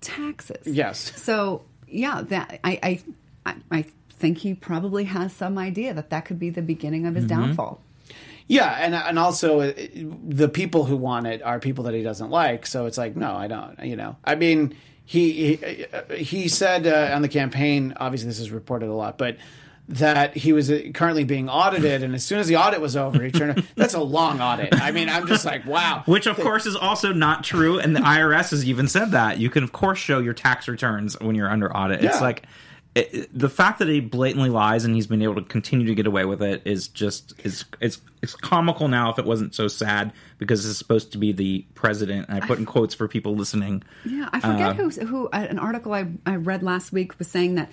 taxes. 0.00 0.66
Yes. 0.66 1.12
So 1.22 1.62
yeah, 1.86 2.22
that 2.22 2.58
I 2.64 2.78
I 2.82 3.00
I, 3.46 3.56
I 3.70 3.84
think 4.10 4.38
he 4.38 4.54
probably 4.54 5.04
has 5.04 5.32
some 5.32 5.58
idea 5.58 5.94
that 5.94 6.10
that 6.10 6.24
could 6.24 6.38
be 6.38 6.50
the 6.50 6.62
beginning 6.62 7.06
of 7.06 7.14
his 7.14 7.24
downfall. 7.24 7.80
Yeah, 8.46 8.70
and 8.78 8.94
and 8.94 9.18
also 9.18 9.60
uh, 9.60 9.72
the 10.26 10.48
people 10.48 10.84
who 10.84 10.96
want 10.96 11.26
it 11.26 11.42
are 11.42 11.58
people 11.58 11.84
that 11.84 11.94
he 11.94 12.02
doesn't 12.02 12.30
like. 12.30 12.66
So 12.66 12.86
it's 12.86 12.98
like, 12.98 13.16
no, 13.16 13.34
I 13.34 13.46
don't. 13.46 13.78
You 13.82 13.96
know, 13.96 14.16
I 14.24 14.34
mean, 14.34 14.76
he 15.04 15.56
he, 15.56 15.86
uh, 15.86 16.14
he 16.14 16.48
said 16.48 16.86
uh, 16.86 17.14
on 17.14 17.22
the 17.22 17.28
campaign. 17.28 17.94
Obviously, 17.96 18.28
this 18.28 18.38
is 18.38 18.50
reported 18.50 18.88
a 18.88 18.94
lot, 18.94 19.16
but 19.16 19.38
that 19.88 20.34
he 20.36 20.52
was 20.52 20.70
uh, 20.70 20.80
currently 20.92 21.24
being 21.24 21.48
audited, 21.48 22.02
and 22.02 22.14
as 22.14 22.24
soon 22.24 22.38
as 22.38 22.46
the 22.46 22.56
audit 22.56 22.82
was 22.82 22.96
over, 22.96 23.22
he 23.22 23.30
turned. 23.30 23.66
That's 23.76 23.94
a 23.94 24.02
long 24.02 24.40
audit. 24.40 24.74
I 24.74 24.90
mean, 24.90 25.08
I'm 25.08 25.26
just 25.26 25.46
like, 25.46 25.64
wow. 25.66 26.02
Which, 26.06 26.26
of 26.26 26.36
course, 26.36 26.66
is 26.66 26.76
also 26.76 27.12
not 27.12 27.44
true. 27.44 27.78
And 27.78 27.96
the 27.96 28.00
IRS 28.00 28.50
has 28.50 28.66
even 28.66 28.88
said 28.88 29.10
that. 29.12 29.38
You 29.38 29.48
can, 29.48 29.64
of 29.64 29.72
course, 29.72 29.98
show 29.98 30.18
your 30.18 30.34
tax 30.34 30.68
returns 30.68 31.18
when 31.20 31.34
you're 31.34 31.50
under 31.50 31.74
audit. 31.74 32.04
It's 32.04 32.20
like 32.20 32.44
it, 32.94 33.28
the 33.36 33.48
fact 33.48 33.80
that 33.80 33.88
he 33.88 34.00
blatantly 34.00 34.50
lies 34.50 34.84
and 34.84 34.94
he's 34.94 35.06
been 35.08 35.20
able 35.22 35.34
to 35.34 35.42
continue 35.42 35.86
to 35.86 35.94
get 35.94 36.06
away 36.06 36.24
with 36.24 36.40
it 36.42 36.62
is 36.64 36.86
just 36.88 37.34
is 37.44 37.64
it's 37.80 38.00
it's 38.22 38.34
comical 38.36 38.86
now 38.88 39.10
if 39.10 39.18
it 39.18 39.24
wasn't 39.24 39.54
so 39.54 39.66
sad 39.68 40.12
because 40.38 40.64
it's 40.68 40.78
supposed 40.78 41.10
to 41.12 41.18
be 41.18 41.32
the 41.32 41.64
president 41.74 42.28
and 42.28 42.42
I 42.42 42.46
put 42.46 42.58
in 42.58 42.66
quotes 42.66 42.94
for 42.94 43.08
people 43.08 43.34
listening. 43.34 43.82
Yeah, 44.04 44.28
I 44.32 44.38
forget 44.40 44.70
Um, 44.70 44.76
who 44.76 44.88
who 45.06 45.26
uh, 45.28 45.46
an 45.50 45.58
article 45.58 45.92
I 45.92 46.06
I 46.24 46.36
read 46.36 46.62
last 46.62 46.92
week 46.92 47.18
was 47.18 47.26
saying 47.28 47.56
that 47.56 47.68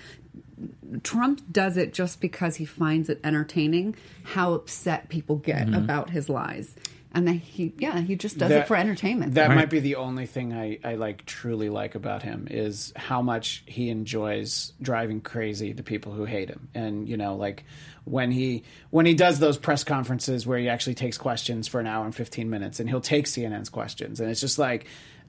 Trump 1.03 1.41
does 1.51 1.77
it 1.77 1.93
just 1.93 2.21
because 2.21 2.55
he 2.57 2.65
finds 2.65 3.09
it 3.09 3.19
entertaining 3.23 3.95
how 4.23 4.53
upset 4.53 5.09
people 5.09 5.37
get 5.37 5.67
Mm-hmm. 5.67 5.75
about 5.75 6.09
his 6.11 6.29
lies. 6.29 6.75
And 7.13 7.27
that 7.27 7.33
he 7.33 7.73
yeah, 7.77 7.99
he 7.99 8.15
just 8.15 8.37
does 8.37 8.49
That- 8.49 8.61
it 8.61 8.67
for 8.67 8.75
entertainment. 8.77 9.33
That 9.33 9.49
might 9.49 9.69
be 9.69 9.79
the 9.79 9.95
only 9.95 10.25
thing 10.25 10.53
I, 10.53 10.79
I 10.83 10.95
like 10.95 11.25
truly 11.25 11.69
like 11.69 11.95
about 11.95 12.23
him 12.23 12.47
is 12.49 12.93
how 12.95 13.21
much 13.21 13.63
he 13.65 13.89
enjoys 13.89 14.71
driving 14.81 15.19
crazy 15.19 15.73
the 15.73 15.83
people 15.83 16.13
who 16.13 16.23
hate 16.23 16.47
him. 16.49 16.69
And 16.73 17.09
you 17.09 17.17
know, 17.17 17.35
like 17.35 17.65
when 18.05 18.31
he 18.31 18.63
when 18.91 19.05
he 19.05 19.13
does 19.13 19.39
those 19.39 19.57
press 19.57 19.83
conferences 19.83 20.47
where 20.47 20.57
he 20.57 20.69
actually 20.69 20.95
takes 20.95 21.17
questions 21.17 21.67
for 21.67 21.81
an 21.81 21.87
hour 21.87 22.05
and 22.05 22.15
fifteen 22.15 22.49
minutes, 22.49 22.79
and 22.79 22.87
he'll 22.87 23.01
take 23.01 23.25
CNN's 23.25 23.69
questions, 23.69 24.21
and 24.21 24.29
it's 24.31 24.41
just 24.41 24.57
like 24.57 24.85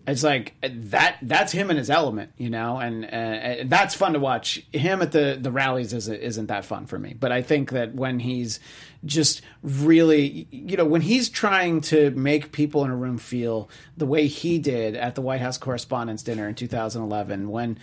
it's 0.06 0.22
like 0.24 0.54
that 0.62 1.18
that's 1.22 1.52
him 1.52 1.70
in 1.70 1.76
his 1.76 1.88
element, 1.88 2.32
you 2.36 2.50
know, 2.50 2.78
and, 2.78 3.04
uh, 3.04 3.08
and 3.08 3.70
that's 3.70 3.94
fun 3.94 4.14
to 4.14 4.18
watch. 4.18 4.64
Him 4.72 5.00
at 5.00 5.12
the 5.12 5.38
the 5.40 5.52
rallies 5.52 5.92
isn't 5.92 6.20
isn't 6.20 6.46
that 6.46 6.64
fun 6.64 6.86
for 6.86 6.98
me, 6.98 7.14
but 7.18 7.30
I 7.30 7.42
think 7.42 7.70
that 7.70 7.94
when 7.94 8.18
he's 8.18 8.58
just 9.04 9.42
really, 9.62 10.48
you 10.50 10.76
know, 10.76 10.84
when 10.84 11.02
he's 11.02 11.28
trying 11.28 11.80
to 11.82 12.10
make 12.12 12.50
people 12.50 12.84
in 12.84 12.90
a 12.90 12.96
room 12.96 13.18
feel 13.18 13.70
the 13.96 14.06
way 14.06 14.26
he 14.26 14.58
did 14.58 14.96
at 14.96 15.14
the 15.14 15.20
White 15.20 15.40
House 15.40 15.58
Correspondents' 15.58 16.22
Dinner 16.24 16.48
in 16.48 16.56
2011, 16.56 17.48
when 17.48 17.78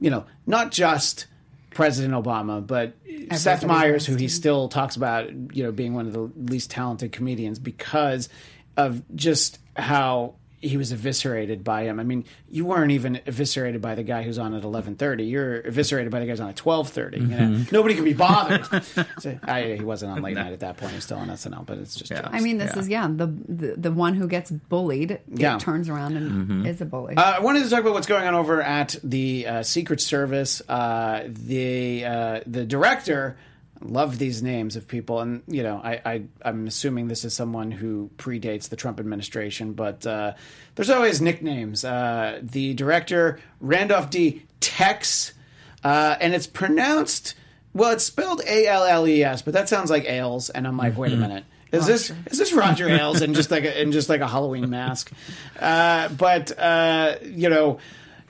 you 0.00 0.10
know, 0.10 0.26
not 0.46 0.70
just 0.70 1.26
President 1.70 2.14
Obama, 2.14 2.64
but 2.64 2.94
Seth 3.32 3.64
Meyers, 3.64 4.06
who 4.06 4.14
he 4.14 4.28
still 4.28 4.68
talks 4.68 4.94
about, 4.94 5.30
you 5.54 5.64
know, 5.64 5.72
being 5.72 5.94
one 5.94 6.06
of 6.06 6.12
the 6.12 6.30
least 6.36 6.70
talented 6.70 7.10
comedians 7.10 7.58
because 7.58 8.28
of 8.76 9.02
just 9.16 9.58
how 9.76 10.34
he 10.64 10.76
was 10.76 10.92
eviscerated 10.92 11.62
by 11.62 11.82
him. 11.84 12.00
I 12.00 12.04
mean, 12.04 12.24
you 12.48 12.64
weren't 12.64 12.90
even 12.90 13.20
eviscerated 13.26 13.80
by 13.80 13.94
the 13.94 14.02
guy 14.02 14.22
who's 14.22 14.38
on 14.38 14.54
at 14.54 14.64
eleven 14.64 14.96
thirty. 14.96 15.24
You're 15.24 15.60
eviscerated 15.66 16.10
by 16.10 16.20
the 16.20 16.26
guy 16.26 16.30
who's 16.32 16.40
on 16.40 16.48
at 16.48 16.56
twelve 16.56 16.96
You 16.96 17.20
know, 17.20 17.64
nobody 17.70 17.94
can 17.94 18.04
be 18.04 18.12
bothered. 18.14 18.64
so, 19.20 19.38
I, 19.42 19.74
he 19.78 19.84
wasn't 19.84 20.12
on 20.12 20.22
late 20.22 20.34
night 20.34 20.52
at 20.52 20.60
that 20.60 20.76
point. 20.76 20.92
He's 20.92 21.04
still 21.04 21.18
on 21.18 21.28
SNL, 21.28 21.66
but 21.66 21.78
it's 21.78 21.94
just. 21.94 22.10
jokes. 22.10 22.28
I 22.32 22.40
mean, 22.40 22.58
this 22.58 22.72
Yeah. 22.74 22.80
is 22.80 22.88
yeah 22.88 23.08
the, 23.08 23.26
the 23.48 23.74
the 23.76 23.92
one 23.92 24.14
who 24.14 24.26
gets 24.28 24.50
bullied 24.50 25.20
Yeah. 25.28 25.58
turns 25.58 25.88
around 25.88 26.16
and 26.16 26.66
is 26.66 26.80
a 26.80 26.84
bully. 26.84 27.16
Uh, 27.16 27.34
I 27.36 27.40
wanted 27.40 27.64
to 27.64 27.70
talk 27.70 27.80
about 27.80 27.92
what's 27.94 28.06
going 28.06 28.26
on 28.26 28.34
over 28.34 28.62
at 28.62 28.96
the 29.04 29.46
uh, 29.46 29.62
Secret 29.62 30.00
Service. 30.00 30.62
Uh, 30.68 31.24
the 31.26 32.04
uh, 32.04 32.40
the 32.46 32.64
director 32.64 33.36
love 33.80 34.18
these 34.18 34.42
names 34.42 34.76
of 34.76 34.88
people, 34.88 35.20
and 35.20 35.42
you 35.46 35.62
know, 35.62 35.80
I, 35.82 36.00
I 36.04 36.22
I'm 36.42 36.66
assuming 36.66 37.08
this 37.08 37.24
is 37.24 37.34
someone 37.34 37.70
who 37.70 38.10
predates 38.16 38.68
the 38.68 38.76
Trump 38.76 39.00
administration, 39.00 39.72
but 39.72 40.06
uh, 40.06 40.34
there's 40.74 40.90
always 40.90 41.20
nicknames. 41.20 41.84
Uh, 41.84 42.40
the 42.42 42.74
director 42.74 43.40
Randolph 43.60 44.10
D. 44.10 44.42
Tex, 44.60 45.34
uh, 45.82 46.16
and 46.20 46.34
it's 46.34 46.46
pronounced 46.46 47.34
well, 47.74 47.90
it's 47.90 48.04
spelled 48.04 48.40
A 48.46 48.66
L 48.66 48.84
L 48.84 49.06
E 49.06 49.24
S, 49.24 49.42
but 49.42 49.52
that 49.54 49.68
sounds 49.68 49.90
like 49.90 50.04
Ailes, 50.04 50.48
and 50.48 50.66
I'm 50.66 50.76
like, 50.76 50.96
wait 50.96 51.12
a 51.12 51.16
minute. 51.16 51.44
Is 51.72 51.86
this 51.86 52.12
is 52.30 52.38
this 52.38 52.52
Roger 52.52 52.88
Ailes 52.88 53.20
and 53.20 53.34
just 53.34 53.50
like 53.50 53.64
a, 53.64 53.82
in 53.82 53.90
just 53.90 54.08
like 54.08 54.20
a 54.20 54.28
Halloween 54.28 54.70
mask? 54.70 55.10
Uh, 55.58 56.08
but 56.08 56.56
uh, 56.56 57.16
you 57.24 57.50
know, 57.50 57.80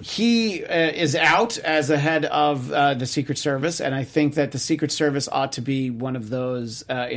he 0.05 0.63
uh, 0.63 0.91
is 0.91 1.17
out 1.17 1.57
as 1.57 1.89
the 1.89 1.97
head 1.97 2.27
of 2.27 2.71
uh, 2.71 2.93
the 2.93 3.07
Secret 3.07 3.39
Service, 3.39 3.81
and 3.81 3.95
I 3.95 4.05
think 4.05 4.35
that 4.35 4.53
the 4.53 4.59
Secret 4.59 4.93
Service 4.93 5.31
ought 5.33 5.53
to 5.53 5.63
be 5.63 5.89
one 5.89 6.15
of 6.15 6.29
those 6.29 6.85
uh, 6.91 7.09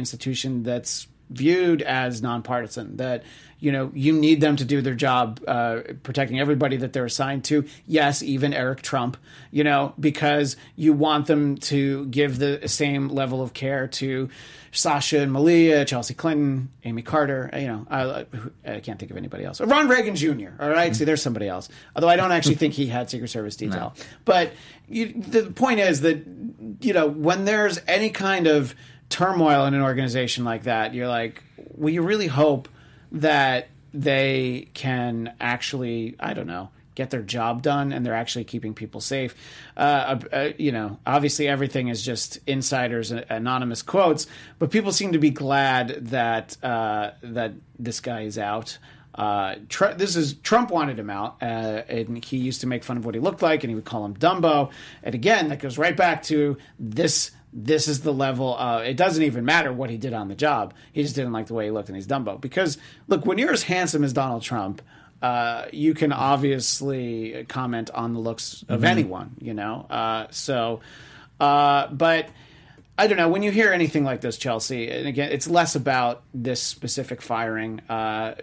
that's 0.64 1.06
viewed 1.30 1.82
as 1.82 2.22
nonpartisan. 2.22 2.96
That 2.96 3.24
you 3.60 3.72
know 3.72 3.92
you 3.94 4.14
need 4.14 4.42
them 4.42 4.56
to 4.56 4.66
do 4.66 4.82
their 4.82 4.94
job 4.94 5.42
uh, 5.48 5.80
protecting 6.04 6.40
everybody 6.40 6.78
that 6.78 6.94
they're 6.94 7.06
assigned 7.06 7.44
to. 7.46 7.66
Yes, 7.86 8.22
even 8.22 8.54
Eric 8.54 8.82
Trump. 8.82 9.18
You 9.52 9.64
know 9.64 9.94
because 10.00 10.58
you 10.76 10.94
want 10.94 11.28
them 11.28 11.58
to 11.58 12.06
give 12.08 12.40
the 12.40 12.68
same 12.68 13.10
level 13.10 13.42
of 13.42 13.54
care 13.54 13.88
to 13.88 14.30
Sasha 14.72 15.20
and 15.20 15.32
Malia, 15.32 15.86
Chelsea 15.86 16.14
Clinton, 16.14 16.70
Amy 16.84 17.02
Carter. 17.02 17.50
You 17.54 17.68
know 17.68 17.88
I, 17.90 18.26
I 18.66 18.80
can't 18.80 19.00
think 19.00 19.12
of 19.12 19.18
anybody 19.18 19.44
else. 19.44 19.60
Ron 19.60 19.88
Reagan 19.88 20.16
Jr. 20.16 20.50
All 20.60 20.70
right, 20.70 20.96
see 20.96 21.06
there's 21.06 21.22
somebody 21.22 21.48
else. 21.48 21.70
Although 21.96 22.10
I 22.10 22.16
don't 22.16 22.32
actually 22.32 22.56
think 22.56 22.74
he 22.74 22.88
had 22.88 23.10
Secret 23.10 23.30
Service 23.30 23.56
detail. 23.56 23.94
But 24.26 24.54
you, 24.88 25.14
the 25.14 25.52
point 25.52 25.80
is 25.80 26.02
that 26.02 26.24
you 26.82 26.94
know 26.94 27.08
when 27.08 27.46
there's 27.46 27.80
any 27.88 28.10
kind 28.10 28.48
of 28.48 28.76
turmoil 29.10 29.66
in 29.66 29.74
an 29.74 29.82
organization 29.82 30.44
like 30.44 30.64
that, 30.64 30.94
you're 30.94 31.08
like, 31.08 31.44
well, 31.58 31.94
you 31.94 32.02
really 32.02 32.28
hope 32.28 32.68
that 33.12 33.70
they 33.94 34.68
can 34.74 35.34
actually, 35.40 36.16
I 36.20 36.34
don't 36.34 36.48
know, 36.48 36.70
get 36.98 37.12
their 37.12 37.22
job 37.22 37.62
done 37.62 37.94
and 37.94 38.04
they're 38.04 38.16
actually 38.16 38.44
keeping 38.44 38.74
people 38.74 39.00
safe. 39.00 39.36
Uh, 39.78 40.20
uh, 40.34 40.50
you 40.58 40.72
know, 40.72 41.00
obviously 41.06 41.48
everything 41.48 41.90
is 41.90 42.02
just 42.04 42.40
insiders, 42.48 43.12
anonymous 43.12 43.84
quotes, 43.84 44.26
but 44.58 44.72
people 44.72 44.92
seem 44.92 45.12
to 45.12 45.20
be 45.20 45.30
glad 45.30 45.90
that 46.08 46.58
uh, 46.64 47.12
that 47.22 47.54
this 47.78 48.00
guy 48.00 48.22
is 48.22 48.38
out. 48.38 48.80
Uh, 49.14 49.56
Tr- 49.70 49.94
this 49.96 50.16
is 50.16 50.34
Trump 50.36 50.70
wanted 50.70 51.00
him 51.00 51.10
out, 51.10 51.38
uh, 51.42 51.82
and 51.88 52.24
he 52.24 52.38
used 52.38 52.62
to 52.62 52.68
make 52.68 52.84
fun 52.84 52.98
of 52.98 53.06
what 53.06 53.16
he 53.16 53.22
looked 53.22 53.42
like, 53.42 53.64
and 53.64 53.70
he 53.70 53.76
would 53.76 53.86
call 53.86 54.06
him 54.06 54.16
Dumbo. 54.16 54.72
And 55.02 55.16
again, 55.16 55.50
that 55.50 55.60
goes 55.60 55.78
right 55.78 55.98
back 55.98 56.24
to 56.24 56.58
this. 56.80 57.32
This 57.60 57.88
is 57.88 58.02
the 58.02 58.14
level. 58.14 58.56
Uh, 58.56 58.82
it 58.82 58.98
doesn't 58.98 59.24
even 59.24 59.44
matter 59.44 59.74
what 59.74 59.90
he 59.90 59.98
did 59.98 60.14
on 60.14 60.28
the 60.28 60.36
job. 60.36 60.76
He 60.94 61.02
just 61.02 61.16
didn't 61.16 61.34
like 61.34 61.48
the 61.48 61.56
way 61.56 61.66
he 61.66 61.72
looked, 61.72 61.90
and 61.90 61.96
he's 61.96 62.06
Dumbo. 62.06 62.40
Because 62.40 62.78
look, 63.08 63.26
when 63.26 63.40
you're 63.40 63.52
as 63.52 63.64
handsome 63.64 64.04
as 64.04 64.14
Donald 64.14 64.44
Trump, 64.44 64.80
uh, 65.24 65.66
you 65.74 65.96
can 65.96 66.12
obviously 66.12 67.46
comment 67.50 67.90
on 67.96 68.14
the 68.14 68.20
looks 68.20 68.64
of 68.70 68.84
anyone. 68.84 69.36
You 69.42 69.56
know, 69.56 69.88
uh, 69.90 70.28
so. 70.30 70.82
Uh, 71.40 71.88
but 71.88 72.30
I 72.98 73.08
don't 73.08 73.18
know. 73.18 73.30
When 73.30 73.44
you 73.44 73.52
hear 73.52 73.72
anything 73.72 74.04
like 74.04 74.22
this, 74.22 74.38
Chelsea, 74.38 74.90
and 74.90 75.08
again, 75.08 75.32
it's 75.32 75.48
less 75.48 75.76
about 75.76 76.24
this 76.34 76.62
specific 76.62 77.22
firing. 77.22 77.80
Uh, 77.88 78.34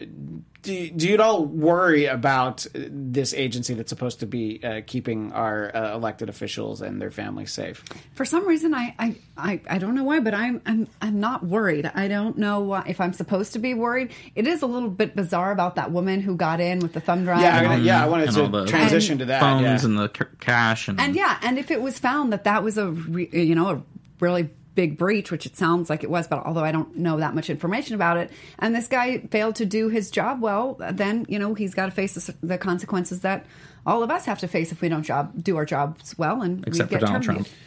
do, 0.64 0.90
do 0.90 1.08
you 1.08 1.14
at 1.14 1.20
all 1.20 1.44
worry 1.44 2.06
about 2.06 2.66
this 2.72 3.34
agency 3.34 3.74
that's 3.74 3.90
supposed 3.90 4.20
to 4.20 4.26
be 4.26 4.62
uh, 4.64 4.80
keeping 4.86 5.32
our 5.32 5.74
uh, 5.74 5.94
elected 5.94 6.28
officials 6.28 6.80
and 6.80 7.02
their 7.02 7.10
families 7.10 7.52
safe? 7.52 7.84
For 8.14 8.24
some 8.24 8.46
reason, 8.46 8.74
I, 8.74 8.94
I, 8.98 9.16
I, 9.36 9.60
I 9.68 9.78
don't 9.78 9.94
know 9.94 10.04
why, 10.04 10.20
but 10.20 10.34
I'm, 10.34 10.62
I'm, 10.64 10.88
I'm 11.02 11.20
not 11.20 11.44
worried. 11.44 11.90
I 11.94 12.08
don't 12.08 12.38
know 12.38 12.60
why, 12.60 12.84
if 12.86 13.00
I'm 13.00 13.12
supposed 13.12 13.52
to 13.54 13.58
be 13.58 13.74
worried. 13.74 14.12
It 14.34 14.46
is 14.46 14.62
a 14.62 14.66
little 14.66 14.88
bit 14.88 15.14
bizarre 15.14 15.52
about 15.52 15.74
that 15.76 15.90
woman 15.90 16.20
who 16.20 16.36
got 16.36 16.60
in 16.60 16.78
with 16.78 16.94
the 16.94 17.00
thumb 17.00 17.24
drive. 17.24 17.42
Yeah, 17.42 17.70
I, 17.72 17.76
yeah. 17.76 18.04
I 18.04 18.08
wanted 18.08 18.28
and 18.28 18.38
all 18.38 18.46
to 18.46 18.64
the 18.64 18.66
transition 18.66 19.18
to 19.18 19.26
that. 19.26 19.40
phones 19.40 19.82
yeah. 19.82 19.84
and 19.84 19.98
the 19.98 20.10
c- 20.16 20.36
cash 20.40 20.88
and, 20.88 20.98
And 20.98 21.14
yeah, 21.14 21.38
and 21.42 21.58
if 21.58 21.70
it 21.70 21.82
was 21.82 21.98
found 21.98 22.32
that 22.32 22.44
that 22.44 22.62
was 22.62 22.78
a 22.78 22.90
re, 22.90 23.28
you 23.32 23.54
know 23.54 23.68
a 23.68 23.82
really 24.24 24.50
big 24.74 24.98
breach, 24.98 25.30
which 25.30 25.46
it 25.46 25.56
sounds 25.56 25.88
like 25.88 26.02
it 26.02 26.10
was, 26.10 26.26
but 26.26 26.44
although 26.44 26.64
I 26.64 26.72
don't 26.72 26.96
know 26.96 27.18
that 27.18 27.32
much 27.34 27.48
information 27.48 27.94
about 27.94 28.16
it, 28.16 28.30
and 28.58 28.74
this 28.74 28.88
guy 28.88 29.18
failed 29.30 29.54
to 29.56 29.64
do 29.66 29.88
his 29.88 30.10
job 30.10 30.40
well, 30.40 30.76
then 30.92 31.26
you 31.28 31.38
know 31.38 31.54
he's 31.54 31.74
got 31.74 31.86
to 31.86 31.92
face 31.92 32.14
the, 32.14 32.34
the 32.42 32.58
consequences 32.58 33.20
that 33.20 33.46
all 33.86 34.02
of 34.02 34.10
us 34.10 34.24
have 34.24 34.38
to 34.40 34.48
face 34.48 34.72
if 34.72 34.80
we 34.80 34.88
don't 34.88 35.02
job 35.04 35.32
do 35.42 35.56
our 35.56 35.64
jobs 35.64 36.16
well, 36.18 36.42
and 36.42 36.66
Except 36.66 36.90
we 36.90 36.96
for 36.96 37.00
get 37.00 37.06
Donald 37.06 37.22
terminated. 37.22 37.52
Trump. 37.52 37.54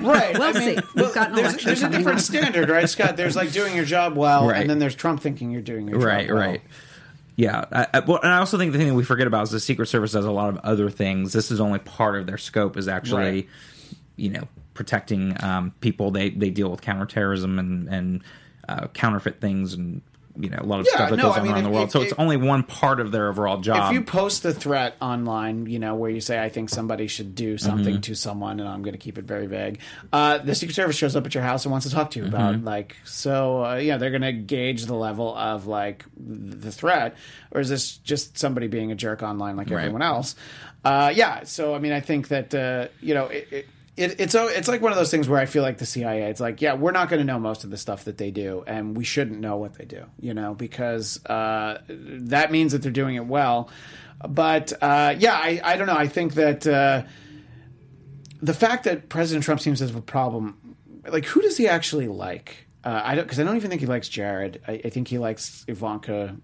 Right. 0.00 0.38
We'll 0.38 0.54
see. 0.54 0.78
We've 0.94 1.12
got 1.14 1.30
an 1.30 1.36
there's, 1.36 1.48
election 1.48 1.66
there's 1.66 1.82
a 1.82 1.88
different 1.90 2.18
up. 2.18 2.24
standard, 2.24 2.68
right, 2.70 2.88
Scott? 2.88 3.16
There's 3.16 3.36
like 3.36 3.52
doing 3.52 3.74
your 3.76 3.84
job 3.84 4.16
well, 4.16 4.48
Right. 4.48 4.60
and 4.60 4.68
then 4.70 4.78
there's 4.78 4.94
Trump 4.94 5.20
thinking 5.20 5.50
you're 5.50 5.60
doing 5.62 5.86
your 5.88 5.98
job 5.98 6.06
right 6.06 6.28
well. 6.28 6.36
right 6.38 6.62
yeah 7.36 7.64
I, 7.72 7.86
I, 7.94 8.00
well, 8.00 8.18
and 8.22 8.30
i 8.30 8.36
also 8.38 8.58
think 8.58 8.72
the 8.72 8.78
thing 8.78 8.88
that 8.88 8.94
we 8.94 9.04
forget 9.04 9.26
about 9.26 9.44
is 9.44 9.50
the 9.50 9.58
secret 9.60 9.86
service 9.86 10.12
does 10.12 10.26
a 10.26 10.30
lot 10.30 10.50
of 10.50 10.58
other 10.58 10.90
things 10.90 11.32
this 11.32 11.50
is 11.50 11.60
only 11.60 11.78
part 11.78 12.16
of 12.16 12.26
their 12.26 12.36
scope 12.36 12.76
is 12.76 12.88
actually 12.88 13.16
Right. 13.22 13.48
you 14.16 14.30
know 14.30 14.48
protecting 14.82 15.36
um, 15.44 15.72
people 15.80 16.10
they 16.10 16.30
they 16.30 16.50
deal 16.50 16.68
with 16.70 16.80
counterterrorism 16.82 17.58
and 17.58 17.88
and 17.88 18.22
uh, 18.68 18.88
counterfeit 18.88 19.40
things 19.40 19.74
and 19.74 20.02
you 20.40 20.48
know 20.48 20.58
a 20.60 20.64
lot 20.64 20.80
of 20.80 20.86
Yeah, 20.86 20.94
stuff 20.94 21.10
that 21.10 21.16
no, 21.16 21.24
goes 21.24 21.36
I 21.36 21.40
on 21.40 21.42
mean, 21.44 21.52
around 21.52 21.58
if- 21.58 21.64
the 21.64 21.70
world 21.76 21.84
if- 21.88 21.92
so 21.92 22.00
it's 22.00 22.12
if- 22.12 22.18
only 22.18 22.36
one 22.38 22.62
part 22.62 23.00
of 23.00 23.12
their 23.12 23.28
overall 23.28 23.58
job 23.60 23.92
If 23.92 23.92
you 23.98 24.02
post 24.02 24.44
a 24.46 24.52
threat 24.52 24.96
online, 25.00 25.66
you 25.66 25.78
know, 25.78 25.94
where 25.94 26.10
you 26.10 26.22
say, 26.22 26.42
I 26.42 26.48
think 26.48 26.70
somebody 26.70 27.06
should 27.06 27.34
do 27.34 27.58
something 27.58 27.94
Mm-hmm. 27.96 28.00
to 28.00 28.14
someone, 28.14 28.58
and 28.58 28.66
I'm 28.68 28.80
going 28.82 28.94
to 28.94 28.98
keep 28.98 29.18
it 29.18 29.24
very 29.26 29.46
vague, 29.46 29.78
uh, 30.12 30.38
the 30.38 30.54
Secret 30.54 30.74
Service 30.74 30.96
shows 30.96 31.14
up 31.16 31.26
at 31.26 31.34
your 31.34 31.44
house 31.44 31.64
and 31.66 31.70
wants 31.72 31.86
to 31.86 31.92
talk 31.92 32.10
to 32.12 32.18
you 32.20 32.26
about, 32.26 32.54
Mm-hmm. 32.56 32.66
like, 32.66 32.96
so, 33.04 33.62
uh, 33.64 33.74
yeah, 33.76 33.98
they're 33.98 34.10
going 34.10 34.22
to 34.22 34.32
gauge 34.32 34.86
the 34.86 34.94
level 34.96 35.36
of, 35.36 35.66
like, 35.66 36.06
the 36.16 36.72
threat, 36.72 37.14
or 37.50 37.60
is 37.60 37.68
this 37.68 37.98
just 37.98 38.38
somebody 38.38 38.68
being 38.68 38.90
a 38.90 38.94
jerk 38.94 39.22
online 39.22 39.56
like 39.56 39.68
Right. 39.68 39.80
everyone 39.80 40.02
else? 40.02 40.34
Uh, 40.82 41.12
yeah, 41.14 41.44
so, 41.44 41.74
I 41.74 41.78
mean, 41.78 41.92
I 41.92 42.00
think 42.00 42.28
that, 42.28 42.54
uh, 42.54 42.86
you 43.02 43.12
know, 43.12 43.26
it, 43.26 43.48
it, 43.52 43.66
it, 43.96 44.20
it's 44.20 44.34
it's 44.34 44.68
like 44.68 44.80
one 44.80 44.92
of 44.92 44.98
those 44.98 45.10
things 45.10 45.28
where 45.28 45.38
I 45.38 45.44
feel 45.44 45.62
like 45.62 45.78
the 45.78 45.86
CIA. 45.86 46.30
It's 46.30 46.40
like, 46.40 46.62
yeah, 46.62 46.74
we're 46.74 46.92
not 46.92 47.10
going 47.10 47.18
to 47.18 47.24
know 47.24 47.38
most 47.38 47.64
of 47.64 47.70
the 47.70 47.76
stuff 47.76 48.04
that 48.04 48.16
they 48.16 48.30
do, 48.30 48.64
and 48.66 48.96
we 48.96 49.04
shouldn't 49.04 49.38
know 49.38 49.56
what 49.56 49.74
they 49.74 49.84
do, 49.84 50.06
you 50.18 50.32
know, 50.32 50.54
because 50.54 51.24
uh, 51.26 51.82
that 51.88 52.50
means 52.50 52.72
that 52.72 52.82
they're 52.82 52.90
doing 52.90 53.16
it 53.16 53.26
well. 53.26 53.68
But 54.26 54.72
uh, 54.80 55.14
yeah, 55.18 55.34
I, 55.34 55.60
I 55.62 55.76
don't 55.76 55.86
know. 55.86 55.96
I 55.96 56.08
think 56.08 56.34
that 56.34 56.66
uh, 56.66 57.02
the 58.40 58.54
fact 58.54 58.84
that 58.84 59.10
President 59.10 59.44
Trump 59.44 59.60
seems 59.60 59.80
to 59.80 59.86
have 59.86 59.96
a 59.96 60.00
problem, 60.00 60.76
like, 61.06 61.26
who 61.26 61.42
does 61.42 61.58
he 61.58 61.68
actually 61.68 62.08
like? 62.08 62.66
Uh, 62.84 63.00
I 63.04 63.14
don't 63.14 63.24
because 63.24 63.38
I 63.40 63.44
don't 63.44 63.56
even 63.56 63.68
think 63.68 63.82
he 63.82 63.86
likes 63.86 64.08
Jared. 64.08 64.62
I, 64.66 64.80
I 64.84 64.90
think 64.90 65.08
he 65.08 65.18
likes 65.18 65.66
Ivanka. 65.68 66.36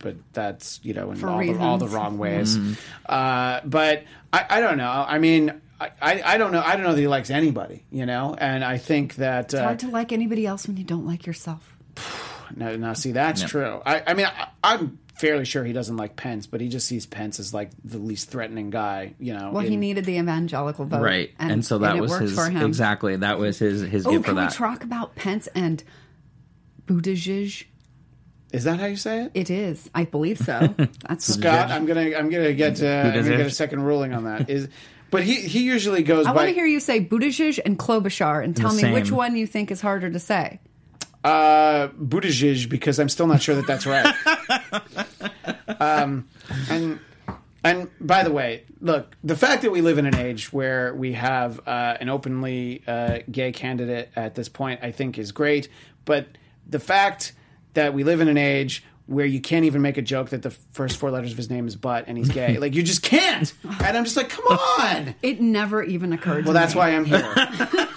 But 0.00 0.14
that's 0.32 0.78
you 0.84 0.94
know 0.94 1.10
in 1.10 1.24
all 1.24 1.38
the, 1.40 1.58
all 1.58 1.78
the 1.78 1.88
wrong 1.88 2.18
ways. 2.18 2.56
Mm-hmm. 2.56 2.72
Uh, 3.06 3.60
but 3.64 4.04
I, 4.32 4.46
I 4.48 4.60
don't 4.60 4.78
know. 4.78 5.04
I 5.08 5.18
mean, 5.18 5.60
I, 5.80 5.90
I, 6.02 6.22
I 6.34 6.38
don't 6.38 6.52
know. 6.52 6.62
I 6.64 6.74
don't 6.76 6.84
know 6.84 6.92
that 6.94 7.00
he 7.00 7.08
likes 7.08 7.30
anybody. 7.30 7.84
You 7.90 8.06
know, 8.06 8.34
and 8.36 8.64
I 8.64 8.78
think 8.78 9.16
that 9.16 9.46
It's 9.46 9.54
uh, 9.54 9.62
hard 9.62 9.78
to 9.80 9.88
like 9.88 10.12
anybody 10.12 10.46
else 10.46 10.66
when 10.66 10.76
you 10.76 10.84
don't 10.84 11.06
like 11.06 11.26
yourself. 11.26 11.76
now, 12.56 12.74
now 12.76 12.92
see 12.94 13.12
that's 13.12 13.42
true. 13.42 13.80
I, 13.86 14.02
I 14.06 14.14
mean, 14.14 14.26
I, 14.26 14.48
I'm 14.62 14.98
fairly 15.18 15.44
sure 15.44 15.64
he 15.64 15.72
doesn't 15.72 15.96
like 15.96 16.14
Pence, 16.16 16.46
but 16.46 16.60
he 16.60 16.68
just 16.68 16.86
sees 16.86 17.04
Pence 17.06 17.40
as 17.40 17.52
like 17.52 17.70
the 17.84 17.98
least 17.98 18.30
threatening 18.30 18.70
guy. 18.70 19.14
You 19.18 19.34
know, 19.34 19.50
Well, 19.52 19.64
he 19.64 19.76
needed 19.76 20.04
the 20.04 20.18
evangelical 20.18 20.84
vote, 20.84 21.02
right 21.02 21.32
and, 21.38 21.64
so 21.64 21.78
that 21.78 21.96
it 21.96 22.00
was 22.00 22.16
his 22.18 22.34
for 22.34 22.48
him. 22.48 22.66
exactly 22.66 23.16
that 23.16 23.38
was 23.38 23.58
his 23.58 23.82
his 23.82 24.06
Oh, 24.06 24.10
gift 24.12 24.26
for 24.26 24.34
can 24.34 24.44
we 24.46 24.50
talk 24.50 24.84
about 24.84 25.14
Pence 25.16 25.48
and 25.54 25.82
Buttigieg? 26.86 27.64
Is 28.52 28.64
that 28.64 28.80
how 28.80 28.86
you 28.86 28.96
say 28.96 29.24
it? 29.24 29.32
It 29.34 29.50
is, 29.50 29.90
I 29.94 30.04
believe 30.04 30.38
so. 30.38 30.74
That's 31.08 31.34
Scott, 31.34 31.70
I'm 31.70 31.84
gonna 31.84 32.14
I'm 32.16 32.30
gonna 32.30 32.54
get 32.54 32.82
uh, 32.82 32.86
I'm 32.86 33.12
gonna 33.24 33.36
get 33.36 33.46
a 33.46 33.50
second 33.50 33.82
ruling 33.82 34.14
on 34.14 34.24
that. 34.24 34.48
Is 34.48 34.68
but 35.10 35.22
he 35.22 35.36
he 35.42 35.64
usually 35.64 36.02
goes 36.02 36.26
I 36.26 36.30
by 36.30 36.36
want 36.36 36.48
to 36.48 36.54
hear 36.54 36.66
you 36.66 36.80
say 36.80 37.00
Buttigieg 37.04 37.58
and 37.64 37.78
Klobuchar 37.78 38.42
and 38.44 38.56
tell 38.56 38.72
me 38.72 38.80
same. 38.82 38.92
which 38.92 39.10
one 39.10 39.36
you 39.36 39.46
think 39.46 39.70
is 39.70 39.80
harder 39.80 40.10
to 40.10 40.18
say. 40.18 40.60
uh, 41.24 41.88
Buttigieg 41.88 42.68
because 42.68 42.98
I'm 42.98 43.08
still 43.08 43.26
not 43.26 43.42
sure 43.42 43.54
that 43.56 43.66
that's 43.66 43.86
right. 43.86 44.14
um, 45.80 46.28
and 46.70 47.00
and 47.64 47.90
by 48.00 48.22
the 48.22 48.30
way, 48.30 48.64
look, 48.80 49.16
the 49.24 49.36
fact 49.36 49.62
that 49.62 49.70
we 49.72 49.80
live 49.80 49.98
in 49.98 50.06
an 50.06 50.14
age 50.14 50.52
where 50.52 50.94
we 50.94 51.12
have 51.14 51.60
uh, 51.66 51.96
an 52.00 52.08
openly 52.08 52.82
uh, 52.86 53.18
gay 53.30 53.50
candidate 53.52 54.10
at 54.14 54.34
this 54.36 54.48
point, 54.48 54.80
I 54.82 54.92
think, 54.92 55.18
is 55.18 55.32
great. 55.32 55.68
But 56.04 56.28
the 56.66 56.78
fact 56.78 57.32
that 57.74 57.94
we 57.94 58.04
live 58.04 58.20
in 58.20 58.28
an 58.28 58.38
age 58.38 58.84
where 59.08 59.24
you 59.24 59.40
can't 59.40 59.64
even 59.64 59.80
make 59.80 59.96
a 59.96 60.02
joke 60.02 60.28
that 60.28 60.42
the 60.42 60.50
first 60.50 60.98
four 60.98 61.10
letters 61.10 61.30
of 61.32 61.38
his 61.38 61.48
name 61.48 61.66
is 61.66 61.74
butt 61.76 62.04
and 62.06 62.18
he's 62.18 62.28
gay, 62.28 62.58
like 62.60 62.74
you 62.74 62.82
just 62.82 63.02
can't. 63.02 63.52
And 63.64 63.96
I'm 63.96 64.04
just 64.04 64.16
like, 64.16 64.28
come 64.28 64.44
on. 64.80 65.14
It 65.22 65.40
never 65.40 65.82
even 65.82 66.12
occurred. 66.12 66.44
Well, 66.44 66.52
that's 66.54 66.74
me. 66.74 66.78
why 66.78 66.90
I'm 66.90 67.06
here. 67.06 67.22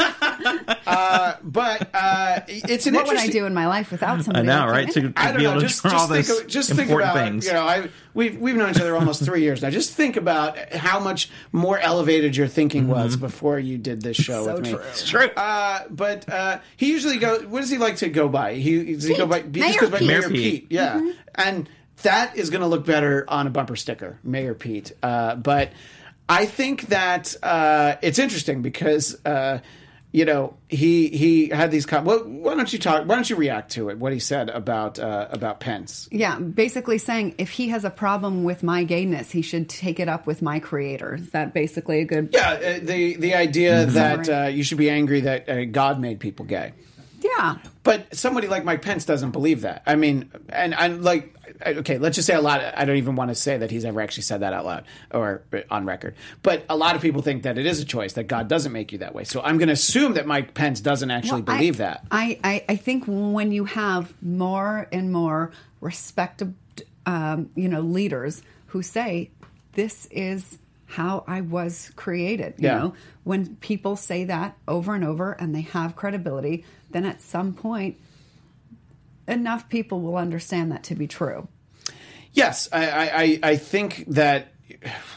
uh, 0.91 1.35
but 1.43 1.89
uh, 1.93 2.41
it's 2.47 2.85
an 2.87 2.93
What 2.95 3.07
would 3.07 3.17
I 3.17 3.27
do 3.27 3.45
in 3.45 3.53
my 3.53 3.67
life 3.67 3.91
without 3.91 4.19
i 4.19 4.21
somebody? 4.21 4.47
know 4.47 4.65
like 4.65 4.69
right 4.87 4.95
him? 4.95 5.13
to, 5.13 5.19
I 5.21 5.27
don't 5.29 5.37
be 5.37 5.43
know. 5.43 5.51
able 5.51 5.61
to 5.61 5.67
Just, 5.67 5.83
do 5.83 5.89
all 5.89 6.07
just 6.07 6.11
think, 6.11 6.27
those 6.27 6.45
just 6.53 6.73
think 6.73 6.89
about 6.91 7.13
things 7.15 7.45
you 7.45 7.53
know. 7.53 7.65
I 7.65 7.89
we've 8.13 8.37
we've 8.37 8.55
known 8.55 8.71
each 8.71 8.79
other 8.81 8.95
almost 8.95 9.23
three 9.23 9.41
years 9.41 9.61
now. 9.61 9.69
Just 9.69 9.93
think 9.93 10.17
about 10.17 10.57
how 10.73 10.99
much 10.99 11.29
more 11.51 11.79
elevated 11.79 12.35
your 12.35 12.47
thinking 12.47 12.87
was 12.87 13.15
before 13.15 13.57
you 13.59 13.77
did 13.77 14.01
this 14.01 14.17
show 14.17 14.45
So 14.45 14.53
with 14.55 14.63
me. 14.63 14.69
true. 14.71 14.79
It's 14.89 15.07
true 15.09 15.27
Uh, 15.37 15.83
but 15.89 16.27
uh, 16.29 16.59
he 16.77 16.89
usually 16.91 17.17
goes. 17.17 17.45
What 17.45 17.61
does 17.61 17.69
he 17.69 17.77
like 17.77 17.95
to 17.97 18.09
go 18.09 18.27
by? 18.29 18.55
He 18.55 18.93
does 18.95 19.05
he 19.05 19.15
go 19.15 19.25
by? 19.25 19.41
He 19.41 19.47
Mayor 19.47 19.67
just 19.67 19.79
goes 19.79 19.89
by 19.91 19.99
Pete. 19.99 20.07
Mayor 20.07 20.19
Mayor 20.21 20.29
Pete. 20.29 20.61
Pete. 20.63 20.67
Yeah, 20.71 21.11
and 21.35 21.69
that 22.03 22.35
is 22.35 22.49
going 22.49 22.61
to 22.61 22.67
look 22.67 22.85
better 22.85 23.25
on 23.27 23.47
a 23.47 23.49
bumper 23.49 23.75
sticker, 23.75 24.19
Mayor 24.23 24.53
Pete. 24.55 24.91
Uh, 25.03 25.35
but 25.35 25.71
I 26.27 26.45
think 26.45 26.87
that 26.87 27.35
uh, 27.43 27.95
it's 28.01 28.19
interesting 28.19 28.61
because. 28.61 29.17
You 30.13 30.25
know, 30.25 30.57
he 30.67 31.07
he 31.07 31.47
had 31.49 31.71
these. 31.71 31.85
Com- 31.85 32.03
well, 32.03 32.19
why 32.19 32.55
don't 32.55 32.71
you 32.73 32.79
talk? 32.79 33.07
Why 33.07 33.15
don't 33.15 33.29
you 33.29 33.37
react 33.37 33.71
to 33.73 33.89
it? 33.89 33.97
What 33.97 34.11
he 34.11 34.19
said 34.19 34.49
about 34.49 34.99
uh, 34.99 35.27
about 35.31 35.61
Pence? 35.61 36.09
Yeah, 36.11 36.37
basically 36.37 36.97
saying 36.97 37.35
if 37.37 37.49
he 37.49 37.69
has 37.69 37.85
a 37.85 37.89
problem 37.89 38.43
with 38.43 38.61
my 38.61 38.83
gayness, 38.83 39.31
he 39.31 39.41
should 39.41 39.69
take 39.69 40.01
it 40.01 40.09
up 40.09 40.27
with 40.27 40.41
my 40.41 40.59
creator. 40.59 41.15
Is 41.15 41.29
that 41.29 41.53
basically 41.53 42.01
a 42.01 42.05
good? 42.05 42.29
Yeah, 42.33 42.51
uh, 42.51 42.79
the 42.81 43.15
the 43.15 43.35
idea 43.35 43.85
that 43.85 44.29
uh, 44.29 44.47
you 44.47 44.63
should 44.63 44.77
be 44.77 44.89
angry 44.89 45.21
that 45.21 45.47
uh, 45.47 45.63
God 45.65 46.01
made 46.01 46.19
people 46.19 46.45
gay. 46.45 46.73
Yeah. 47.23 47.57
But 47.83 48.15
somebody 48.15 48.47
like 48.47 48.65
Mike 48.65 48.81
Pence 48.81 49.05
doesn't 49.05 49.31
believe 49.31 49.61
that. 49.61 49.83
I 49.85 49.95
mean, 49.95 50.29
and 50.49 50.73
and 50.73 51.03
like, 51.03 51.35
okay, 51.65 51.97
let's 51.97 52.15
just 52.15 52.25
say 52.27 52.33
a 52.35 52.41
lot. 52.41 52.61
I 52.75 52.85
don't 52.85 52.97
even 52.97 53.15
want 53.15 53.29
to 53.29 53.35
say 53.35 53.57
that 53.57 53.71
he's 53.71 53.85
ever 53.85 54.01
actually 54.01 54.23
said 54.23 54.39
that 54.41 54.53
out 54.53 54.65
loud 54.65 54.83
or 55.11 55.41
on 55.69 55.85
record. 55.85 56.15
But 56.43 56.65
a 56.69 56.75
lot 56.75 56.95
of 56.95 57.01
people 57.01 57.21
think 57.21 57.43
that 57.43 57.57
it 57.57 57.65
is 57.65 57.79
a 57.79 57.85
choice 57.85 58.13
that 58.13 58.23
God 58.25 58.47
doesn't 58.47 58.71
make 58.71 58.91
you 58.91 58.97
that 58.99 59.13
way. 59.15 59.23
So 59.23 59.41
I'm 59.41 59.57
going 59.57 59.67
to 59.67 59.73
assume 59.73 60.13
that 60.13 60.25
Mike 60.27 60.53
Pence 60.53 60.79
doesn't 60.81 61.09
actually 61.11 61.41
Well, 61.43 61.55
I- 61.55 61.57
believe 61.59 61.77
that. 61.77 62.05
I, 62.11 62.39
I, 62.43 62.65
I 62.69 62.75
think 62.75 63.05
when 63.07 63.51
you 63.51 63.65
have 63.65 64.13
more 64.21 64.87
and 64.91 65.11
more 65.11 65.51
respected, 65.79 66.53
um, 67.05 67.49
you 67.55 67.67
know, 67.67 67.81
leaders 67.81 68.41
who 68.67 68.81
say 68.81 69.29
this 69.73 70.07
is 70.11 70.57
how 70.85 71.23
I 71.27 71.41
was 71.41 71.91
created, 71.95 72.55
you 72.57 72.67
Yeah. 72.67 72.77
know, 72.79 72.93
when 73.23 73.55
people 73.57 73.95
say 73.95 74.25
that 74.25 74.57
over 74.67 74.93
and 74.93 75.03
over 75.03 75.31
and 75.33 75.55
they 75.55 75.61
have 75.61 75.95
credibility, 75.95 76.65
then 76.91 77.05
at 77.05 77.21
some 77.21 77.53
point, 77.53 77.97
enough 79.27 79.69
people 79.69 80.01
will 80.01 80.17
understand 80.17 80.71
that 80.71 80.83
to 80.83 80.95
be 80.95 81.07
true. 81.07 81.47
Yes, 82.33 82.69
I, 82.71 82.89
I, 82.89 83.21
I- 83.23 83.39
I 83.43 83.55
think 83.57 84.05
that 84.07 84.47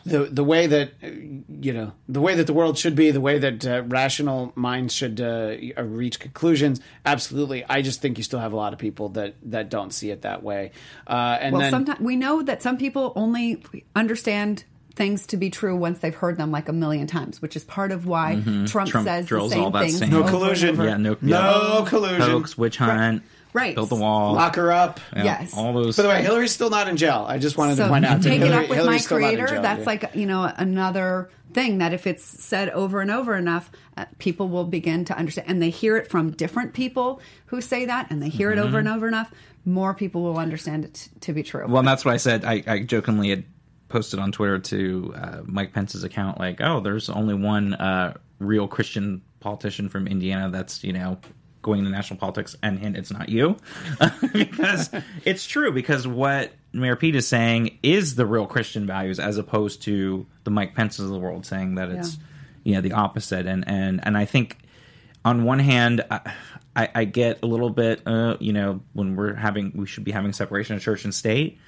the 0.05 0.25
the 0.25 0.43
way 0.43 0.67
that 0.67 0.91
uh, 1.03 1.07
you 1.07 1.73
know 1.73 1.93
the 2.09 2.21
way 2.21 2.35
that 2.35 2.49
the 2.49 2.53
world 2.53 2.77
should 2.77 2.97
be, 2.97 3.13
the 3.13 3.21
way 3.21 3.39
that 3.39 3.65
uh, 3.65 3.83
rational 3.87 4.53
minds 4.57 4.93
should 4.93 5.21
uh, 5.21 5.55
reach 5.81 6.19
conclusions. 6.19 6.81
Absolutely, 7.07 7.65
I 7.69 7.81
just 7.81 8.01
think 8.03 8.19
you 8.19 8.25
still 8.25 8.41
have 8.41 8.53
a 8.53 8.57
lot 8.57 8.73
of 8.73 8.81
people 8.81 9.11
that 9.11 9.37
that 9.45 9.71
don't 9.71 9.93
see 9.95 10.11
it 10.11 10.23
that 10.23 10.43
way. 10.43 10.73
Uh, 11.07 11.39
and 11.41 11.53
Well, 11.53 11.63
then 11.63 11.71
sometimes 11.71 12.01
we 12.01 12.17
know 12.17 12.43
that 12.43 12.63
some 12.63 12.77
people 12.77 13.13
only 13.15 13.63
understand 13.95 14.65
things 14.97 15.27
to 15.29 15.37
be 15.37 15.51
true 15.51 15.77
once 15.77 16.01
they've 16.01 16.15
heard 16.15 16.37
them 16.37 16.51
like 16.51 16.69
a 16.69 16.73
million 16.73 17.07
times, 17.07 17.41
which 17.41 17.55
is 17.57 17.63
part 17.65 17.93
of 17.93 18.07
why 18.07 18.41
Trump, 18.67 18.91
Trump 18.91 19.07
says 19.07 19.29
the 19.29 19.49
same 19.49 19.63
all 19.63 19.71
that 19.71 19.85
things. 19.85 19.99
same- 19.99 20.11
no 20.11 20.25
collusion. 20.25 20.75
yeah 20.77 20.97
no 20.97 21.15
collusion. 21.15 21.29
no 21.29 21.79
yeah. 21.79 21.89
collusion. 21.89 22.21
hoax 22.21 22.59
witch 22.59 22.77
hunt 22.79 23.23
Right. 23.23 23.23
Build 23.55 23.89
the 23.89 23.95
wall 23.95 24.35
Lock 24.35 24.57
her 24.57 24.73
up. 24.73 25.01
Yeah, 25.17 25.25
Yes. 25.25 25.55
all 25.57 25.73
those 25.73 25.97
By 25.97 26.03
the 26.03 26.09
way, 26.09 26.23
Hillary's 26.23 26.53
still 26.53 26.71
not 26.71 26.89
in 26.89 26.97
jail. 26.97 27.25
I 27.29 27.39
just 27.39 27.57
wanted 27.57 27.77
So 27.77 27.85
to 27.85 27.89
point 27.89 28.05
out. 28.05 28.21
that 28.21 28.29
take 28.29 28.41
it 28.41 28.47
Hillary- 28.47 28.65
up 28.65 28.69
with 28.71 28.79
Hillary's 28.79 29.01
my 29.01 29.05
still 29.05 29.21
not 29.21 29.27
in 29.29 29.35
creator. 29.37 29.53
jail, 29.55 29.63
That's 29.63 29.81
yeah. 29.81 29.87
like 29.87 30.11
you 30.15 30.27
know 30.27 30.53
another 30.57 31.31
thing 31.53 31.79
that 31.79 31.93
if 31.93 32.07
it's 32.07 32.25
said 32.25 32.69
over 32.71 33.01
and 33.01 33.11
over 33.13 33.37
enough, 33.37 33.71
uh, 33.97 34.07
people 34.19 34.49
will 34.49 34.65
begin 34.65 35.05
to 35.05 35.17
understand, 35.17 35.49
and 35.49 35.63
they 35.63 35.71
hear 35.71 35.97
it 35.97 36.09
from 36.11 36.33
different 36.33 36.73
people 36.75 37.21
who 37.47 37.61
say 37.61 37.85
that, 37.87 38.11
and 38.11 38.21
they 38.21 38.29
hear 38.29 38.51
it 38.51 38.59
over 38.59 38.79
and 38.81 38.89
over 38.89 39.07
enough. 39.07 39.31
More 39.65 39.95
people 39.95 40.23
will 40.25 40.37
understand 40.39 40.85
it 40.85 40.95
t- 40.95 41.11
to 41.21 41.33
be 41.33 41.43
true. 41.45 41.65
Well, 41.69 41.79
and 41.79 41.89
that's 41.89 42.05
what 42.05 42.13
I 42.13 42.17
said. 42.19 42.45
I, 42.45 42.63
I 42.67 42.79
jokingly 42.81 43.31
had 43.31 43.45
posted 43.89 44.19
on 44.19 44.33
Twitter 44.33 44.59
to 44.59 45.15
uh, 45.17 45.39
Mike 45.45 45.73
Pence's 45.73 46.03
account, 46.05 46.41
like, 46.41 46.61
"Oh, 46.61 46.81
there's 46.81 47.09
only 47.09 47.35
one 47.35 47.75
uh, 47.75 48.15
real 48.41 48.67
Christian 48.67 49.23
politician 49.41 49.89
from 49.89 50.07
Indiana 50.09 50.51
that's 50.51 50.83
you 50.83 50.93
know 50.93 51.19
going 51.65 51.81
into 51.81 51.91
national 51.91 52.21
politics, 52.21 52.57
and 52.63 52.79
hint, 52.79 52.97
it's 52.97 53.11
not 53.11 53.29
you," 53.29 53.57
because 54.33 54.91
it's 55.25 55.45
true. 55.47 55.73
Because 55.73 56.07
what 56.07 56.53
Mayor 56.73 56.95
Pete 56.95 57.17
is 57.17 57.27
saying 57.27 57.79
is 57.83 58.15
the 58.15 58.25
real 58.25 58.47
Christian 58.47 58.87
values, 58.87 59.19
as 59.19 59.37
opposed 59.37 59.83
to 59.83 60.25
the 60.45 60.53
Mike 60.53 60.77
Pences 60.77 61.05
of 61.05 61.11
the 61.11 61.19
world 61.19 61.45
saying 61.45 61.75
that 61.75 61.91
it's 61.91 62.19
you 62.63 62.75
know 62.75 62.81
the 62.81 62.93
opposite. 62.93 63.47
And 63.47 63.67
and 63.67 64.01
and 64.05 64.17
I 64.17 64.27
think 64.27 64.59
on 65.25 65.45
one 65.45 65.59
hand, 65.59 66.05
I, 66.11 66.33
I, 66.77 66.89
I 66.95 67.05
get 67.05 67.43
a 67.43 67.47
little 67.47 67.71
bit, 67.71 68.03
uh, 68.07 68.37
you 68.41 68.53
know, 68.53 68.81
when 68.93 69.17
we're 69.17 69.35
having, 69.35 69.73
we 69.75 69.87
should 69.87 70.05
be 70.05 70.13
having 70.13 70.33
separation 70.33 70.77
of 70.77 70.83
church 70.83 71.05
and 71.05 71.15
state. 71.15 71.59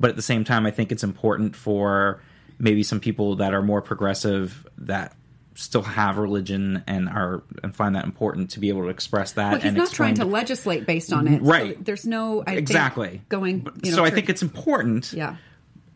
But 0.00 0.10
at 0.10 0.16
the 0.16 0.22
same 0.22 0.44
time, 0.44 0.66
I 0.66 0.70
think 0.70 0.90
it's 0.90 1.04
important 1.04 1.54
for 1.54 2.22
maybe 2.58 2.82
some 2.82 3.00
people 3.00 3.36
that 3.36 3.54
are 3.54 3.62
more 3.62 3.82
progressive 3.82 4.66
that 4.78 5.14
still 5.54 5.82
have 5.82 6.18
religion 6.18 6.82
and 6.86 7.08
are 7.08 7.42
and 7.62 7.74
find 7.74 7.94
that 7.96 8.04
important 8.04 8.50
to 8.50 8.60
be 8.60 8.68
able 8.68 8.82
to 8.82 8.88
express 8.88 9.32
that. 9.32 9.52
Well, 9.52 9.60
he's 9.60 9.68
and 9.68 9.76
not 9.76 9.90
trying 9.90 10.14
to 10.16 10.24
legislate 10.24 10.86
based 10.86 11.12
on 11.12 11.28
it. 11.28 11.42
Right. 11.42 11.76
So 11.76 11.82
there's 11.82 12.06
no 12.06 12.42
I 12.42 12.44
think, 12.46 12.58
exactly 12.58 13.22
going. 13.28 13.66
You 13.82 13.90
know, 13.90 13.98
so 13.98 14.04
I 14.04 14.10
think 14.10 14.28
it's 14.28 14.42
important. 14.42 15.12
yeah. 15.12 15.36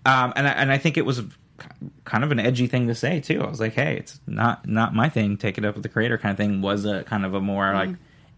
um, 0.04 0.32
and 0.36 0.46
I, 0.46 0.50
and 0.50 0.72
I 0.72 0.78
think 0.78 0.96
it 0.96 1.06
was 1.06 1.22
kind 2.04 2.24
of 2.24 2.32
an 2.32 2.38
edgy 2.38 2.66
thing 2.66 2.88
to 2.88 2.94
say 2.94 3.20
too. 3.20 3.42
I 3.42 3.48
was 3.48 3.60
like, 3.60 3.74
hey, 3.74 3.96
it's 3.96 4.20
not 4.26 4.66
not 4.68 4.94
my 4.94 5.08
thing. 5.08 5.36
Take 5.36 5.58
it 5.58 5.64
up 5.64 5.74
with 5.74 5.82
the 5.82 5.88
creator, 5.88 6.18
kind 6.18 6.32
of 6.32 6.36
thing. 6.36 6.62
Was 6.62 6.84
a 6.84 7.02
kind 7.04 7.24
of 7.24 7.34
a 7.34 7.40
more 7.40 7.72
like 7.72 7.90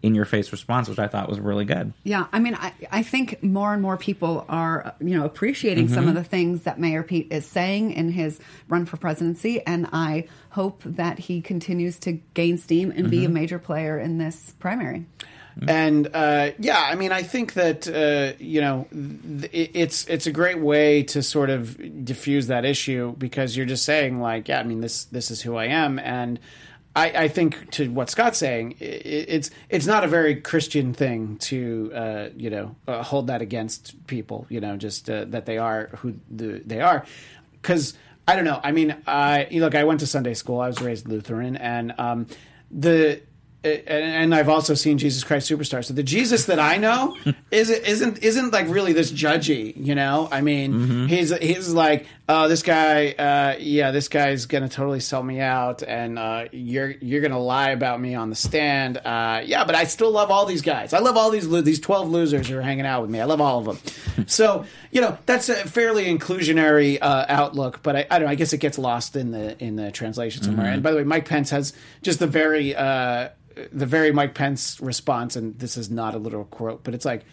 in 0.02 0.14
your 0.14 0.24
face 0.24 0.52
response, 0.52 0.88
which 0.88 0.98
I 1.00 1.08
thought 1.08 1.28
was 1.28 1.40
really 1.40 1.64
good. 1.64 1.92
Yeah, 2.04 2.26
I 2.32 2.38
mean, 2.38 2.54
I, 2.54 2.72
I 2.90 3.02
think 3.02 3.42
more 3.42 3.72
and 3.72 3.82
more 3.82 3.96
people 3.96 4.44
are, 4.48 4.94
you 5.00 5.18
know, 5.18 5.24
appreciating 5.24 5.88
some 5.88 6.00
Mm-hmm. 6.06 6.08
of 6.10 6.14
the 6.14 6.24
things 6.24 6.62
that 6.62 6.78
Mayor 6.78 7.02
Pete 7.02 7.32
is 7.32 7.44
saying 7.46 7.92
in 7.92 8.10
his 8.12 8.38
run 8.68 8.86
for 8.86 8.96
presidency, 8.96 9.60
and 9.66 9.88
I 9.92 10.28
hope 10.50 10.82
that 10.84 11.18
he 11.18 11.40
continues 11.40 11.98
to 12.00 12.12
gain 12.34 12.58
steam 12.58 12.90
and 12.90 13.00
Mm-hmm. 13.00 13.10
be 13.10 13.24
a 13.24 13.28
major 13.28 13.58
player 13.58 13.98
in 13.98 14.18
this 14.18 14.54
primary. 14.60 15.06
And 15.66 16.08
uh, 16.14 16.52
yeah, 16.60 16.78
I 16.80 16.94
mean, 16.94 17.10
I 17.10 17.24
think 17.24 17.54
that 17.54 17.88
uh, 17.88 18.36
you 18.38 18.60
know 18.60 18.86
th- 18.92 19.50
it's 19.74 20.06
it's 20.06 20.28
a 20.28 20.30
great 20.30 20.60
way 20.60 21.02
to 21.02 21.20
sort 21.20 21.50
of 21.50 22.04
diffuse 22.04 22.46
that 22.46 22.64
issue 22.64 23.16
because 23.18 23.56
you're 23.56 23.66
just 23.66 23.84
saying 23.84 24.20
like, 24.20 24.46
yeah, 24.46 24.60
I 24.60 24.62
mean, 24.62 24.80
this 24.80 25.06
this 25.06 25.32
is 25.32 25.42
who 25.42 25.56
I 25.56 25.64
am, 25.64 25.98
and 25.98 26.38
I, 27.04 27.24
I 27.24 27.28
think 27.28 27.70
to 27.72 27.90
what 27.90 28.10
Scott's 28.10 28.38
saying, 28.38 28.74
i- 28.80 28.84
i 28.84 28.88
it's 29.36 29.50
it's 29.68 29.86
not 29.86 30.04
a 30.04 30.08
very 30.08 30.34
Christian 30.50 30.92
thing 30.94 31.36
to 31.50 31.90
uh, 31.94 32.28
you 32.36 32.50
know 32.50 32.66
uh, 32.86 33.02
hold 33.02 33.26
that 33.28 33.40
against 33.42 34.06
people, 34.06 34.46
you 34.48 34.60
know, 34.60 34.76
just 34.76 35.08
uh, 35.10 35.24
that 35.32 35.44
they 35.46 35.58
are 35.58 35.88
who 35.98 36.14
the, 36.30 36.62
they 36.66 36.80
are, 36.80 37.04
because 37.62 37.94
I 38.26 38.36
don't 38.36 38.44
know. 38.44 38.60
I 38.62 38.72
mean, 38.72 38.94
I 39.06 39.46
look, 39.50 39.74
I 39.74 39.84
went 39.84 40.00
to 40.00 40.06
Sunday 40.06 40.34
school. 40.34 40.60
I 40.60 40.66
was 40.66 40.80
raised 40.80 41.08
Lutheran, 41.08 41.56
and 41.56 41.94
um, 41.98 42.26
the 42.70 43.20
and, 43.64 44.34
I've 44.34 44.48
also 44.48 44.74
seen 44.74 44.98
Jesus 44.98 45.24
Christ 45.24 45.50
Superstar. 45.50 45.84
So 45.84 45.92
the 45.92 46.02
Jesus 46.04 46.46
that 46.46 46.58
I 46.60 46.76
know 46.76 47.16
is 47.50 47.70
isn't 47.70 48.22
isn't 48.22 48.52
like 48.52 48.68
really 48.68 48.92
this 48.92 49.10
judgy, 49.10 49.74
you 49.76 49.94
know. 49.94 50.28
I 50.30 50.40
mean, 50.42 51.08
he's 51.08 51.36
he's 51.38 51.72
like, 51.74 52.06
oh, 52.28 52.46
this 52.48 52.62
guy, 52.62 53.12
uh, 53.12 53.56
yeah, 53.58 53.90
this 53.90 54.08
guy's 54.08 54.46
gonna 54.46 54.68
totally 54.68 55.00
sell 55.00 55.22
me 55.22 55.40
out, 55.40 55.82
and 55.82 56.18
uh, 56.18 56.44
you're 56.52 56.90
you're 56.90 57.20
gonna 57.22 57.38
lie 57.38 57.70
about 57.70 58.00
me 58.00 58.14
on 58.14 58.30
the 58.30 58.36
stand. 58.36 58.98
Uh, 58.98 59.42
yeah, 59.44 59.64
but 59.64 59.74
I 59.74 59.84
still 59.84 60.10
love 60.10 60.30
all 60.30 60.46
these 60.46 60.62
guys. 60.62 60.92
I 60.92 60.98
love 60.98 61.16
all 61.16 61.30
these 61.30 61.46
lo- 61.46 61.60
these 61.60 61.80
twelve 61.80 62.10
losers 62.10 62.48
who 62.48 62.58
are 62.58 62.62
hanging 62.62 62.86
out 62.86 63.02
with 63.02 63.10
me. 63.10 63.20
I 63.20 63.24
love 63.24 63.40
all 63.40 63.58
of 63.58 63.64
them. 63.64 64.26
so 64.26 64.64
you 64.90 65.00
know, 65.00 65.16
that's 65.26 65.48
a 65.48 65.54
fairly 65.54 66.04
inclusionary 66.04 66.98
uh, 67.00 67.26
outlook, 67.28 67.82
but 67.82 67.96
I, 67.96 68.06
I 68.10 68.18
don't 68.18 68.26
know. 68.26 68.32
I 68.32 68.34
guess 68.34 68.52
it 68.52 68.58
gets 68.58 68.78
lost 68.78 69.16
in 69.16 69.30
the 69.30 69.62
in 69.62 69.76
the 69.76 69.90
translation 69.90 70.42
somewhere. 70.42 70.66
And 70.66 70.82
by 70.82 70.90
the 70.90 70.98
way, 70.98 71.04
Mike 71.04 71.26
Pence 71.26 71.50
has 71.50 71.72
just 72.02 72.18
the 72.18 72.26
very. 72.26 72.74
Uh, 72.74 73.30
the 73.72 73.86
very 73.86 74.12
Mike 74.12 74.34
Pence 74.34 74.80
response, 74.80 75.34
and 75.34 75.58
this 75.58 75.76
is 75.76 75.90
not 75.90 76.14
a 76.14 76.18
literal 76.18 76.44
quote, 76.44 76.84
but 76.84 76.94
it's 76.94 77.04
like, 77.04 77.24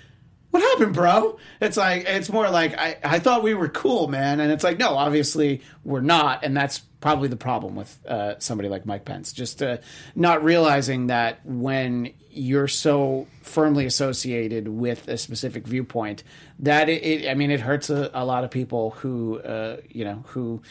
"What 0.56 0.64
happened, 0.64 0.94
bro?" 0.94 1.38
It's 1.60 1.76
like 1.76 2.06
it's 2.08 2.30
more 2.30 2.50
like 2.50 2.78
I 2.78 2.98
I 3.04 3.20
thought 3.20 3.44
we 3.44 3.54
were 3.54 3.68
cool, 3.68 4.08
man, 4.08 4.40
and 4.40 4.54
it's 4.54 4.64
like 4.64 4.80
no, 4.80 4.96
obviously 4.96 5.62
we're 5.84 6.00
not, 6.00 6.46
and 6.46 6.56
that's 6.56 6.80
probably 7.02 7.28
the 7.28 7.36
problem 7.36 7.76
with 7.76 8.00
uh, 8.08 8.40
somebody 8.40 8.70
like 8.70 8.86
Mike 8.86 9.04
Pence, 9.04 9.34
just 9.34 9.62
uh, 9.62 9.80
not 10.16 10.46
realizing 10.46 11.08
that 11.08 11.46
when 11.46 12.14
you're 12.32 12.70
so 12.70 13.28
firmly 13.42 13.86
associated 13.86 14.70
with 14.70 15.10
a 15.10 15.18
specific 15.18 15.68
viewpoint 15.68 16.24
that 16.60 16.88
it, 16.88 17.04
it 17.04 17.30
I 17.30 17.34
mean 17.34 17.52
it 17.52 17.60
hurts 17.60 17.90
a, 17.90 18.10
a 18.14 18.24
lot 18.24 18.46
of 18.46 18.50
people 18.50 18.92
who 18.92 19.40
uh, 19.40 19.78
you 19.90 20.06
know 20.06 20.24
who. 20.28 20.62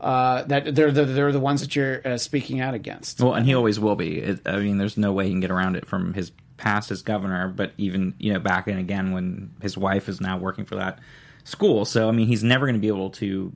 Uh, 0.00 0.42
that 0.46 0.74
they're 0.74 0.90
the 0.90 1.04
they're 1.04 1.30
the 1.30 1.38
ones 1.38 1.60
that 1.60 1.76
you're 1.76 2.04
uh, 2.04 2.18
speaking 2.18 2.58
out 2.58 2.74
against. 2.74 3.20
Well, 3.20 3.34
and 3.34 3.46
he 3.46 3.54
always 3.54 3.78
will 3.78 3.94
be. 3.94 4.18
It, 4.18 4.40
I 4.44 4.56
mean, 4.56 4.76
there's 4.76 4.96
no 4.96 5.12
way 5.12 5.26
he 5.26 5.30
can 5.30 5.38
get 5.38 5.52
around 5.52 5.76
it 5.76 5.86
from 5.86 6.12
his 6.12 6.32
past 6.62 6.92
as 6.92 7.02
governor, 7.02 7.48
but 7.48 7.72
even 7.76 8.14
you 8.18 8.32
know 8.32 8.38
back 8.38 8.68
in 8.68 8.78
again 8.78 9.12
when 9.12 9.50
his 9.60 9.76
wife 9.76 10.08
is 10.08 10.20
now 10.20 10.38
working 10.38 10.64
for 10.64 10.76
that 10.76 11.00
school. 11.44 11.84
So 11.84 12.08
I 12.08 12.12
mean, 12.12 12.28
he's 12.28 12.44
never 12.44 12.66
going 12.66 12.76
to 12.76 12.80
be 12.80 12.88
able 12.88 13.10
to. 13.10 13.52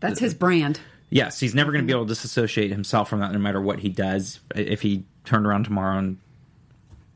That's 0.00 0.20
his 0.20 0.34
brand. 0.34 0.78
Yes, 1.08 1.40
he's 1.40 1.54
never 1.54 1.72
going 1.72 1.82
to 1.82 1.86
be 1.86 1.92
mm-hmm. 1.92 2.00
able 2.00 2.06
to 2.06 2.10
disassociate 2.10 2.70
himself 2.70 3.08
from 3.08 3.20
that, 3.20 3.32
no 3.32 3.38
matter 3.38 3.60
what 3.60 3.80
he 3.80 3.88
does. 3.88 4.40
If 4.54 4.82
he 4.82 5.04
turned 5.24 5.46
around 5.46 5.64
tomorrow 5.64 5.98
and 5.98 6.18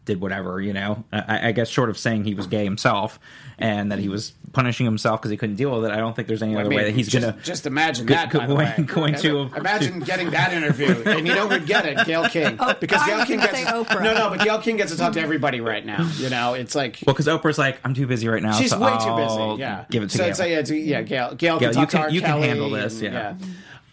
did 0.06 0.20
whatever, 0.20 0.60
you 0.60 0.72
know, 0.72 1.04
I, 1.12 1.48
I 1.48 1.52
guess 1.52 1.68
short 1.68 1.90
of 1.90 1.98
saying 1.98 2.24
he 2.24 2.34
was 2.34 2.46
gay 2.46 2.64
himself 2.64 3.20
and 3.58 3.92
that 3.92 3.98
he 3.98 4.08
was 4.08 4.32
punishing 4.52 4.84
himself 4.86 5.20
because 5.20 5.30
he 5.30 5.36
couldn't 5.36 5.56
deal 5.56 5.70
with 5.74 5.84
it, 5.84 5.92
I 5.92 5.96
don't 5.96 6.14
think 6.14 6.28
there's 6.28 6.42
any 6.42 6.54
other 6.54 6.64
I 6.66 6.68
mean, 6.68 6.76
way 6.78 6.84
that 6.84 6.94
he's 6.94 7.08
just, 7.08 7.22
going 7.24 7.34
to 7.36 7.42
just 7.42 7.66
imagine 7.66 8.06
go- 8.06 8.14
that. 8.14 8.30
go- 8.30 8.38
by 8.40 8.46
the 8.46 8.54
way. 8.54 8.74
going 8.86 9.14
to- 9.16 9.50
imagine 9.56 10.00
getting 10.00 10.30
that 10.30 10.52
interview, 10.52 11.02
and 11.06 11.26
you 11.26 11.34
know 11.34 11.48
who'd 11.48 11.66
get 11.66 11.86
it? 11.86 12.04
Gayle 12.06 12.28
King, 12.28 12.58
because 12.80 13.00
I 13.02 13.06
Gayle 13.06 13.26
King 13.26 13.38
gets 13.40 13.58
Oprah. 13.70 14.02
no, 14.02 14.14
no, 14.14 14.30
but 14.30 14.40
Gayle 14.40 14.58
King 14.60 14.76
gets 14.76 14.92
to 14.92 14.98
talk 14.98 15.12
to 15.14 15.20
everybody 15.20 15.60
right 15.60 15.84
now. 15.84 16.08
You 16.18 16.30
know, 16.30 16.54
it's 16.54 16.74
like 16.74 16.98
Well, 17.06 17.14
because 17.14 17.26
Oprah's 17.26 17.58
like, 17.58 17.78
I'm 17.84 17.94
too 17.94 18.06
busy 18.06 18.28
right 18.28 18.42
now. 18.42 18.52
she's 18.58 18.70
so 18.70 18.78
way 18.80 18.90
too 18.90 18.96
I'll 19.06 19.50
busy. 19.56 19.60
Yeah, 19.60 19.84
give 19.90 20.02
it 20.02 20.10
to 20.10 20.18
so 20.18 20.24
Gayle. 20.24 20.30
it's, 20.30 20.40
uh, 20.40 20.44
yeah, 20.44 20.58
it's, 20.58 20.70
yeah, 20.70 21.02
Gayle. 21.02 21.34
Gayle, 21.34 21.58
Gayle, 21.58 21.58
can 21.58 21.68
you 21.68 21.74
talk 21.74 21.90
can- 21.90 22.00
to 22.00 22.06
R. 22.06 22.10
you 22.10 22.20
can 22.20 22.42
handle 22.42 22.70
this, 22.70 23.00
and- 23.02 23.12
yeah. 23.14 23.34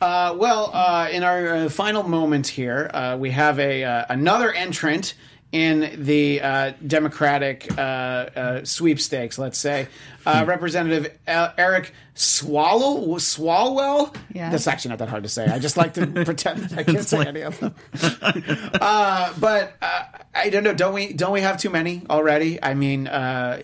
Uh, 0.01 0.33
well, 0.35 0.71
uh, 0.73 1.07
in 1.11 1.21
our 1.23 1.47
uh, 1.53 1.69
final 1.69 2.01
moment 2.01 2.47
here, 2.47 2.89
uh, 2.91 3.15
we 3.19 3.29
have 3.29 3.59
a 3.59 3.83
uh, 3.83 4.05
another 4.09 4.51
entrant 4.51 5.13
in 5.51 6.05
the 6.05 6.41
uh, 6.41 6.71
Democratic 6.85 7.67
uh, 7.77 7.81
uh, 7.81 8.63
sweepstakes. 8.65 9.37
Let's 9.37 9.57
say 9.57 9.87
uh, 10.25 10.45
Representative 10.47 11.17
uh, 11.27 11.49
Eric 11.57 11.93
Swallow 12.13 13.15
Swalwell. 13.17 14.15
Yes. 14.33 14.51
That's 14.51 14.67
actually 14.67 14.89
not 14.89 14.99
that 14.99 15.09
hard 15.09 15.23
to 15.23 15.29
say. 15.29 15.45
I 15.45 15.59
just 15.59 15.75
like 15.77 15.93
to 15.95 16.07
pretend 16.25 16.59
that 16.63 16.79
I 16.79 16.83
can't 16.83 17.05
say 17.07 17.25
any 17.25 17.41
of 17.41 17.59
them. 17.59 17.75
uh, 18.81 19.33
but 19.39 19.75
uh, 19.81 20.03
I 20.33 20.49
don't 20.49 20.63
know. 20.63 20.73
Don't 20.73 20.93
we? 20.93 21.13
Don't 21.13 21.33
we 21.33 21.41
have 21.41 21.57
too 21.57 21.69
many 21.69 22.03
already? 22.09 22.61
I 22.63 22.73
mean, 22.73 23.07
uh, 23.07 23.61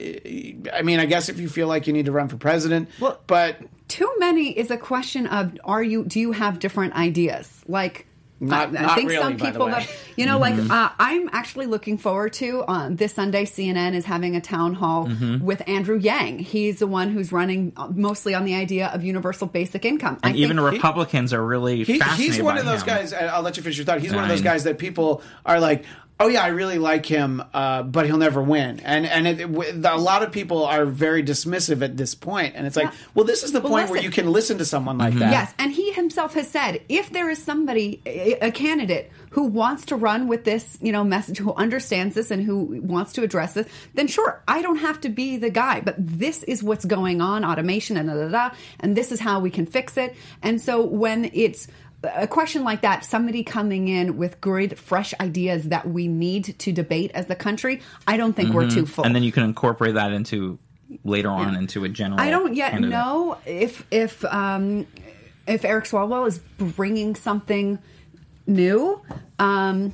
I 0.74 0.82
mean, 0.84 1.00
I 1.00 1.06
guess 1.06 1.30
if 1.30 1.40
you 1.40 1.48
feel 1.50 1.68
like 1.68 1.88
you 1.88 1.94
need 1.94 2.06
to 2.08 2.12
run 2.12 2.28
for 2.28 2.38
president, 2.38 2.90
Well- 3.00 3.20
but 3.28 3.58
Too 3.88 4.12
many 4.18 4.58
is 4.58 4.70
a 4.72 4.78
question 4.78 5.28
of 5.28 5.58
are 5.64 5.82
you 5.84 6.04
do 6.04 6.20
you 6.20 6.34
have 6.34 6.60
different 6.60 6.94
ideas? 6.96 7.64
Like 7.68 8.06
Not- 8.40 8.76
I, 8.76 8.80
I 8.80 8.82
not 8.84 8.96
think 8.96 9.10
really, 9.10 9.22
some 9.24 9.38
people 9.38 9.66
way. 9.66 9.72
have 9.74 9.92
you 10.16 10.26
know 10.28 10.38
like 10.38 10.54
uh, 10.70 10.90
I'm 11.00 11.28
actually 11.32 11.66
looking 11.66 11.98
forward 11.98 12.34
to 12.34 12.64
um, 12.68 12.96
this 12.96 13.14
Sunday 13.14 13.46
CNN 13.46 13.96
is 13.96 14.06
having 14.06 14.36
a 14.36 14.42
town 14.42 14.76
hall 14.76 15.10
with 15.42 15.68
Andrew 15.68 15.98
Yang. 15.98 16.40
He's 16.40 16.80
the 16.80 16.88
one 16.88 17.10
who's 17.10 17.32
running 17.32 17.74
uh, 17.76 17.88
mostly 17.88 18.36
on 18.36 18.46
the 18.46 18.54
idea 18.56 18.88
of 18.90 19.04
universal 19.04 19.48
basic 19.48 19.86
income. 19.86 20.20
and 20.22 20.36
I 20.36 20.38
even 20.38 20.58
think, 20.58 20.72
Republicans 20.74 21.34
are 21.34 21.44
really 21.44 21.84
he, 21.84 21.98
fascinated 21.98 22.36
he's 22.36 22.44
one 22.44 22.56
by 22.56 22.60
of 22.60 22.66
those 22.68 22.82
him. 22.82 22.88
guys. 22.88 23.14
I'll 23.14 23.42
let 23.42 23.58
you 23.58 23.64
finish 23.64 23.78
your 23.78 23.86
thought. 23.86 24.02
He's 24.02 24.14
one 24.14 24.24
of 24.24 24.30
those 24.30 24.42
guys 24.42 24.66
that 24.66 24.78
people 24.78 25.24
are 25.46 25.60
like, 25.60 25.84
"Oh 26.20 26.28
yeah, 26.28 26.44
I 26.44 26.48
really 26.48 26.80
like 26.80 27.06
him, 27.06 27.44
uh, 27.54 27.84
but 27.84 28.06
he'll 28.06 28.18
never 28.18 28.42
win." 28.42 28.80
And 28.80 29.06
and 29.06 29.28
it, 29.28 29.40
it, 29.42 29.86
a 29.86 29.98
lot 29.98 30.24
of 30.24 30.32
people 30.32 30.66
are 30.66 30.86
very 30.86 31.24
dismissive 31.24 31.82
at 31.84 31.96
this 31.98 32.16
point. 32.16 32.56
And 32.56 32.66
it's 32.68 32.76
like, 32.76 32.86
Yeah. 32.88 32.98
well, 33.16 33.26
this 33.26 33.44
is 33.44 33.52
the 33.52 33.62
Well, 33.62 33.72
point 33.72 33.90
where 33.90 34.02
you 34.02 34.10
can 34.10 34.32
listen 34.32 34.58
to 34.58 34.66
someone 34.66 34.98
Mm-hmm. 34.98 35.10
like 35.20 35.20
that. 35.20 35.32
Yes, 35.32 35.54
and 35.60 35.72
he 35.72 35.92
himself 35.92 36.34
has 36.34 36.48
said 36.50 36.82
if 36.90 37.12
there 37.12 37.30
is 37.30 37.42
somebody, 37.44 38.02
a 38.06 38.48
a 38.48 38.52
candidate 38.52 39.12
who 39.32 39.44
wants 39.44 39.86
to 39.86 39.96
run 39.96 40.28
with 40.28 40.44
this, 40.46 40.78
you 40.82 40.92
know, 40.92 41.04
message, 41.04 41.38
who 41.38 41.54
understands 41.54 42.16
this 42.16 42.32
and 42.32 42.42
who 42.42 42.82
wants 42.82 43.14
to 43.14 43.22
address 43.24 43.54
this, 43.54 43.68
then 43.94 44.08
sure, 44.08 44.42
I 44.48 44.62
don't 44.62 44.78
have 44.78 45.02
to 45.02 45.10
be 45.10 45.38
the 45.38 45.50
guy. 45.52 45.82
But 45.82 45.96
this 46.00 46.44
is 46.44 46.64
what's 46.64 46.86
going 46.86 47.22
on, 47.22 47.46
automation 47.46 47.98
and 47.98 48.08
da 48.10 48.16
da 48.16 48.30
da, 48.30 48.56
and 48.80 48.96
this 48.96 49.12
is 49.12 49.20
how 49.20 49.40
we 49.40 49.52
can 49.52 49.66
fix 49.68 49.98
it. 49.98 50.16
And 50.42 50.60
so 50.62 50.82
when 50.84 51.30
it's 51.34 51.68
a 52.04 52.28
question 52.28 52.64
like 52.64 52.82
that, 52.82 53.04
somebody 53.06 53.44
coming 53.44 53.88
in 53.88 54.18
with 54.18 54.40
great, 54.40 54.78
fresh 54.78 55.14
ideas 55.20 55.70
that 55.70 55.88
we 55.88 56.08
need 56.08 56.58
to 56.60 56.72
debate 56.72 57.12
as 57.14 57.26
the 57.26 57.36
country, 57.36 57.82
I 58.08 58.18
don't 58.18 58.34
think 58.34 58.54
we're 58.54 58.70
too 58.70 58.86
full. 58.86 59.04
Mm-hmm. 59.04 59.08
and 59.08 59.16
then 59.16 59.24
you 59.24 59.32
can 59.32 59.44
incorporate 59.44 59.96
that 59.96 60.12
into 60.12 60.60
later 61.04 61.30
on 61.30 61.56
into 61.56 61.84
a 61.84 61.90
general. 61.90 62.20
I 62.20 62.30
don't 62.30 62.56
yet 62.56 62.80
know 62.80 63.38
if 63.46 63.86
if 63.92 64.24
um, 64.26 64.88
if 65.48 65.66
Eric 65.66 65.86
Swalwell 65.86 66.28
is 66.28 66.40
bringing 66.58 67.16
something 67.16 67.80
new. 68.46 69.02
Um, 69.40 69.94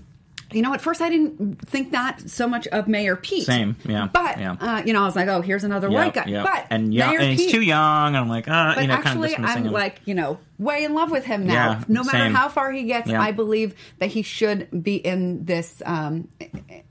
you 0.54 0.62
know, 0.62 0.74
at 0.74 0.82
first 0.82 1.02
I 1.02 1.10
didn't 1.10 1.56
think 1.68 1.92
that 1.92 2.30
so 2.30 2.48
much 2.48 2.68
of 2.68 2.88
Mayor 2.88 3.16
Pete. 3.16 3.46
Same, 3.46 3.76
yeah, 3.86 4.08
But 4.12 4.40
yeah. 4.40 4.56
Uh, 4.60 4.82
you 4.86 4.94
know, 4.94 5.02
I 5.02 5.06
was 5.06 5.16
like, 5.16 5.28
oh, 5.28 5.42
here's 5.42 5.64
another 5.64 5.90
Yeah, 5.90 5.96
white 6.06 6.14
guy. 6.14 6.26
yeah. 6.28 6.44
But 6.44 6.68
and 6.70 6.94
young, 6.94 7.10
Mayor 7.10 7.20
and 7.20 7.32
he's 7.32 7.42
Pete, 7.44 7.52
too 7.52 7.62
young. 7.62 8.08
And 8.08 8.18
I'm 8.18 8.30
like, 8.30 8.48
uh, 8.48 8.76
But 8.76 8.82
you 8.82 8.88
know, 8.88 8.96
kind 8.98 9.18
of 9.20 9.26
actually, 9.26 9.46
I'm 9.46 9.66
him. 9.66 9.72
like, 9.74 10.02
you 10.06 10.14
know, 10.16 10.40
way 10.58 10.84
in 10.84 10.94
love 10.94 11.12
with 11.12 11.26
him 11.26 11.46
now. 11.46 11.54
Yeah, 11.72 11.84
no 11.88 12.04
matter 12.04 12.18
same. 12.20 12.34
how 12.34 12.50
far 12.50 12.72
he 12.72 12.84
gets, 12.84 13.10
Yeah. 13.10 13.22
I 13.22 13.32
believe 13.32 13.76
that 14.00 14.08
he 14.08 14.22
should 14.22 14.84
be 14.84 14.96
in 14.96 15.46
this 15.46 15.82
um, 15.86 16.28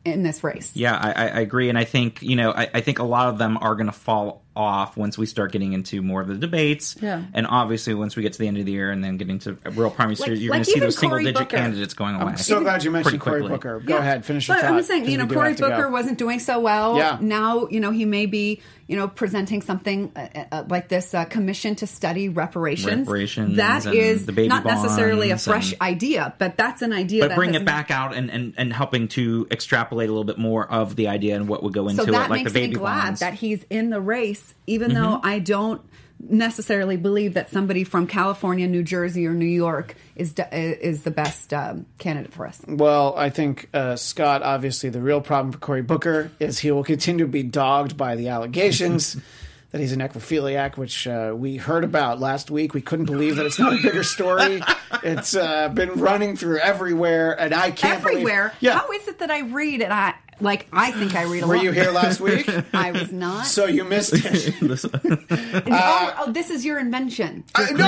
in 0.04 0.22
this 0.22 0.42
race. 0.44 0.72
Yeah, 0.74 0.96
I, 0.96 1.12
I 1.12 1.28
I 1.28 1.40
agree, 1.40 1.68
and 1.68 1.78
I 1.78 1.84
think 1.84 2.22
you 2.22 2.36
know, 2.36 2.50
I, 2.52 2.68
I 2.74 2.80
think 2.80 2.98
a 2.98 3.04
lot 3.04 3.28
of 3.28 3.38
them 3.38 3.56
are 3.60 3.74
going 3.74 3.86
to 3.86 3.92
fall 3.92 4.41
off 4.54 4.96
once 4.96 5.16
we 5.16 5.24
start 5.26 5.50
getting 5.52 5.72
into 5.72 6.02
more 6.02 6.20
of 6.20 6.28
the 6.28 6.34
debates. 6.34 6.96
Yeah. 7.00 7.22
and 7.32 7.46
obviously 7.46 7.94
once 7.94 8.16
we 8.16 8.22
get 8.22 8.34
to 8.34 8.38
the 8.38 8.46
end 8.48 8.58
of 8.58 8.66
the 8.66 8.72
year 8.72 8.90
and 8.90 9.02
then 9.02 9.16
getting 9.16 9.38
to 9.40 9.56
a 9.64 9.70
real 9.70 9.90
primary 9.90 10.16
Like- 10.16 10.24
series, 10.26 10.42
you're 10.42 10.50
like 10.50 10.58
going 10.58 10.64
to 10.64 10.70
see 10.72 10.80
those 10.80 10.98
single 10.98 11.16
Cory 11.18 11.24
digit 11.24 11.38
Booker. 11.40 11.56
candidates 11.56 11.94
going 11.94 12.14
away. 12.16 12.32
I'm 12.32 12.36
so 12.36 12.60
glad 12.60 12.84
you 12.84 12.90
mentioned 12.90 13.20
Cory. 13.20 13.42
Booker. 13.48 13.80
Go 13.80 13.94
Yeah. 13.94 14.00
ahead, 14.00 14.24
finish 14.24 14.48
your 14.48 14.56
but 14.58 14.62
thought. 14.66 14.74
I'm 14.74 14.82
saying, 14.82 15.08
you 15.08 15.16
know, 15.16 15.26
Cory 15.26 15.48
have 15.48 15.56
to 15.56 15.62
go. 15.62 15.70
Booker 15.70 15.88
wasn't 15.90 16.18
doing 16.18 16.38
so 16.38 16.60
well. 16.60 16.96
Yeah. 16.96 17.18
Now, 17.20 17.66
you 17.68 17.80
know, 17.80 17.90
he 17.92 18.04
may 18.04 18.26
be, 18.26 18.60
you 18.92 18.98
know, 18.98 19.08
presenting 19.08 19.62
something 19.62 20.12
uh, 20.14 20.44
uh, 20.52 20.64
like 20.68 20.88
this 20.88 21.14
uh, 21.14 21.24
commission 21.24 21.74
to 21.76 21.86
study 21.86 22.28
reparations. 22.28 23.06
Reparations 23.08 23.56
That 23.56 23.86
is 23.86 24.26
not 24.28 24.66
necessarily 24.66 25.30
a 25.30 25.38
fresh 25.38 25.72
and- 25.72 25.80
idea, 25.80 26.34
but 26.38 26.58
that's 26.58 26.82
an 26.82 26.92
idea. 26.92 27.26
but 27.26 27.34
bring 27.34 27.54
it 27.54 27.64
back 27.64 27.90
out 27.90 28.14
and, 28.14 28.30
and, 28.30 28.52
and 28.58 28.70
helping 28.70 29.08
to 29.08 29.46
extrapolate 29.50 30.10
a 30.10 30.12
little 30.12 30.24
bit 30.24 30.36
more 30.36 30.70
of 30.70 30.94
the 30.94 31.08
idea 31.08 31.36
and 31.36 31.48
what 31.48 31.62
would 31.62 31.72
go 31.72 31.88
into 31.88 32.04
so 32.04 32.10
that 32.12 32.26
it, 32.26 32.30
like 32.30 32.40
makes 32.40 32.52
the 32.52 32.60
baby 32.60 32.74
me 32.74 32.80
glad 32.80 33.04
bonds. 33.04 33.20
that 33.20 33.32
he's 33.32 33.64
in 33.70 33.88
the 33.88 34.00
race, 34.00 34.52
even 34.66 34.92
though 34.92 35.00
Mm-hmm. 35.16 35.26
I 35.26 35.38
don't 35.38 35.80
necessarily 36.22 36.96
believe 36.96 37.34
that 37.34 37.50
somebody 37.50 37.84
from 37.84 38.06
California, 38.06 38.66
New 38.68 38.82
Jersey, 38.82 39.26
or 39.26 39.34
New 39.34 39.44
York 39.44 39.94
is 40.16 40.34
is 40.52 41.02
the 41.02 41.10
best 41.10 41.52
um, 41.52 41.86
candidate 41.98 42.32
for 42.32 42.46
us. 42.46 42.60
Well, 42.66 43.14
I 43.16 43.30
think 43.30 43.68
uh, 43.74 43.96
Scott. 43.96 44.42
Obviously, 44.42 44.88
the 44.90 45.00
real 45.00 45.20
problem 45.20 45.52
for 45.52 45.58
Cory 45.58 45.82
Booker 45.82 46.30
is 46.38 46.58
he 46.58 46.70
will 46.70 46.84
continue 46.84 47.24
to 47.26 47.30
be 47.30 47.42
dogged 47.42 47.96
by 47.96 48.16
the 48.16 48.28
allegations 48.28 49.16
that 49.72 49.80
he's 49.80 49.92
a 49.92 49.96
necrophiliac, 49.96 50.76
which 50.76 51.06
uh, 51.06 51.32
we 51.34 51.56
heard 51.56 51.82
about 51.82 52.20
last 52.20 52.50
week. 52.50 52.74
We 52.74 52.82
couldn't 52.82 53.06
believe 53.06 53.36
that 53.36 53.46
it's 53.46 53.58
not 53.58 53.72
a 53.72 53.82
bigger 53.82 54.04
story. 54.04 54.62
it's 55.02 55.34
uh, 55.34 55.70
been 55.70 55.92
running 55.94 56.36
through 56.36 56.58
everywhere, 56.58 57.32
and 57.40 57.54
I 57.54 57.70
can't 57.70 58.02
believe- 58.02 58.18
Everywhere. 58.18 58.52
Yeah, 58.60 58.78
How 58.78 58.90
is 58.92 59.08
it 59.08 59.18
that 59.20 59.30
I 59.30 59.40
read 59.40 59.80
and 59.80 59.92
I 59.92 60.14
like? 60.42 60.66
I 60.72 60.90
think 60.92 61.14
I 61.14 61.22
read 61.24 61.42
a 61.42 61.46
were 61.46 61.54
lot. 61.56 61.60
Were 61.60 61.64
you 61.64 61.72
here 61.72 61.90
last 61.90 62.20
week? 62.20 62.48
I 62.74 62.90
was 62.92 63.12
not. 63.12 63.46
so 63.46 63.66
you 63.66 63.84
missed 63.84 64.12
it. 64.14 64.54
This- 64.60 64.84
oh, 64.84 66.14
oh, 66.18 66.32
this 66.32 66.50
is 66.50 66.64
your 66.64 66.78
invention. 66.78 67.44
Your 67.58 67.68
I, 67.68 67.70
no. 67.72 67.84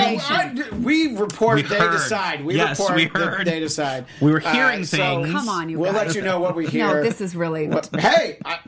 I, 0.73 0.77
we 0.81 1.15
report. 1.17 1.55
We 1.57 1.61
they 1.63 1.77
heard. 1.79 1.91
decide. 1.91 2.43
We 2.45 2.55
Yes, 2.55 2.79
report. 2.79 2.95
we 2.95 3.05
heard. 3.05 3.47
They 3.47 3.59
decide. 3.59 4.05
We 4.21 4.31
were 4.31 4.39
hearing 4.39 4.83
so 4.85 4.97
things. 4.97 5.31
Come 5.31 5.49
on, 5.49 5.69
you 5.69 5.79
we'll 5.79 5.93
guys. 5.93 6.07
let 6.07 6.15
you 6.15 6.21
know 6.21 6.39
what 6.39 6.55
we 6.55 6.67
hear. 6.75 6.87
No, 6.87 7.03
this 7.03 7.21
is 7.21 7.35
really. 7.35 7.67
What- 7.67 7.89
hey, 7.99 8.39
I, 8.45 8.59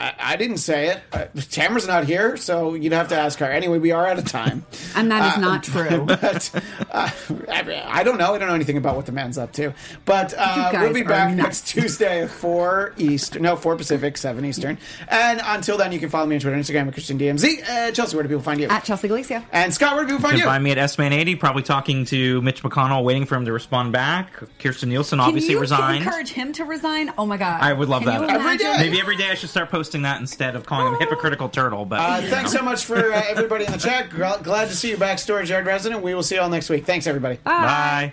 I, 0.00 0.14
I 0.18 0.36
didn't 0.36 0.58
say 0.58 0.88
it. 0.88 1.00
Uh, 1.12 1.26
Tamara's 1.50 1.86
not 1.86 2.04
here, 2.04 2.36
so 2.36 2.74
you'd 2.74 2.92
have 2.92 3.08
to 3.08 3.16
ask 3.16 3.38
her. 3.38 3.46
Anyway, 3.46 3.78
we 3.78 3.92
are 3.92 4.06
out 4.06 4.18
of 4.18 4.24
time. 4.26 4.64
And 4.94 5.10
that 5.10 5.32
is 5.32 5.38
Uh, 5.38 5.40
not 5.40 5.62
true. 5.62 6.04
But 6.06 6.50
uh, 6.90 7.10
I, 7.48 7.82
I 7.88 8.02
don't 8.04 8.18
know. 8.18 8.34
I 8.34 8.38
don't 8.38 8.48
know 8.48 8.54
anything 8.54 8.76
about 8.76 8.96
what 8.96 9.06
the 9.06 9.12
man's 9.12 9.38
up 9.38 9.52
to. 9.54 9.72
But 10.04 10.34
uh, 10.36 10.70
we'll 10.72 10.92
be 10.92 11.02
back 11.02 11.34
nuts. 11.34 11.36
next 11.36 11.68
Tuesday 11.68 12.22
at 12.22 12.30
4 12.30 12.94
Eastern. 13.16 13.42
No, 13.42 13.56
4 13.56 13.76
Pacific, 13.76 14.16
7 14.16 14.44
Eastern. 14.44 14.78
And 15.08 15.40
until 15.44 15.76
then, 15.76 15.90
you 15.92 15.98
can 15.98 16.08
follow 16.08 16.26
me 16.26 16.36
on 16.36 16.40
Twitter 16.40 16.54
and 16.56 16.64
Instagram 16.64 16.86
at 16.86 16.92
Christian 16.92 17.18
DMZ. 17.18 17.68
Uh, 17.68 17.90
Chelsea, 17.92 18.16
where 18.16 18.22
do 18.22 18.28
people 18.28 18.42
find 18.42 18.60
you? 18.60 18.68
At 18.68 18.84
Chelsea 18.84 19.08
Galicia. 19.08 19.44
and 19.52 19.74
Scott, 19.74 19.94
where 19.96 20.04
do 20.04 20.08
people 20.14 20.22
find 20.22 20.32
You 20.34 20.38
you? 20.38 20.44
can 20.44 20.52
find 20.52 20.64
me 20.64 20.70
at 20.70 20.78
S-Man80, 20.78 21.38
probably 21.40 21.62
talking 21.62 22.04
to 22.06 22.40
Mitch 22.42 22.62
McConnell, 22.62 23.02
waiting 23.04 23.26
for 23.26 23.34
him 23.34 23.44
to 23.46 23.52
respond 23.52 23.92
back. 23.92 24.32
Kirstjen 24.60 24.88
Nielsen 24.88 25.18
obviously 25.20 25.48
Can 25.48 25.54
you 25.56 25.60
resigned. 25.60 26.04
encourage 26.04 26.30
him 26.30 26.52
to 26.52 26.64
resign? 26.64 27.12
Oh 27.18 27.26
my 27.26 27.36
god! 27.36 27.60
I 27.62 27.72
would 27.72 27.88
love 27.88 28.02
Can 28.04 28.22
that. 28.26 28.30
You 28.30 28.66
Every. 28.66 28.86
Maybe 28.86 29.00
every 29.00 29.16
day 29.16 29.30
I 29.30 29.34
should 29.34 29.50
start 29.50 29.70
posting 29.70 30.02
that 30.02 30.20
instead 30.20 30.56
of 30.56 30.66
calling 30.66 30.88
him 30.88 30.94
a 30.94 30.98
hypocritical 30.98 31.48
turtle. 31.48 31.84
But 31.84 32.00
Uh, 32.00 32.20
thanks 32.22 32.52
know. 32.52 32.58
so 32.60 32.64
much 32.64 32.84
for 32.84 33.12
uh, 33.12 33.22
everybody 33.28 33.64
in 33.64 33.72
the 33.72 33.78
chat. 33.78 34.10
Glad 34.10 34.68
to 34.68 34.76
see 34.76 34.90
you 34.90 34.96
back, 34.96 35.18
Storage 35.18 35.50
Yard 35.50 35.66
resident. 35.66 36.02
We 36.02 36.14
will 36.14 36.22
see 36.22 36.34
you 36.36 36.40
all 36.42 36.48
next 36.48 36.68
week. 36.70 36.84
Thanks, 36.84 37.06
everybody. 37.06 37.36
Bye. 37.44 38.12